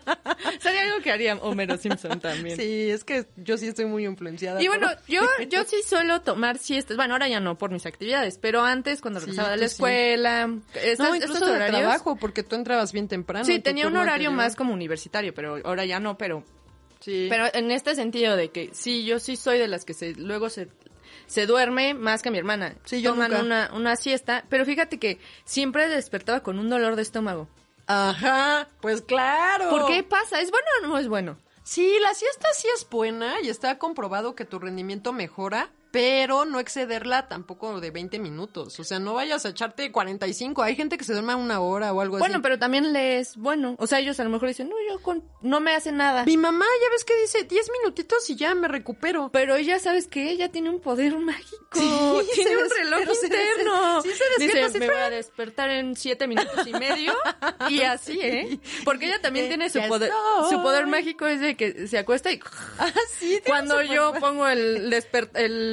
Sería 0.61 0.82
algo 0.82 1.00
que 1.02 1.11
haría 1.11 1.36
Homero 1.36 1.76
Simpson 1.78 2.20
también. 2.20 2.56
Sí, 2.56 2.90
es 2.90 3.02
que 3.04 3.26
yo 3.36 3.56
sí 3.56 3.66
estoy 3.66 3.86
muy 3.86 4.04
influenciada. 4.04 4.62
Y 4.62 4.68
por- 4.68 4.78
bueno, 4.78 4.92
yo, 5.08 5.22
yo 5.48 5.64
sí 5.64 5.76
suelo 5.84 6.20
tomar 6.20 6.58
siestas. 6.58 6.96
Bueno, 6.96 7.14
ahora 7.14 7.28
ya 7.28 7.40
no 7.40 7.56
por 7.58 7.70
mis 7.70 7.86
actividades, 7.86 8.38
pero 8.38 8.62
antes 8.62 9.00
cuando 9.00 9.20
Sí, 9.20 9.26
regresaba 9.26 9.50
de 9.50 9.56
la 9.56 9.68
sí. 9.68 9.74
escuela, 9.74 10.50
estas- 10.74 10.98
no, 11.08 11.14
estos 11.14 11.30
incluso 11.30 11.46
de 11.46 11.52
horarios. 11.56 11.78
trabajo, 11.80 12.16
porque 12.16 12.42
tú 12.42 12.56
entrabas 12.56 12.92
bien 12.92 13.08
temprano. 13.08 13.44
Sí, 13.44 13.58
tenía 13.58 13.86
un 13.86 13.96
horario 13.96 14.30
más 14.32 14.54
como 14.54 14.72
universitario, 14.74 15.32
pero 15.34 15.58
ahora 15.64 15.84
ya 15.84 15.98
no, 15.98 16.18
pero 16.18 16.44
Sí. 17.00 17.26
pero 17.30 17.46
en 17.54 17.70
este 17.70 17.94
sentido 17.94 18.36
de 18.36 18.50
que 18.50 18.68
sí, 18.74 19.04
yo 19.06 19.18
sí 19.18 19.36
soy 19.36 19.58
de 19.58 19.66
las 19.68 19.84
que 19.86 19.94
se 19.94 20.14
luego 20.14 20.50
se 20.50 20.68
se 21.26 21.46
duerme 21.46 21.94
más 21.94 22.22
que 22.22 22.30
mi 22.30 22.38
hermana. 22.38 22.74
Sí, 22.84 23.00
yo 23.02 23.12
Toman 23.12 23.30
nunca. 23.30 23.44
una 23.44 23.70
una 23.72 23.96
siesta, 23.96 24.44
pero 24.50 24.64
fíjate 24.66 24.98
que 24.98 25.18
siempre 25.44 25.88
despertaba 25.88 26.40
con 26.42 26.58
un 26.58 26.68
dolor 26.68 26.96
de 26.96 27.02
estómago. 27.02 27.48
Ajá, 27.93 28.68
pues 28.80 29.03
claro. 29.03 29.68
¿Por 29.68 29.86
qué 29.86 30.05
pasa? 30.05 30.41
¿Es 30.41 30.53
bueno 30.53 30.66
o 30.80 30.86
no 30.86 30.99
es 30.99 31.09
bueno? 31.09 31.36
Sí, 31.64 31.99
la 32.01 32.14
siesta 32.14 32.47
sí 32.55 32.68
es 32.72 32.88
buena 32.88 33.41
y 33.41 33.49
está 33.49 33.78
comprobado 33.78 34.36
que 34.36 34.45
tu 34.45 34.61
rendimiento 34.61 35.12
mejora, 35.12 35.70
pero 35.91 36.45
no 36.45 36.61
excederla 36.61 37.28
tampoco 37.28 37.80
de 37.80 37.91
20 37.91 38.18
minutos. 38.18 38.78
O 38.78 38.84
sea, 38.84 38.99
no 38.99 39.14
vayas 39.14 39.45
a 39.45 39.49
echarte 39.51 39.91
45. 39.91 40.62
Hay 40.62 40.76
gente 40.76 40.97
que 40.99 41.05
se 41.05 41.12
duerme 41.12 41.34
una 41.34 41.61
hora 41.61 41.93
o 41.93 42.01
algo 42.01 42.18
Bueno, 42.18 42.36
así. 42.36 42.43
pero 42.43 42.59
también 42.59 42.93
le 42.93 43.18
es 43.18 43.36
bueno. 43.36 43.74
O 43.78 43.86
sea, 43.86 43.99
ellos 43.99 44.18
a 44.20 44.24
lo 44.24 44.30
mejor 44.30 44.49
dicen, 44.49 44.68
no, 44.68 44.76
yo 44.88 45.01
con, 45.03 45.24
no 45.43 45.61
me 45.61 45.74
hace 45.74 45.93
nada. 45.93 46.24
Mi 46.24 46.36
mamá, 46.36 46.64
ya 46.82 46.91
ves 46.91 47.05
que 47.05 47.20
dice 47.20 47.45
10 47.45 47.70
minutitos 47.82 48.28
y 48.30 48.36
ya 48.36 48.55
me 48.55 48.68
recupero. 48.68 49.30
Pero 49.32 49.57
ella, 49.57 49.78
¿sabes 49.78 50.07
que 50.07 50.30
Ella 50.30 50.51
tiene 50.51 50.70
un 50.70 50.80
poder 50.80 51.16
mágico. 51.18 51.57
Sí, 51.72 51.91
tiene 52.34 52.57
un 52.57 52.70
reloj 52.70 53.01
interno. 53.22 54.03
sí 54.03 54.11
se 54.11 54.24
despierta 54.45 54.66
Dice, 54.68 54.78
me 54.80 54.86
voy 54.91 54.97
a 55.01 55.11
despertar 55.11 55.70
en 55.70 55.97
siete 55.97 56.26
minutos 56.26 56.66
y 56.66 56.72
medio. 56.72 57.12
y 57.68 57.80
así, 57.82 58.18
¿eh? 58.20 58.61
Porque 58.84 59.07
ella 59.07 59.20
también 59.20 59.49
tiene 59.49 59.68
su 59.70 59.80
poder. 59.88 60.11
estoy. 60.11 60.51
Su 60.51 60.62
poder 60.62 60.86
mágico 60.86 61.26
es 61.26 61.41
de 61.41 61.57
que 61.57 61.86
se 61.88 61.99
acuesta 61.99 62.30
y... 62.30 62.41
Ah, 62.78 62.91
sí, 63.18 63.41
Cuando 63.47 63.82
yo 63.82 64.09
poder- 64.09 64.20
pongo 64.20 64.49
el, 64.49 64.91
desper- 64.91 65.30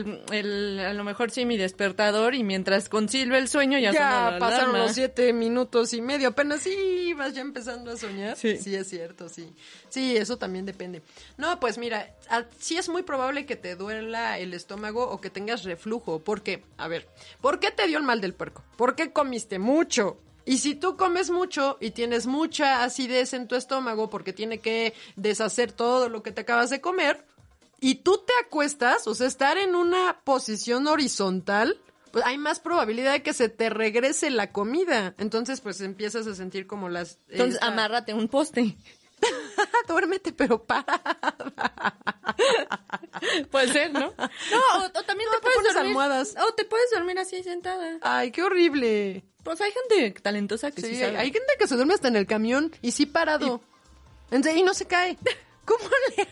el, 0.07 0.21
el, 0.31 0.79
a 0.79 0.93
lo 0.93 1.03
mejor 1.03 1.31
sí, 1.31 1.45
mi 1.45 1.57
despertador 1.57 2.33
y 2.35 2.43
mientras 2.43 2.89
concilio 2.89 3.35
el 3.35 3.47
sueño 3.47 3.77
ya, 3.79 3.91
suena 3.91 4.09
Ya 4.25 4.31
la 4.31 4.39
pasaron 4.39 4.69
alarma. 4.69 4.85
los 4.85 4.93
siete 4.93 5.33
minutos 5.33 5.93
y 5.93 6.01
medio, 6.01 6.29
apenas 6.29 6.61
sí 6.61 7.13
vas 7.13 7.33
ya 7.33 7.41
empezando 7.41 7.91
a 7.91 7.97
soñar. 7.97 8.35
Sí. 8.37 8.57
es 8.75 8.87
cierto, 8.89 9.29
sí. 9.29 9.53
Sí, 9.89 10.15
eso 10.17 10.37
también 10.37 10.65
depende. 10.65 11.01
No, 11.37 11.59
pues 11.59 11.77
mira, 11.77 12.13
a- 12.29 12.45
sí 12.59 12.77
es 12.77 12.89
muy 12.89 13.03
probable 13.03 13.45
que 13.45 13.55
te 13.55 13.75
duela 13.75 14.37
el 14.39 14.53
estómago 14.53 15.09
o 15.09 15.19
que 15.21 15.29
tengas 15.29 15.63
reflujo. 15.63 16.19
Porque, 16.19 16.63
a 16.77 16.87
ver, 16.87 17.07
¿por 17.41 17.59
qué 17.59 17.71
te 17.71 17.87
dio 17.87 17.97
el 17.97 18.03
mal 18.03 18.21
del 18.21 18.33
puerco? 18.33 18.63
¿Por 18.75 18.95
qué 18.95 19.11
comiste 19.11 19.59
mucho? 19.59 20.19
Y 20.45 20.59
si 20.59 20.75
tú 20.75 20.95
comes 20.95 21.29
mucho 21.29 21.77
y 21.81 21.91
tienes 21.91 22.25
mucha 22.25 22.83
acidez 22.83 23.33
en 23.33 23.49
tu 23.49 23.55
estómago 23.55 24.09
porque 24.09 24.31
tiene 24.31 24.59
que 24.59 24.93
deshacer 25.17 25.73
todo 25.73 26.07
lo 26.07 26.23
que 26.23 26.31
te 26.31 26.39
acabas 26.41 26.69
de 26.69 26.79
comer, 26.79 27.25
y 27.79 27.95
tú 27.95 28.17
te 28.25 28.33
acuestas, 28.45 29.07
o 29.07 29.15
sea, 29.15 29.27
estar 29.27 29.57
en 29.57 29.75
una 29.75 30.21
posición 30.23 30.87
horizontal, 30.87 31.79
pues 32.11 32.25
hay 32.25 32.37
más 32.37 32.59
probabilidad 32.59 33.11
de 33.13 33.21
que 33.23 33.33
se 33.33 33.49
te 33.49 33.69
regrese 33.69 34.29
la 34.29 34.51
comida. 34.51 35.13
Entonces, 35.17 35.61
pues 35.61 35.81
empiezas 35.81 36.25
a 36.27 36.35
sentir 36.35 36.65
como 36.67 36.89
las... 36.89 37.19
Entonces, 37.27 37.61
amárrate 37.61 38.13
un 38.13 38.27
poste. 38.27 38.75
Duérmete, 39.87 40.31
pero 40.31 40.63
para. 40.63 40.85
Puede 43.51 43.71
ser, 43.73 43.91
¿no? 43.93 43.99
No, 43.99 44.15
o, 44.15 44.85
o 44.85 45.03
también 45.03 45.29
No, 45.31 45.39
te 45.39 45.47
te 45.47 45.53
puedes 45.53 45.73
dormir. 45.73 45.89
almohadas. 45.89 46.35
O 46.47 46.53
te 46.53 46.65
puedes 46.65 46.89
dormir 46.91 47.17
así 47.19 47.41
sentada. 47.43 47.97
Ay, 48.01 48.31
qué 48.31 48.43
horrible. 48.43 49.23
Pues 49.43 49.59
hay 49.61 49.71
gente 49.71 50.19
talentosa 50.21 50.71
que 50.71 50.81
sí, 50.81 50.87
Sí, 50.89 50.93
hay, 50.95 50.99
sabe. 51.01 51.17
hay 51.17 51.31
gente 51.31 51.53
que 51.57 51.67
se 51.67 51.75
duerme 51.75 51.93
hasta 51.93 52.07
en 52.09 52.15
el 52.15 52.27
camión 52.27 52.71
y 52.81 52.91
sí 52.91 53.05
parado. 53.05 53.61
Serio, 54.29 54.57
Y 54.57 54.63
no 54.63 54.73
se 54.73 54.85
cae. 54.85 55.17
¿Cómo 55.65 55.83
le 56.15 56.27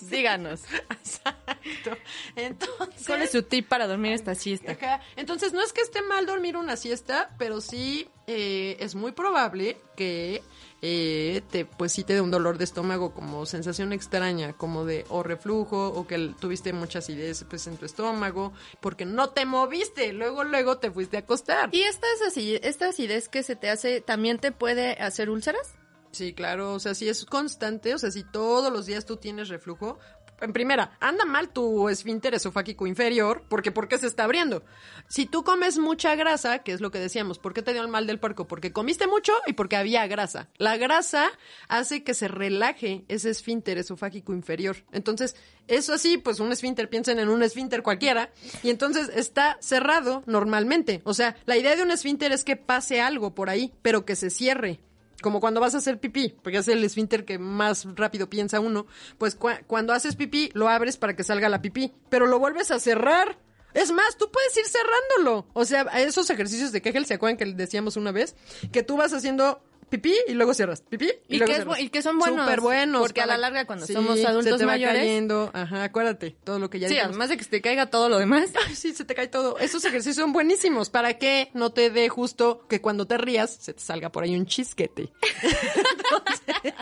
Díganos. 0.00 0.62
Exacto. 0.90 1.96
Entonces, 2.34 3.06
¿Cuál 3.06 3.22
es 3.22 3.32
su 3.32 3.42
tip 3.42 3.68
para 3.68 3.86
dormir 3.86 4.12
esta 4.12 4.34
siesta? 4.34 4.72
Ajá. 4.72 5.00
Entonces, 5.16 5.52
no 5.52 5.62
es 5.62 5.72
que 5.72 5.80
esté 5.80 6.02
mal 6.02 6.26
dormir 6.26 6.56
una 6.56 6.76
siesta, 6.76 7.34
pero 7.38 7.60
sí 7.60 8.08
eh, 8.26 8.76
es 8.80 8.94
muy 8.94 9.12
probable 9.12 9.78
que 9.96 10.42
eh, 10.82 11.42
te, 11.50 11.64
pues 11.64 11.92
sí 11.92 12.04
te 12.04 12.14
dé 12.14 12.20
un 12.20 12.30
dolor 12.30 12.58
de 12.58 12.64
estómago 12.64 13.14
como 13.14 13.46
sensación 13.46 13.92
extraña, 13.92 14.52
como 14.52 14.84
de 14.84 15.04
o 15.08 15.22
reflujo 15.22 15.88
o 15.88 16.06
que 16.06 16.34
tuviste 16.38 16.72
mucha 16.72 16.98
acidez 16.98 17.44
pues, 17.48 17.66
en 17.66 17.76
tu 17.76 17.86
estómago, 17.86 18.52
porque 18.80 19.04
no 19.04 19.30
te 19.30 19.46
moviste, 19.46 20.12
luego 20.12 20.44
luego 20.44 20.78
te 20.78 20.90
fuiste 20.90 21.16
a 21.16 21.20
acostar. 21.20 21.70
¿Y 21.72 21.82
esta, 21.82 22.06
así, 22.26 22.58
esta 22.62 22.88
acidez 22.88 23.28
que 23.28 23.42
se 23.42 23.56
te 23.56 23.70
hace 23.70 24.00
también 24.00 24.38
te 24.38 24.52
puede 24.52 24.92
hacer 24.92 25.30
úlceras? 25.30 25.74
Sí, 26.16 26.32
claro, 26.32 26.72
o 26.72 26.78
sea, 26.78 26.94
si 26.94 27.10
es 27.10 27.26
constante, 27.26 27.94
o 27.94 27.98
sea, 27.98 28.10
si 28.10 28.24
todos 28.24 28.72
los 28.72 28.86
días 28.86 29.04
tú 29.04 29.18
tienes 29.18 29.50
reflujo, 29.50 29.98
en 30.40 30.54
primera, 30.54 30.96
anda 30.98 31.26
mal 31.26 31.50
tu 31.50 31.90
esfínter 31.90 32.34
esofágico 32.34 32.86
inferior, 32.86 33.44
porque 33.50 33.70
¿por 33.70 33.86
qué 33.86 33.98
se 33.98 34.06
está 34.06 34.24
abriendo? 34.24 34.64
Si 35.08 35.26
tú 35.26 35.44
comes 35.44 35.76
mucha 35.76 36.14
grasa, 36.14 36.60
que 36.60 36.72
es 36.72 36.80
lo 36.80 36.90
que 36.90 37.00
decíamos, 37.00 37.38
¿por 37.38 37.52
qué 37.52 37.60
te 37.60 37.74
dio 37.74 37.82
el 37.82 37.88
mal 37.88 38.06
del 38.06 38.18
puerco? 38.18 38.48
Porque 38.48 38.72
comiste 38.72 39.06
mucho 39.06 39.34
y 39.46 39.52
porque 39.52 39.76
había 39.76 40.06
grasa. 40.06 40.48
La 40.56 40.78
grasa 40.78 41.30
hace 41.68 42.02
que 42.02 42.14
se 42.14 42.28
relaje 42.28 43.04
ese 43.08 43.28
esfínter 43.28 43.76
esofágico 43.76 44.32
inferior. 44.32 44.76
Entonces, 44.92 45.36
eso 45.68 45.92
así, 45.92 46.16
pues 46.16 46.40
un 46.40 46.50
esfínter, 46.50 46.88
piensen 46.88 47.18
en 47.18 47.28
un 47.28 47.42
esfínter 47.42 47.82
cualquiera, 47.82 48.32
y 48.62 48.70
entonces 48.70 49.10
está 49.14 49.58
cerrado 49.60 50.22
normalmente. 50.24 51.02
O 51.04 51.12
sea, 51.12 51.36
la 51.44 51.58
idea 51.58 51.76
de 51.76 51.82
un 51.82 51.90
esfínter 51.90 52.32
es 52.32 52.42
que 52.42 52.56
pase 52.56 53.02
algo 53.02 53.34
por 53.34 53.50
ahí, 53.50 53.74
pero 53.82 54.06
que 54.06 54.16
se 54.16 54.30
cierre. 54.30 54.80
Como 55.22 55.40
cuando 55.40 55.60
vas 55.60 55.74
a 55.74 55.78
hacer 55.78 55.98
pipí, 55.98 56.36
porque 56.42 56.58
es 56.58 56.68
el 56.68 56.84
esfínter 56.84 57.24
que 57.24 57.38
más 57.38 57.86
rápido 57.94 58.28
piensa 58.28 58.60
uno, 58.60 58.86
pues 59.18 59.38
cua- 59.38 59.64
cuando 59.66 59.92
haces 59.92 60.14
pipí 60.16 60.50
lo 60.54 60.68
abres 60.68 60.96
para 60.98 61.16
que 61.16 61.24
salga 61.24 61.48
la 61.48 61.62
pipí, 61.62 61.94
pero 62.10 62.26
lo 62.26 62.38
vuelves 62.38 62.70
a 62.70 62.78
cerrar. 62.78 63.38
Es 63.74 63.92
más, 63.92 64.16
tú 64.16 64.30
puedes 64.30 64.56
ir 64.56 64.64
cerrándolo. 64.66 65.46
O 65.52 65.64
sea, 65.66 65.82
esos 65.98 66.30
ejercicios 66.30 66.72
de 66.72 66.80
Kegel, 66.80 67.04
¿se 67.06 67.14
acuerdan 67.14 67.36
que 67.36 67.44
decíamos 67.44 67.96
una 67.96 68.10
vez? 68.12 68.34
Que 68.72 68.82
tú 68.82 68.96
vas 68.96 69.12
haciendo 69.12 69.62
pipí 69.88 70.14
y 70.28 70.32
luego 70.34 70.52
cierras. 70.54 70.82
Pipí 70.82 71.06
y, 71.28 71.36
Y 71.36 71.38
luego 71.38 71.52
que 71.52 71.56
cierras. 71.62 71.80
y 71.80 71.88
que 71.90 72.02
son 72.02 72.18
buenos, 72.18 72.40
Súper 72.46 72.60
buenos. 72.60 73.00
porque 73.02 73.20
a 73.20 73.26
la 73.26 73.36
larga 73.36 73.66
cuando 73.66 73.86
somos 73.86 74.18
se 74.18 74.26
adultos 74.26 74.58
te 74.58 74.64
va 74.66 74.72
mayores- 74.72 74.98
cayendo. 75.00 75.50
Ajá, 75.54 75.84
acuérdate, 75.84 76.36
todo 76.44 76.58
lo 76.58 76.70
que 76.70 76.78
ya 76.78 76.88
Sí, 76.88 76.94
dijimos. 76.94 77.10
además 77.10 77.28
de 77.30 77.36
que 77.36 77.44
se 77.44 77.50
te 77.50 77.60
caiga 77.62 77.86
todo 77.86 78.08
lo 78.08 78.18
demás. 78.18 78.50
Ay, 78.66 78.74
sí, 78.74 78.92
se 78.94 79.04
te 79.04 79.14
cae 79.14 79.28
todo. 79.28 79.58
Esos 79.58 79.84
ejercicios 79.84 80.16
son 80.16 80.32
buenísimos 80.32 80.90
para 80.90 81.18
que 81.18 81.50
no 81.54 81.72
te 81.72 81.90
dé 81.90 82.08
justo 82.08 82.66
que 82.68 82.80
cuando 82.80 83.06
te 83.06 83.16
rías 83.18 83.54
se 83.60 83.74
te 83.74 83.80
salga 83.80 84.10
por 84.10 84.24
ahí 84.24 84.34
un 84.36 84.46
chisquete. 84.46 85.12
Entonces, 85.42 86.74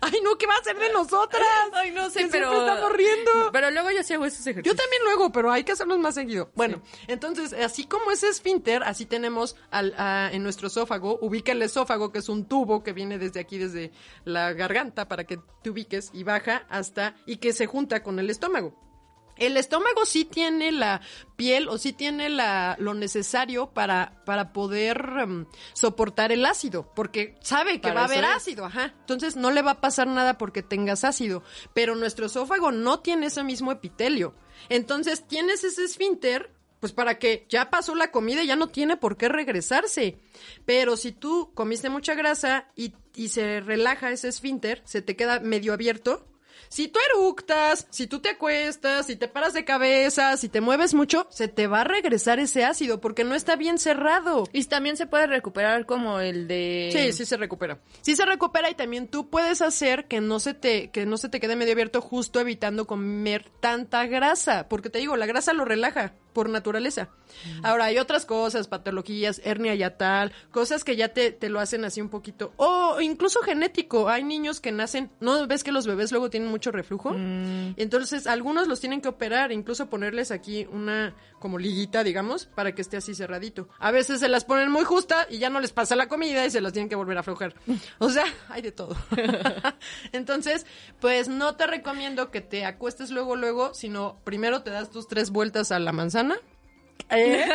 ay, 0.00 0.20
no, 0.22 0.36
¿qué 0.38 0.46
va 0.46 0.54
a 0.54 0.58
hacer 0.58 0.76
de 0.78 0.92
nosotras? 0.92 1.42
Ay, 1.72 1.90
no 1.90 2.10
sé, 2.10 2.20
Que 2.24 2.28
pero... 2.28 2.50
siempre 2.50 2.72
estamos 2.72 2.92
riendo. 2.92 3.50
Pero 3.52 3.70
luego 3.70 3.90
yo 3.90 4.02
sí 4.02 4.14
hago 4.14 4.24
esos 4.26 4.44
Yo 4.44 4.50
ejercicios. 4.50 4.76
también 4.76 5.02
luego, 5.04 5.32
pero 5.32 5.50
hay 5.50 5.64
que 5.64 5.72
hacerlos 5.72 5.98
más 5.98 6.14
seguido. 6.14 6.50
Bueno, 6.54 6.82
entonces, 7.06 7.52
así 7.52 7.84
como 7.86 8.10
ese 8.10 8.28
esfínter, 8.28 8.82
así 8.84 9.06
tenemos 9.06 9.56
al, 9.70 9.94
a- 9.98 10.30
en 10.32 10.42
nuestro 10.42 10.68
esófago, 10.68 11.18
ubica 11.20 11.52
el 11.52 11.62
esófago, 11.62 12.12
que 12.12 12.18
es 12.18 12.28
un 12.28 12.35
tubo 12.44 12.82
que 12.82 12.92
viene 12.92 13.18
desde 13.18 13.40
aquí, 13.40 13.58
desde 13.58 13.90
la 14.24 14.52
garganta, 14.52 15.08
para 15.08 15.24
que 15.24 15.38
te 15.62 15.70
ubiques 15.70 16.10
y 16.12 16.22
baja 16.24 16.66
hasta, 16.68 17.16
y 17.26 17.38
que 17.38 17.52
se 17.52 17.66
junta 17.66 18.02
con 18.02 18.18
el 18.18 18.30
estómago. 18.30 18.74
El 19.36 19.58
estómago 19.58 20.06
sí 20.06 20.24
tiene 20.24 20.72
la 20.72 21.02
piel 21.36 21.68
o 21.68 21.76
sí 21.76 21.92
tiene 21.92 22.30
la, 22.30 22.74
lo 22.78 22.94
necesario 22.94 23.66
para, 23.68 24.22
para 24.24 24.54
poder 24.54 24.98
em, 25.20 25.44
soportar 25.74 26.32
el 26.32 26.46
ácido, 26.46 26.90
porque 26.94 27.36
sabe 27.42 27.74
que 27.74 27.88
Para 27.88 27.94
va 27.94 28.00
a 28.00 28.04
haber 28.06 28.24
es. 28.24 28.30
ácido, 28.30 28.64
ajá. 28.64 28.94
Entonces 29.00 29.36
no 29.36 29.50
le 29.50 29.60
va 29.60 29.72
a 29.72 29.80
pasar 29.82 30.06
nada 30.06 30.38
porque 30.38 30.62
tengas 30.62 31.04
ácido, 31.04 31.42
pero 31.74 31.94
nuestro 31.96 32.26
esófago 32.26 32.72
no 32.72 33.00
tiene 33.00 33.26
ese 33.26 33.44
mismo 33.44 33.70
epitelio. 33.72 34.34
Entonces 34.70 35.26
tienes 35.28 35.64
ese 35.64 35.84
esfínter, 35.84 36.50
pues 36.80 36.92
para 36.92 37.18
que 37.18 37.46
ya 37.48 37.70
pasó 37.70 37.94
la 37.94 38.10
comida 38.10 38.42
y 38.42 38.46
ya 38.46 38.56
no 38.56 38.68
tiene 38.68 38.96
por 38.96 39.16
qué 39.16 39.28
regresarse. 39.28 40.18
Pero 40.64 40.96
si 40.96 41.12
tú 41.12 41.52
comiste 41.54 41.88
mucha 41.88 42.14
grasa 42.14 42.68
y, 42.76 42.94
y 43.14 43.28
se 43.28 43.60
relaja 43.60 44.10
ese 44.10 44.28
esfínter, 44.28 44.82
se 44.84 45.02
te 45.02 45.16
queda 45.16 45.40
medio 45.40 45.72
abierto, 45.72 46.26
si 46.68 46.88
tú 46.88 46.98
eructas, 47.10 47.86
si 47.90 48.06
tú 48.06 48.20
te 48.20 48.30
acuestas, 48.30 49.06
si 49.06 49.16
te 49.16 49.28
paras 49.28 49.54
de 49.54 49.64
cabeza, 49.64 50.36
si 50.36 50.48
te 50.48 50.60
mueves 50.60 50.94
mucho, 50.94 51.26
se 51.30 51.48
te 51.48 51.66
va 51.66 51.82
a 51.82 51.84
regresar 51.84 52.38
ese 52.38 52.64
ácido 52.64 53.00
porque 53.00 53.24
no 53.24 53.34
está 53.34 53.56
bien 53.56 53.78
cerrado. 53.78 54.48
Y 54.52 54.64
también 54.64 54.96
se 54.96 55.06
puede 55.06 55.26
recuperar 55.26 55.86
como 55.86 56.20
el 56.20 56.48
de... 56.48 56.90
Sí, 56.92 57.12
sí 57.12 57.24
se 57.24 57.36
recupera. 57.36 57.78
Sí 58.02 58.16
se 58.16 58.26
recupera 58.26 58.70
y 58.70 58.74
también 58.74 59.08
tú 59.08 59.30
puedes 59.30 59.62
hacer 59.62 60.06
que 60.06 60.20
no 60.20 60.40
se 60.40 60.54
te 60.54 60.90
que 60.90 61.06
no 61.06 61.16
se 61.16 61.28
te 61.28 61.40
quede 61.40 61.56
medio 61.56 61.72
abierto 61.72 62.00
justo 62.00 62.40
evitando 62.40 62.86
comer 62.86 63.50
tanta 63.60 64.06
grasa, 64.06 64.68
porque 64.68 64.90
te 64.90 64.98
digo, 64.98 65.16
la 65.16 65.26
grasa 65.26 65.52
lo 65.52 65.64
relaja 65.64 66.14
por 66.36 66.50
naturaleza. 66.50 67.08
Ahora 67.62 67.86
hay 67.86 67.96
otras 67.96 68.26
cosas, 68.26 68.68
patologías, 68.68 69.40
hernia 69.42 69.74
yatal, 69.74 70.34
cosas 70.50 70.84
que 70.84 70.94
ya 70.94 71.08
te, 71.08 71.32
te 71.32 71.48
lo 71.48 71.60
hacen 71.60 71.86
así 71.86 72.02
un 72.02 72.10
poquito 72.10 72.52
o 72.58 73.00
incluso 73.00 73.40
genético. 73.40 74.10
Hay 74.10 74.22
niños 74.22 74.60
que 74.60 74.70
nacen, 74.70 75.10
¿no 75.18 75.46
ves 75.46 75.64
que 75.64 75.72
los 75.72 75.86
bebés 75.86 76.10
luego 76.12 76.28
tienen 76.28 76.50
mucho 76.50 76.72
reflujo? 76.72 77.14
Entonces, 77.16 78.26
algunos 78.26 78.68
los 78.68 78.80
tienen 78.80 79.00
que 79.00 79.08
operar, 79.08 79.50
incluso 79.50 79.88
ponerles 79.88 80.30
aquí 80.30 80.66
una 80.70 81.14
como 81.38 81.58
liguita, 81.58 82.04
digamos, 82.04 82.44
para 82.44 82.74
que 82.74 82.82
esté 82.82 82.98
así 82.98 83.14
cerradito. 83.14 83.70
A 83.78 83.90
veces 83.90 84.20
se 84.20 84.28
las 84.28 84.44
ponen 84.44 84.70
muy 84.70 84.84
justa 84.84 85.26
y 85.30 85.38
ya 85.38 85.48
no 85.48 85.60
les 85.60 85.72
pasa 85.72 85.96
la 85.96 86.08
comida 86.08 86.44
y 86.44 86.50
se 86.50 86.60
las 86.60 86.74
tienen 86.74 86.90
que 86.90 86.96
volver 86.96 87.16
a 87.16 87.20
aflojar. 87.20 87.54
O 87.98 88.10
sea, 88.10 88.26
hay 88.50 88.62
de 88.62 88.72
todo. 88.72 88.94
Entonces, 90.12 90.66
pues 91.00 91.28
no 91.28 91.56
te 91.56 91.66
recomiendo 91.66 92.30
que 92.30 92.40
te 92.40 92.64
acuestes 92.66 93.10
luego, 93.10 93.36
luego, 93.36 93.72
sino 93.74 94.18
primero 94.24 94.62
te 94.62 94.70
das 94.70 94.90
tus 94.90 95.08
tres 95.08 95.30
vueltas 95.30 95.72
a 95.72 95.78
la 95.78 95.92
manzana. 95.92 96.25
¿Eh? 97.10 97.46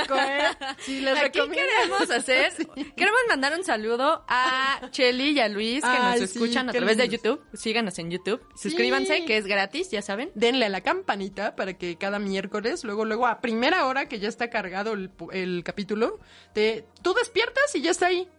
Sí, 0.80 1.02
les 1.02 1.20
Aquí 1.20 1.40
queremos 1.40 2.10
hacer, 2.10 2.54
queremos 2.96 3.20
mandar 3.28 3.58
un 3.58 3.66
saludo 3.66 4.24
a 4.28 4.88
Cheli 4.92 5.32
y 5.32 5.40
a 5.40 5.50
Luis 5.50 5.84
que 5.84 6.00
nos 6.00 6.18
sí, 6.18 6.24
escuchan 6.24 6.70
a 6.70 6.72
través 6.72 6.98
de. 6.98 7.10
YouTube. 7.10 7.42
Síganos 7.54 8.00
en 8.00 8.12
YouTube. 8.12 8.42
Suscríbanse, 8.56 9.26
que 9.26 9.36
es 9.36 9.46
gratis, 9.46 9.92
ya 9.92 10.02
saben. 10.02 10.32
denle 10.36 10.68
a 10.68 10.70
la 10.70 10.82
campanita 10.82 11.56
para 11.58 11.74
que 11.74 11.98
cada 11.98 12.20
miércoles, 12.20 12.86
luego, 12.86 13.04
luego, 13.04 13.28
a 13.28 13.42
primera 13.42 13.88
hora 13.88 14.08
que 14.08 14.20
ya 14.20 14.30
está 14.30 14.50
cargado 14.50 14.94
el, 14.94 15.12
el 15.34 15.64
capítulo, 15.66 16.20
te, 16.54 16.86
tú 17.02 17.14
despiertas 17.14 17.76
y 17.76 17.82
ya 17.82 17.92
está 17.92 18.08
ahí. 18.08 18.30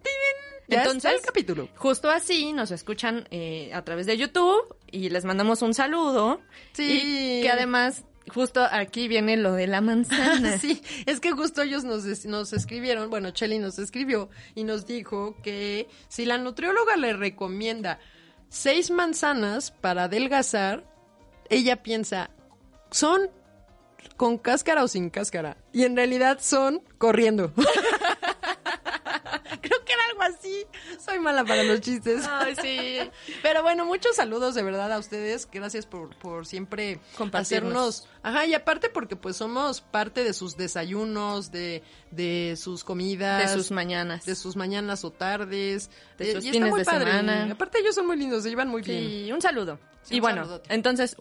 Entonces, 0.68 0.97
está 0.97 1.12
el 1.12 1.20
capítulo. 1.20 1.68
Justo 1.76 2.11
así 2.11 2.53
nos 2.53 2.70
escuchan 2.70 3.26
eh, 3.30 3.70
a 3.74 3.83
través 3.83 4.07
de 4.07 4.16
YouTube 4.16 4.74
y 4.91 5.11
les 5.11 5.24
mandamos 5.24 5.62
un 5.62 5.74
saludo. 5.74 6.41
Sí. 6.72 7.01
Y 7.03 7.43
que 7.43 7.51
además, 7.51 8.05
justo 8.28 8.66
aquí 8.70 9.08
viene 9.08 9.36
lo 9.36 9.52
de 9.52 9.66
la 9.66 9.80
manzana. 9.80 10.56
Sí, 10.58 10.82
es 11.06 11.20
que 11.20 11.32
justo 11.32 11.62
ellos 11.62 11.84
nos, 11.84 12.04
nos 12.26 12.52
escribieron, 12.52 13.10
bueno, 13.10 13.30
Chelly 13.30 13.58
nos 13.58 13.78
escribió 13.78 14.28
y 14.54 14.64
nos 14.64 14.86
dijo 14.86 15.36
que 15.42 15.88
si 16.08 16.24
la 16.24 16.38
nutrióloga 16.38 16.96
le 16.96 17.12
recomienda 17.14 17.98
seis 18.48 18.90
manzanas 18.90 19.70
para 19.70 20.04
adelgazar, 20.04 20.84
ella 21.48 21.82
piensa, 21.82 22.30
¿son 22.90 23.30
con 24.16 24.38
cáscara 24.38 24.84
o 24.84 24.88
sin 24.88 25.10
cáscara? 25.10 25.56
Y 25.72 25.84
en 25.84 25.96
realidad 25.96 26.38
son 26.40 26.82
corriendo. 26.98 27.52
Creo 29.60 29.84
que 29.84 29.92
era 29.92 30.02
algo 30.10 30.22
así. 30.22 30.41
Soy 30.98 31.18
mala 31.18 31.44
para 31.44 31.62
los 31.62 31.80
chistes. 31.80 32.24
Ay, 32.28 32.55
sí. 32.61 32.98
Pero 33.42 33.62
bueno, 33.62 33.84
muchos 33.84 34.16
saludos 34.16 34.55
de 34.55 34.62
verdad 34.62 34.92
a 34.92 34.98
ustedes. 34.98 35.48
Gracias 35.50 35.86
por, 35.86 36.14
por 36.16 36.46
siempre 36.46 37.00
hacernos. 37.32 38.07
Ajá, 38.22 38.46
y 38.46 38.55
aparte 38.55 38.88
porque 38.88 39.16
pues 39.16 39.36
somos 39.36 39.80
parte 39.80 40.24
de 40.24 40.32
sus 40.32 40.57
desayunos, 40.57 41.50
de, 41.50 41.82
de 42.11 42.55
sus 42.57 42.84
comidas. 42.84 43.50
De 43.50 43.57
sus 43.59 43.70
mañanas. 43.70 44.24
De 44.24 44.34
sus 44.34 44.57
mañanas 44.57 45.05
o 45.05 45.11
tardes. 45.11 45.90
De 46.18 46.30
Eh, 46.30 46.34
sus 46.36 46.44
y 46.44 46.48
está 46.50 46.66
muy 46.66 46.78
de 46.80 46.84
padre. 46.84 47.11
semana. 47.11 47.48
Aparte 47.53 47.78
ellos 47.80 47.94
son 47.94 48.07
muy 48.07 48.16
lindos, 48.16 48.42
se 48.42 48.50
llevan 48.50 48.68
muy 48.68 48.82
bien. 48.82 49.00
Sí, 49.26 49.32
un 49.32 49.40
saludo. 49.42 49.78
Sí, 50.03 50.14
y 50.14 50.18
un 50.18 50.22
bueno, 50.22 50.42
saludote. 50.42 50.74
entonces 50.74 51.16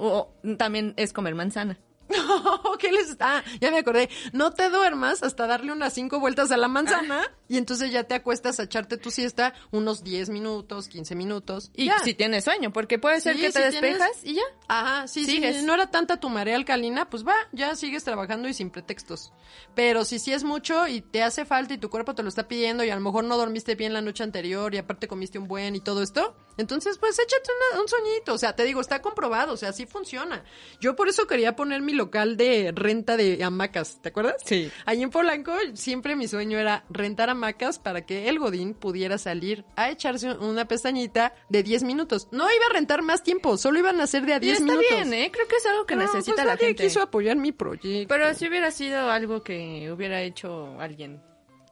también 0.57 0.93
es 0.97 1.13
comer 1.13 1.35
manzana. 1.35 1.77
ok, 2.63 2.77
que 2.79 2.91
les... 2.91 3.15
Ah, 3.19 3.43
ya 3.59 3.71
me 3.71 3.79
acordé. 3.79 4.09
No 4.33 4.51
te 4.51 4.69
duermas 4.69 5.23
hasta 5.23 5.47
darle 5.47 5.71
unas 5.71 5.93
cinco 5.93 6.19
vueltas 6.19 6.51
a 6.51 6.57
la 6.57 6.67
manzana 6.67 7.21
y 7.47 7.57
entonces 7.57 7.91
ya 7.91 8.03
te 8.05 8.15
acuestas 8.15 8.59
a 8.59 8.63
echarte 8.63 8.97
tu 8.97 9.11
siesta 9.11 9.53
unos 9.71 10.03
10 10.03 10.29
minutos, 10.29 10.87
15 10.87 11.15
minutos. 11.15 11.71
Y 11.75 11.85
ya. 11.85 11.99
si 11.99 12.13
tienes 12.13 12.43
sueño, 12.43 12.71
porque 12.73 12.97
puede 12.99 13.21
ser 13.21 13.35
Sí, 13.35 13.41
que 13.41 13.51
te 13.51 13.63
si 13.65 13.69
tienes- 13.79 13.99
despejas 13.99 14.23
y 14.23 14.33
ya. 14.35 14.41
Ajá, 14.67 15.07
sí, 15.07 15.25
sí, 15.25 15.31
Sigues. 15.33 15.57
si 15.57 15.65
no 15.65 15.73
era 15.73 15.91
tanta 15.91 16.17
tu 16.19 16.29
marea 16.29 16.55
alcalina, 16.55 17.09
pues 17.09 17.25
va, 17.27 17.35
ya 17.51 17.75
sigues 17.75 18.03
trabajando 18.03 18.47
y 18.47 18.53
sin 18.53 18.69
pretextos. 18.69 19.31
Pero 19.75 20.05
si 20.05 20.17
sí 20.19 20.33
es 20.33 20.43
mucho 20.43 20.87
y 20.87 21.01
te 21.01 21.23
hace 21.23 21.45
falta 21.45 21.73
y 21.73 21.77
tu 21.77 21.89
cuerpo 21.89 22.15
te 22.15 22.23
lo 22.23 22.29
está 22.29 22.47
pidiendo 22.47 22.83
y 22.83 22.89
a 22.89 22.95
lo 22.95 23.01
mejor 23.01 23.23
no 23.25 23.37
dormiste 23.37 23.75
bien 23.75 23.93
la 23.93 24.01
noche 24.01 24.23
anterior 24.23 24.73
y 24.73 24.77
aparte 24.77 25.07
comiste 25.07 25.37
un 25.39 25.47
buen 25.47 25.75
y 25.75 25.81
todo 25.81 26.01
esto, 26.01 26.35
entonces 26.57 26.97
pues 26.97 27.17
échate 27.19 27.49
una- 27.71 27.81
un 27.81 27.87
soñito. 27.87 28.33
O 28.33 28.37
sea, 28.37 28.55
te 28.55 28.63
digo, 28.63 28.81
está 28.81 29.01
comprobado, 29.01 29.53
o 29.53 29.57
sea, 29.57 29.73
sí 29.73 29.85
funciona. 29.85 30.43
Yo 30.79 30.95
por 30.95 31.07
eso 31.09 31.27
quería 31.27 31.55
poner 31.55 31.81
mi 31.81 31.93
local 31.93 32.37
de 32.37 32.71
renta 32.75 33.17
de 33.17 33.43
hamacas, 33.43 33.99
¿te 34.01 34.09
acuerdas? 34.09 34.35
Sí. 34.45 34.71
Ahí 34.85 35.01
en 35.03 35.09
Polanco 35.09 35.53
siempre 35.73 36.15
mi 36.15 36.27
sueño 36.27 36.59
era 36.59 36.83
rentar 36.89 37.29
hamacas 37.29 37.79
para 37.79 38.05
que 38.05 38.27
el 38.29 38.39
Godín 38.39 38.73
pudiera 38.73 39.17
salir 39.17 39.65
a 39.75 39.89
echarse 39.89 40.31
una 40.31 40.65
pestañita 40.67 41.33
de 41.49 41.63
10 41.63 41.83
minutos. 41.83 42.27
No 42.31 42.45
iba 42.51 42.65
a 42.69 42.73
rentar 42.73 43.01
más 43.01 43.23
tiempo, 43.23 43.57
solo 43.57 43.79
iban 43.79 43.99
a 44.01 44.07
ser 44.07 44.25
de 44.25 44.33
a 44.33 44.37
Y 44.37 44.39
10 44.41 44.53
está 44.59 44.65
minutos. 44.65 44.89
bien, 44.89 45.13
¿eh? 45.13 45.29
Creo 45.31 45.47
que 45.47 45.55
es 45.55 45.65
algo 45.65 45.85
que 45.85 45.95
No, 45.95 46.01
necesita 46.03 46.35
pues 46.35 46.45
la 46.45 46.53
nadie 46.53 46.67
gente. 46.67 46.83
quiso 46.83 47.01
apoyar 47.01 47.37
mi 47.37 47.51
proyecto. 47.51 48.07
Pero 48.07 48.33
si 48.33 48.47
hubiera 48.47 48.71
sido 48.71 49.09
algo 49.11 49.41
que 49.43 49.89
hubiera 49.91 50.21
hecho 50.21 50.79
alguien. 50.79 51.21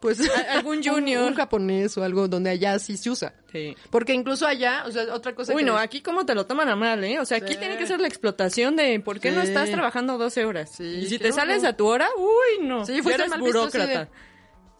Pues 0.01 0.19
algún 0.49 0.77
un- 0.79 0.83
junior. 0.83 1.23
un, 1.25 1.35
japonés 1.35 1.97
o 1.97 2.03
algo 2.03 2.27
donde 2.27 2.49
allá 2.49 2.77
sí 2.79 2.97
se 2.97 3.09
usa. 3.09 3.33
Sí. 3.51 3.75
Porque 3.89 4.13
incluso 4.13 4.45
allá, 4.47 4.83
o 4.87 4.91
sea, 4.91 5.13
otra 5.13 5.33
cosa 5.35 5.53
Uy, 5.53 5.63
que 5.63 5.65
no, 5.65 5.77
aquí 5.77 6.01
cómo 6.01 6.25
te 6.25 6.35
lo 6.35 6.45
toman 6.45 6.69
a 6.69 6.75
mal, 6.75 7.03
¿eh? 7.03 7.19
O 7.19 7.25
sea, 7.25 7.37
aquí 7.37 7.53
Sí. 7.53 7.59
tiene 7.59 7.77
que 7.77 7.87
ser 7.87 7.99
la 7.99 8.07
explotación 8.07 8.75
de 8.75 8.99
por 8.99 9.19
qué 9.19 9.31
no 9.31 9.41
estás 9.41 9.69
trabajando 9.71 10.17
12 10.17 10.45
horas. 10.45 10.71
Sí, 10.75 10.83
y 10.83 11.05
si 11.07 11.19
te 11.19 11.31
sales 11.31 11.63
a 11.63 11.73
tu 11.73 11.87
hora, 11.87 12.07
uy, 12.17 12.65
no. 12.67 12.85
Sí, 12.85 13.01
fuiste 13.01 13.27
mal 13.27 13.41
visto 13.41 13.45
de- 13.45 13.59
burócrata. 13.59 14.09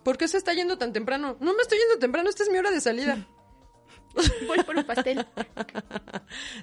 ¿Por 0.03 0.17
qué 0.17 0.27
se 0.27 0.37
está 0.37 0.53
yendo 0.53 0.77
tan 0.77 0.93
temprano? 0.93 1.35
No 1.39 1.53
me 1.53 1.61
estoy 1.61 1.77
yendo 1.77 1.99
temprano, 1.99 2.29
esta 2.29 2.43
es 2.43 2.49
mi 2.49 2.57
hora 2.57 2.71
de 2.71 2.79
salida. 2.81 3.17
Voy 4.47 4.63
por 4.63 4.75
un 4.75 4.83
pastel. 4.83 5.25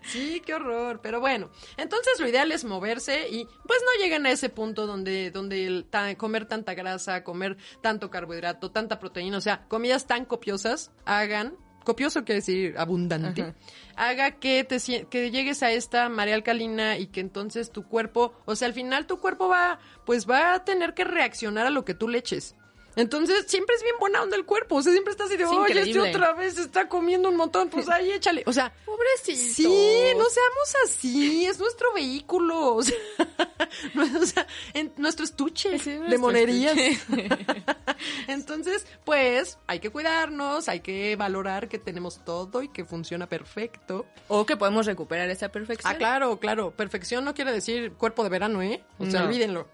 Sí, 0.04 0.40
qué 0.44 0.54
horror. 0.54 1.00
Pero 1.02 1.20
bueno, 1.20 1.50
entonces 1.76 2.20
lo 2.20 2.28
ideal 2.28 2.52
es 2.52 2.64
moverse 2.64 3.28
y 3.28 3.44
pues 3.44 3.80
no 3.84 4.02
lleguen 4.02 4.26
a 4.26 4.30
ese 4.30 4.48
punto 4.48 4.86
donde, 4.86 5.30
donde 5.30 5.66
el 5.66 5.84
ta- 5.86 6.14
comer 6.16 6.46
tanta 6.46 6.74
grasa, 6.74 7.24
comer 7.24 7.56
tanto 7.80 8.10
carbohidrato, 8.10 8.70
tanta 8.70 8.98
proteína, 8.98 9.38
o 9.38 9.40
sea, 9.40 9.66
comidas 9.68 10.06
tan 10.06 10.24
copiosas 10.24 10.92
hagan, 11.04 11.56
copioso 11.84 12.24
quiere 12.24 12.40
decir 12.40 12.74
abundante, 12.78 13.42
Ajá. 13.42 13.54
haga 13.96 14.30
que 14.32 14.64
te 14.64 14.78
que 15.08 15.30
llegues 15.30 15.62
a 15.62 15.70
esta 15.70 16.08
marea 16.08 16.34
alcalina 16.34 16.98
y 16.98 17.06
que 17.08 17.20
entonces 17.20 17.70
tu 17.70 17.86
cuerpo, 17.88 18.34
o 18.44 18.56
sea, 18.56 18.66
al 18.68 18.74
final 18.74 19.06
tu 19.06 19.18
cuerpo 19.18 19.48
va, 19.48 19.78
pues 20.04 20.28
va 20.28 20.54
a 20.54 20.64
tener 20.64 20.94
que 20.94 21.04
reaccionar 21.04 21.66
a 21.66 21.70
lo 21.70 21.84
que 21.84 21.94
tú 21.94 22.08
le 22.08 22.18
eches. 22.18 22.55
Entonces, 22.96 23.44
siempre 23.46 23.76
es 23.76 23.82
bien 23.82 23.94
buena 24.00 24.22
onda 24.22 24.36
el 24.36 24.44
cuerpo. 24.46 24.76
O 24.76 24.82
sea, 24.82 24.90
siempre 24.92 25.12
está 25.12 25.24
así 25.24 25.36
de, 25.36 25.44
Es 25.44 25.50
oye, 25.50 25.80
este 25.82 26.00
otra 26.00 26.32
vez 26.32 26.56
está 26.58 26.88
comiendo 26.88 27.28
un 27.28 27.36
montón. 27.36 27.68
Pues 27.68 27.88
ahí 27.88 28.10
échale. 28.10 28.42
O 28.46 28.52
sea, 28.52 28.72
Pobrecito. 28.84 29.54
Sí, 29.54 30.02
no 30.16 30.24
seamos 30.24 30.74
así, 30.86 31.44
es 31.44 31.58
nuestro 31.58 31.92
vehículo, 31.92 32.76
o 32.76 32.82
sea, 32.82 32.96
o 34.20 34.26
sea, 34.26 34.46
en- 34.72 34.92
nuestro 34.96 35.24
estuche 35.24 35.78
de 35.78 36.18
monerías. 36.18 36.76
estuche. 36.76 37.28
Entonces, 38.28 38.86
pues, 39.04 39.58
hay 39.66 39.80
que 39.80 39.90
cuidarnos, 39.90 40.68
hay 40.68 40.80
que 40.80 41.16
valorar 41.16 41.68
que 41.68 41.78
tenemos 41.78 42.24
todo 42.24 42.62
y 42.62 42.68
que 42.68 42.84
funciona 42.84 43.28
perfecto. 43.28 44.06
O 44.28 44.46
que 44.46 44.56
podemos 44.56 44.86
recuperar 44.86 45.28
esa 45.30 45.50
perfección. 45.50 45.92
Ah, 45.92 45.98
claro, 45.98 46.38
claro, 46.40 46.70
perfección 46.70 47.24
no 47.24 47.34
quiere 47.34 47.52
decir 47.52 47.92
cuerpo 47.92 48.22
de 48.24 48.30
verano, 48.30 48.62
¿eh? 48.62 48.82
O 48.98 49.06
sea, 49.06 49.20
No. 49.20 49.26
olvídenlo. 49.26 49.68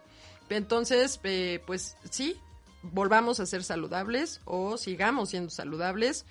Entonces, 0.51 1.19
eh, 1.25 1.63
pues 1.67 1.97
sí, 2.11 2.39
volvamos 2.83 3.41
a 3.41 3.47
ser 3.47 3.63
saludables 3.65 4.41
o 4.45 4.77
sigamos 4.77 5.31
siendo 5.31 5.51
saludables, 5.51 6.25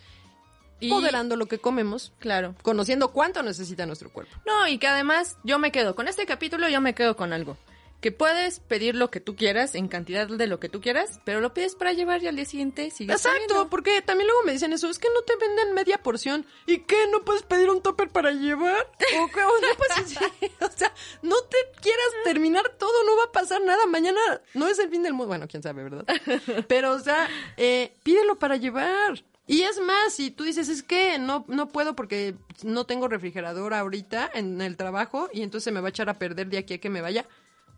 Y- 0.79 0.89
moderando 0.89 1.35
lo 1.35 1.45
que 1.45 1.59
comemos, 1.59 2.11
Claro. 2.19 2.55
conociendo 2.63 3.11
cuánto 3.11 3.43
necesita 3.43 3.85
nuestro 3.85 4.11
cuerpo. 4.11 4.35
No, 4.45 4.67
y 4.67 4.77
que 4.79 4.87
además 4.87 5.37
yo 5.43 5.59
me 5.59 5.71
quedo 5.71 5.95
con 5.95 6.07
este 6.07 6.25
capítulo, 6.25 6.67
yo 6.69 6.81
me 6.81 6.95
quedo 6.95 7.15
con 7.15 7.33
algo. 7.33 7.55
Que 8.01 8.11
puedes 8.11 8.59
pedir 8.59 8.95
lo 8.95 9.11
que 9.11 9.19
tú 9.19 9.35
quieras, 9.35 9.75
en 9.75 9.87
cantidad 9.87 10.27
de 10.27 10.47
lo 10.47 10.59
que 10.59 10.69
tú 10.69 10.81
quieras, 10.81 11.19
pero 11.23 11.39
lo 11.39 11.53
pides 11.53 11.75
para 11.75 11.93
llevar 11.93 12.21
y 12.23 12.27
al 12.27 12.35
día 12.35 12.45
siguiente 12.45 12.89
sigues 12.89 13.15
Exacto, 13.15 13.69
porque 13.69 14.01
también 14.01 14.27
luego 14.27 14.43
me 14.43 14.51
dicen 14.53 14.73
eso, 14.73 14.89
es 14.89 14.97
que 14.97 15.07
no 15.13 15.21
te 15.21 15.35
venden 15.35 15.73
media 15.75 16.01
porción. 16.01 16.45
¿Y 16.65 16.79
qué? 16.79 17.07
¿No 17.11 17.23
puedes 17.23 17.43
pedir 17.43 17.69
un 17.69 17.81
topper 17.81 18.09
para 18.09 18.31
llevar? 18.31 18.87
¿O 19.21 19.27
qué? 19.27 19.43
O 19.43 19.51
no 19.61 19.67
puedes- 19.77 20.17
o 20.61 20.77
sea, 20.77 20.91
no 21.21 21.35
te 21.43 21.57
quieras 21.79 22.07
terminar 22.23 22.69
todo, 22.77 23.03
no 23.05 23.15
va 23.17 23.25
a 23.25 23.31
pasar 23.31 23.61
nada. 23.63 23.85
Mañana 23.85 24.19
no 24.55 24.67
es 24.67 24.79
el 24.79 24.89
fin 24.89 25.03
del 25.03 25.13
mundo. 25.13 25.27
Bueno, 25.27 25.47
quién 25.47 25.61
sabe, 25.61 25.83
¿verdad? 25.83 26.05
Pero, 26.67 26.93
o 26.93 26.99
sea, 26.99 27.29
eh, 27.57 27.93
pídelo 28.03 28.39
para 28.39 28.55
llevar. 28.57 29.23
Y 29.47 29.63
es 29.63 29.79
más, 29.81 30.13
si 30.13 30.31
tú 30.31 30.43
dices, 30.45 30.69
es 30.69 30.81
que 30.81 31.19
no, 31.19 31.43
no 31.47 31.67
puedo 31.67 31.95
porque 31.95 32.35
no 32.63 32.85
tengo 32.85 33.07
refrigerador 33.07 33.73
ahorita 33.73 34.29
en 34.33 34.61
el 34.61 34.77
trabajo 34.77 35.29
y 35.33 35.41
entonces 35.41 35.65
se 35.65 35.71
me 35.71 35.81
va 35.81 35.87
a 35.87 35.89
echar 35.89 36.09
a 36.09 36.13
perder 36.17 36.47
de 36.47 36.57
aquí 36.59 36.75
a 36.75 36.77
que 36.79 36.89
me 36.89 37.01
vaya, 37.01 37.25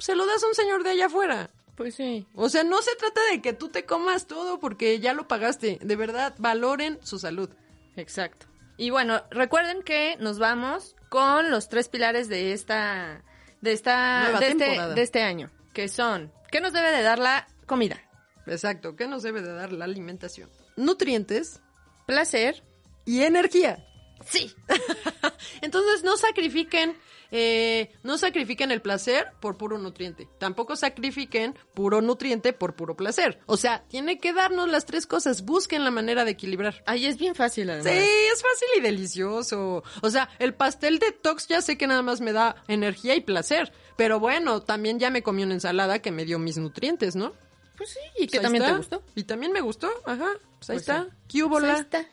se 0.04 0.16
lo 0.16 0.26
das 0.26 0.44
a 0.44 0.48
un 0.48 0.54
señor 0.54 0.84
de 0.84 0.90
allá 0.90 1.06
afuera. 1.06 1.50
Pues 1.78 1.96
sí. 1.96 2.28
O 2.36 2.50
sea, 2.50 2.66
no 2.66 2.82
se 2.82 2.94
trata 2.98 3.22
de 3.32 3.42
que 3.42 3.54
tú 3.54 3.70
te 3.70 3.86
comas 3.86 4.28
todo 4.28 4.60
porque 4.60 5.00
ya 5.00 5.14
lo 5.14 5.30
pagaste. 5.30 5.80
De 5.82 5.96
verdad, 5.96 6.36
valoren 6.40 7.00
su 7.04 7.20
salud. 7.20 7.50
Exacto. 7.96 8.48
Y 8.76 8.90
bueno, 8.90 9.24
recuerden 9.32 9.82
que 9.82 10.18
nos 10.20 10.40
vamos 10.40 10.98
con 11.08 11.50
los 11.52 11.70
tres 11.70 11.88
pilares 11.88 12.28
de 12.28 12.52
esta 12.52 13.24
de 13.62 13.72
esta 13.72 14.24
Nueva 14.24 14.40
de 14.42 14.48
este, 14.50 14.66
temporada. 14.66 14.94
de 14.94 15.02
este 15.04 15.22
año, 15.22 15.50
que 15.74 15.88
son 15.88 16.34
¿qué 16.52 16.60
nos 16.60 16.74
debe 16.74 16.92
de 16.92 17.02
dar 17.02 17.20
la 17.20 17.48
comida? 17.66 18.02
Exacto. 18.46 18.98
¿Qué 18.98 19.08
nos 19.08 19.24
debe 19.24 19.42
de 19.42 19.54
dar 19.54 19.72
la 19.72 19.86
alimentación? 19.86 20.50
Nutrientes 20.76 21.62
Placer. 22.08 22.62
y 23.06 23.22
energía. 23.22 23.88
Sí. 24.30 24.54
Entonces, 25.62 26.04
no 26.04 26.18
sacrifiquen, 26.18 26.98
eh, 27.32 27.92
no 28.04 28.18
sacrifiquen 28.18 28.72
el 28.72 28.82
placer 28.82 29.28
por 29.40 29.58
puro 29.58 29.78
nutriente. 29.78 30.28
Tampoco 30.40 30.76
sacrifiquen 30.76 31.58
puro 31.74 32.02
nutriente 32.02 32.54
por 32.54 32.76
puro 32.76 32.96
placer. 32.96 33.40
O 33.46 33.58
sea, 33.58 33.84
tiene 33.88 34.20
que 34.20 34.34
darnos 34.34 34.70
las 34.70 34.86
tres 34.86 35.08
cosas. 35.08 35.44
Busquen 35.44 35.84
la 35.84 35.92
manera 35.92 36.26
de 36.26 36.32
equilibrar. 36.32 36.84
Ahí 36.86 37.06
es 37.06 37.18
bien 37.18 37.36
fácil 37.36 37.70
además. 37.70 37.92
Sí, 37.92 38.00
es 38.00 38.42
fácil 38.42 38.68
y 38.78 38.82
delicioso. 38.82 39.84
O 40.02 40.10
sea, 40.10 40.30
el 40.40 40.54
pastel 40.54 41.00
de 41.00 41.12
Tox 41.12 41.48
ya 41.48 41.62
sé 41.62 41.78
que 41.78 41.88
nada 41.88 42.02
más 42.02 42.22
me 42.22 42.34
da 42.34 42.64
energía 42.68 43.16
y 43.16 43.22
placer. 43.22 43.72
Pero 43.98 44.20
bueno, 44.20 44.62
también 44.62 45.00
ya 45.00 45.10
me 45.10 45.24
comí 45.24 45.44
una 45.44 45.54
ensalada 45.54 46.00
que 46.00 46.12
me 46.12 46.26
dio 46.26 46.40
mis 46.40 46.58
nutrientes, 46.58 47.16
¿no? 47.16 47.34
Pues 47.78 47.90
sí, 47.90 48.00
y 48.18 48.28
que 48.28 48.40
Pues 48.40 48.40
ahí 48.40 48.44
también 48.44 48.64
te 48.66 48.78
gustó. 48.78 49.04
Y 49.16 49.24
también 49.24 49.52
me 49.52 49.62
gustó, 49.62 49.90
ajá. 50.06 50.30
Pues 50.66 50.70
ahí 50.70 50.76
Pues 50.78 50.82
está. 50.82 51.04
sí. 51.04 51.18
¿Qué 51.28 51.44
hubo 51.44 51.60
Pues 51.60 51.64
ahí 51.64 51.80
está. 51.82 52.06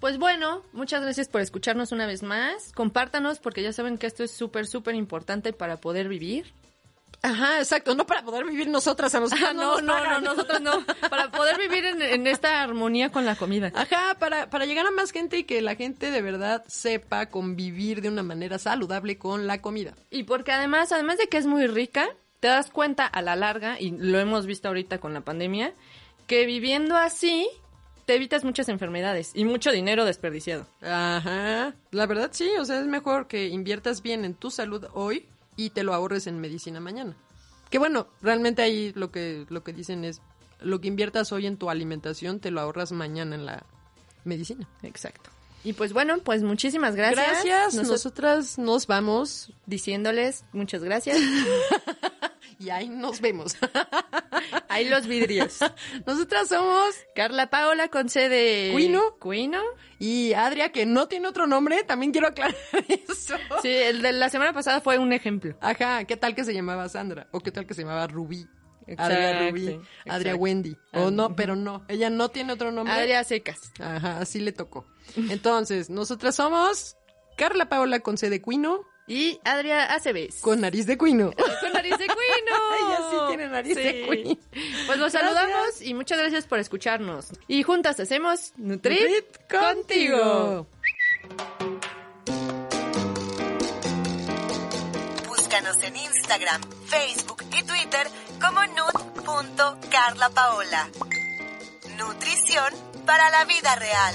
Pues 0.00 0.18
bueno, 0.18 0.62
muchas 0.72 1.02
gracias 1.02 1.28
por 1.28 1.40
escucharnos 1.40 1.92
una 1.92 2.06
vez 2.06 2.22
más. 2.22 2.72
Compártanos 2.72 3.38
porque 3.38 3.62
ya 3.62 3.72
saben 3.72 3.98
que 3.98 4.06
esto 4.06 4.24
es 4.24 4.32
súper, 4.32 4.66
súper 4.66 4.94
importante 4.94 5.52
para 5.52 5.76
poder 5.76 6.08
vivir. 6.08 6.52
Ajá, 7.24 7.58
exacto. 7.60 7.94
No 7.94 8.04
para 8.04 8.24
poder 8.24 8.44
vivir 8.44 8.66
nosotras 8.66 9.14
a 9.14 9.20
nosotras. 9.20 9.50
Ah, 9.50 9.54
no, 9.54 9.80
no, 9.80 9.82
no, 9.82 9.92
pagan. 9.92 10.24
nosotros 10.24 10.60
no. 10.60 10.84
Para 11.08 11.30
poder 11.30 11.56
vivir 11.56 11.84
en, 11.84 12.02
en 12.02 12.26
esta 12.26 12.62
armonía 12.62 13.10
con 13.12 13.24
la 13.24 13.36
comida. 13.36 13.70
Ajá, 13.76 14.16
para, 14.18 14.50
para 14.50 14.66
llegar 14.66 14.86
a 14.86 14.90
más 14.90 15.12
gente 15.12 15.38
y 15.38 15.44
que 15.44 15.62
la 15.62 15.76
gente 15.76 16.10
de 16.10 16.20
verdad 16.20 16.64
sepa 16.66 17.26
convivir 17.26 18.02
de 18.02 18.08
una 18.08 18.24
manera 18.24 18.58
saludable 18.58 19.18
con 19.18 19.46
la 19.46 19.60
comida. 19.62 19.94
Y 20.10 20.24
porque 20.24 20.50
además, 20.50 20.90
además 20.90 21.18
de 21.18 21.28
que 21.28 21.36
es 21.36 21.46
muy 21.46 21.68
rica, 21.68 22.08
te 22.40 22.48
das 22.48 22.70
cuenta 22.70 23.06
a 23.06 23.22
la 23.22 23.36
larga, 23.36 23.78
y 23.78 23.92
lo 23.92 24.18
hemos 24.18 24.46
visto 24.46 24.66
ahorita 24.66 24.98
con 24.98 25.14
la 25.14 25.20
pandemia, 25.20 25.74
que 26.26 26.46
viviendo 26.46 26.96
así 26.96 27.48
te 28.06 28.14
evitas 28.16 28.42
muchas 28.44 28.68
enfermedades 28.68 29.30
y 29.34 29.44
mucho 29.44 29.70
dinero 29.70 30.04
desperdiciado. 30.04 30.66
Ajá. 30.82 31.74
La 31.92 32.06
verdad 32.06 32.30
sí, 32.32 32.50
o 32.58 32.64
sea, 32.64 32.80
es 32.80 32.86
mejor 32.86 33.26
que 33.28 33.48
inviertas 33.48 34.02
bien 34.02 34.24
en 34.24 34.34
tu 34.34 34.50
salud 34.50 34.86
hoy 34.94 35.26
y 35.56 35.70
te 35.70 35.82
lo 35.84 35.94
ahorres 35.94 36.26
en 36.26 36.40
medicina 36.40 36.80
mañana. 36.80 37.14
Que 37.70 37.78
bueno, 37.78 38.06
realmente 38.20 38.60
ahí 38.62 38.92
lo 38.96 39.10
que, 39.12 39.46
lo 39.48 39.62
que 39.62 39.72
dicen 39.72 40.04
es, 40.04 40.20
lo 40.60 40.80
que 40.80 40.88
inviertas 40.88 41.32
hoy 41.32 41.46
en 41.46 41.56
tu 41.56 41.70
alimentación 41.70 42.40
te 42.40 42.50
lo 42.50 42.60
ahorras 42.60 42.92
mañana 42.92 43.34
en 43.36 43.46
la 43.46 43.64
medicina. 44.24 44.68
Exacto. 44.82 45.30
Y 45.64 45.74
pues 45.74 45.92
bueno, 45.92 46.18
pues 46.18 46.42
muchísimas 46.42 46.96
gracias. 46.96 47.44
Gracias, 47.44 47.74
Noso- 47.76 47.92
nosotras 47.92 48.58
nos 48.58 48.88
vamos 48.88 49.52
diciéndoles 49.66 50.44
muchas 50.52 50.82
gracias. 50.82 51.18
y 52.62 52.70
ahí 52.70 52.88
nos 52.88 53.20
vemos. 53.20 53.56
Ahí 54.68 54.88
los 54.88 55.06
vidrios. 55.06 55.58
Nosotras 56.06 56.48
somos 56.48 56.94
Carla 57.14 57.50
Paola 57.50 57.88
con 57.88 58.08
C 58.08 58.28
de 58.28 58.70
Cuino. 58.72 59.16
Cuino. 59.18 59.60
y 59.98 60.32
Adria, 60.32 60.72
que 60.72 60.86
no 60.86 61.08
tiene 61.08 61.28
otro 61.28 61.46
nombre, 61.46 61.84
también 61.84 62.10
quiero 62.12 62.28
aclarar 62.28 62.54
eso. 62.88 63.36
Sí, 63.60 63.68
el 63.68 64.00
de 64.02 64.12
la 64.12 64.28
semana 64.30 64.52
pasada 64.52 64.80
fue 64.80 64.98
un 64.98 65.12
ejemplo. 65.12 65.56
Ajá, 65.60 66.04
¿qué 66.04 66.16
tal 66.16 66.34
que 66.34 66.44
se 66.44 66.54
llamaba 66.54 66.88
Sandra? 66.88 67.28
¿O 67.32 67.40
qué 67.40 67.50
tal 67.52 67.66
que 67.66 67.74
se 67.74 67.82
llamaba 67.82 68.06
Rubí? 68.06 68.46
Exacto, 68.86 69.14
Adria 69.14 69.50
Rubí, 69.50 69.80
Adria. 70.08 70.34
Wendy. 70.34 70.76
Ah, 70.92 71.02
O 71.02 71.10
no, 71.10 71.26
ujú. 71.26 71.36
pero 71.36 71.54
no, 71.54 71.84
ella 71.88 72.10
no 72.10 72.30
tiene 72.30 72.52
otro 72.54 72.72
nombre. 72.72 72.92
Adria 72.94 73.22
Secas. 73.24 73.58
Ajá, 73.78 74.18
así 74.18 74.40
le 74.40 74.52
tocó. 74.52 74.86
Entonces, 75.16 75.90
nosotras 75.90 76.34
somos 76.34 76.96
Carla 77.36 77.68
Paola 77.68 78.00
con 78.00 78.16
C 78.18 78.28
de 78.30 78.40
Cuino 78.42 78.80
Y 79.06 79.38
Adria 79.44 79.92
Aceves. 79.92 80.36
Con 80.40 80.60
nariz 80.60 80.86
de 80.86 80.96
cuino. 80.96 81.32
Con 81.60 81.72
nariz 81.72 81.98
de 81.98 82.06
cuino. 82.06 82.16
Ella 82.80 82.98
sí 83.10 83.16
tiene 83.28 83.48
nariz 83.48 83.74
de 83.74 84.06
cuino. 84.06 84.38
Pues 84.86 84.98
los 84.98 85.12
saludamos 85.12 85.82
y 85.82 85.92
muchas 85.94 86.18
gracias 86.18 86.46
por 86.46 86.58
escucharnos. 86.58 87.28
Y 87.48 87.62
juntas 87.62 87.98
hacemos 88.00 88.52
Nutrit, 88.56 89.00
Nutrit 89.00 89.26
contigo. 89.50 90.66
Búscanos 95.28 95.82
en 95.82 95.96
Instagram, 95.96 96.62
Facebook 96.86 97.42
y 97.58 97.62
Twitter 97.64 98.06
como 98.40 98.64
nut.carlapaola. 98.66 100.88
Nutrición 101.98 102.72
para 103.04 103.28
la 103.30 103.44
vida 103.44 103.74
real. 103.76 104.14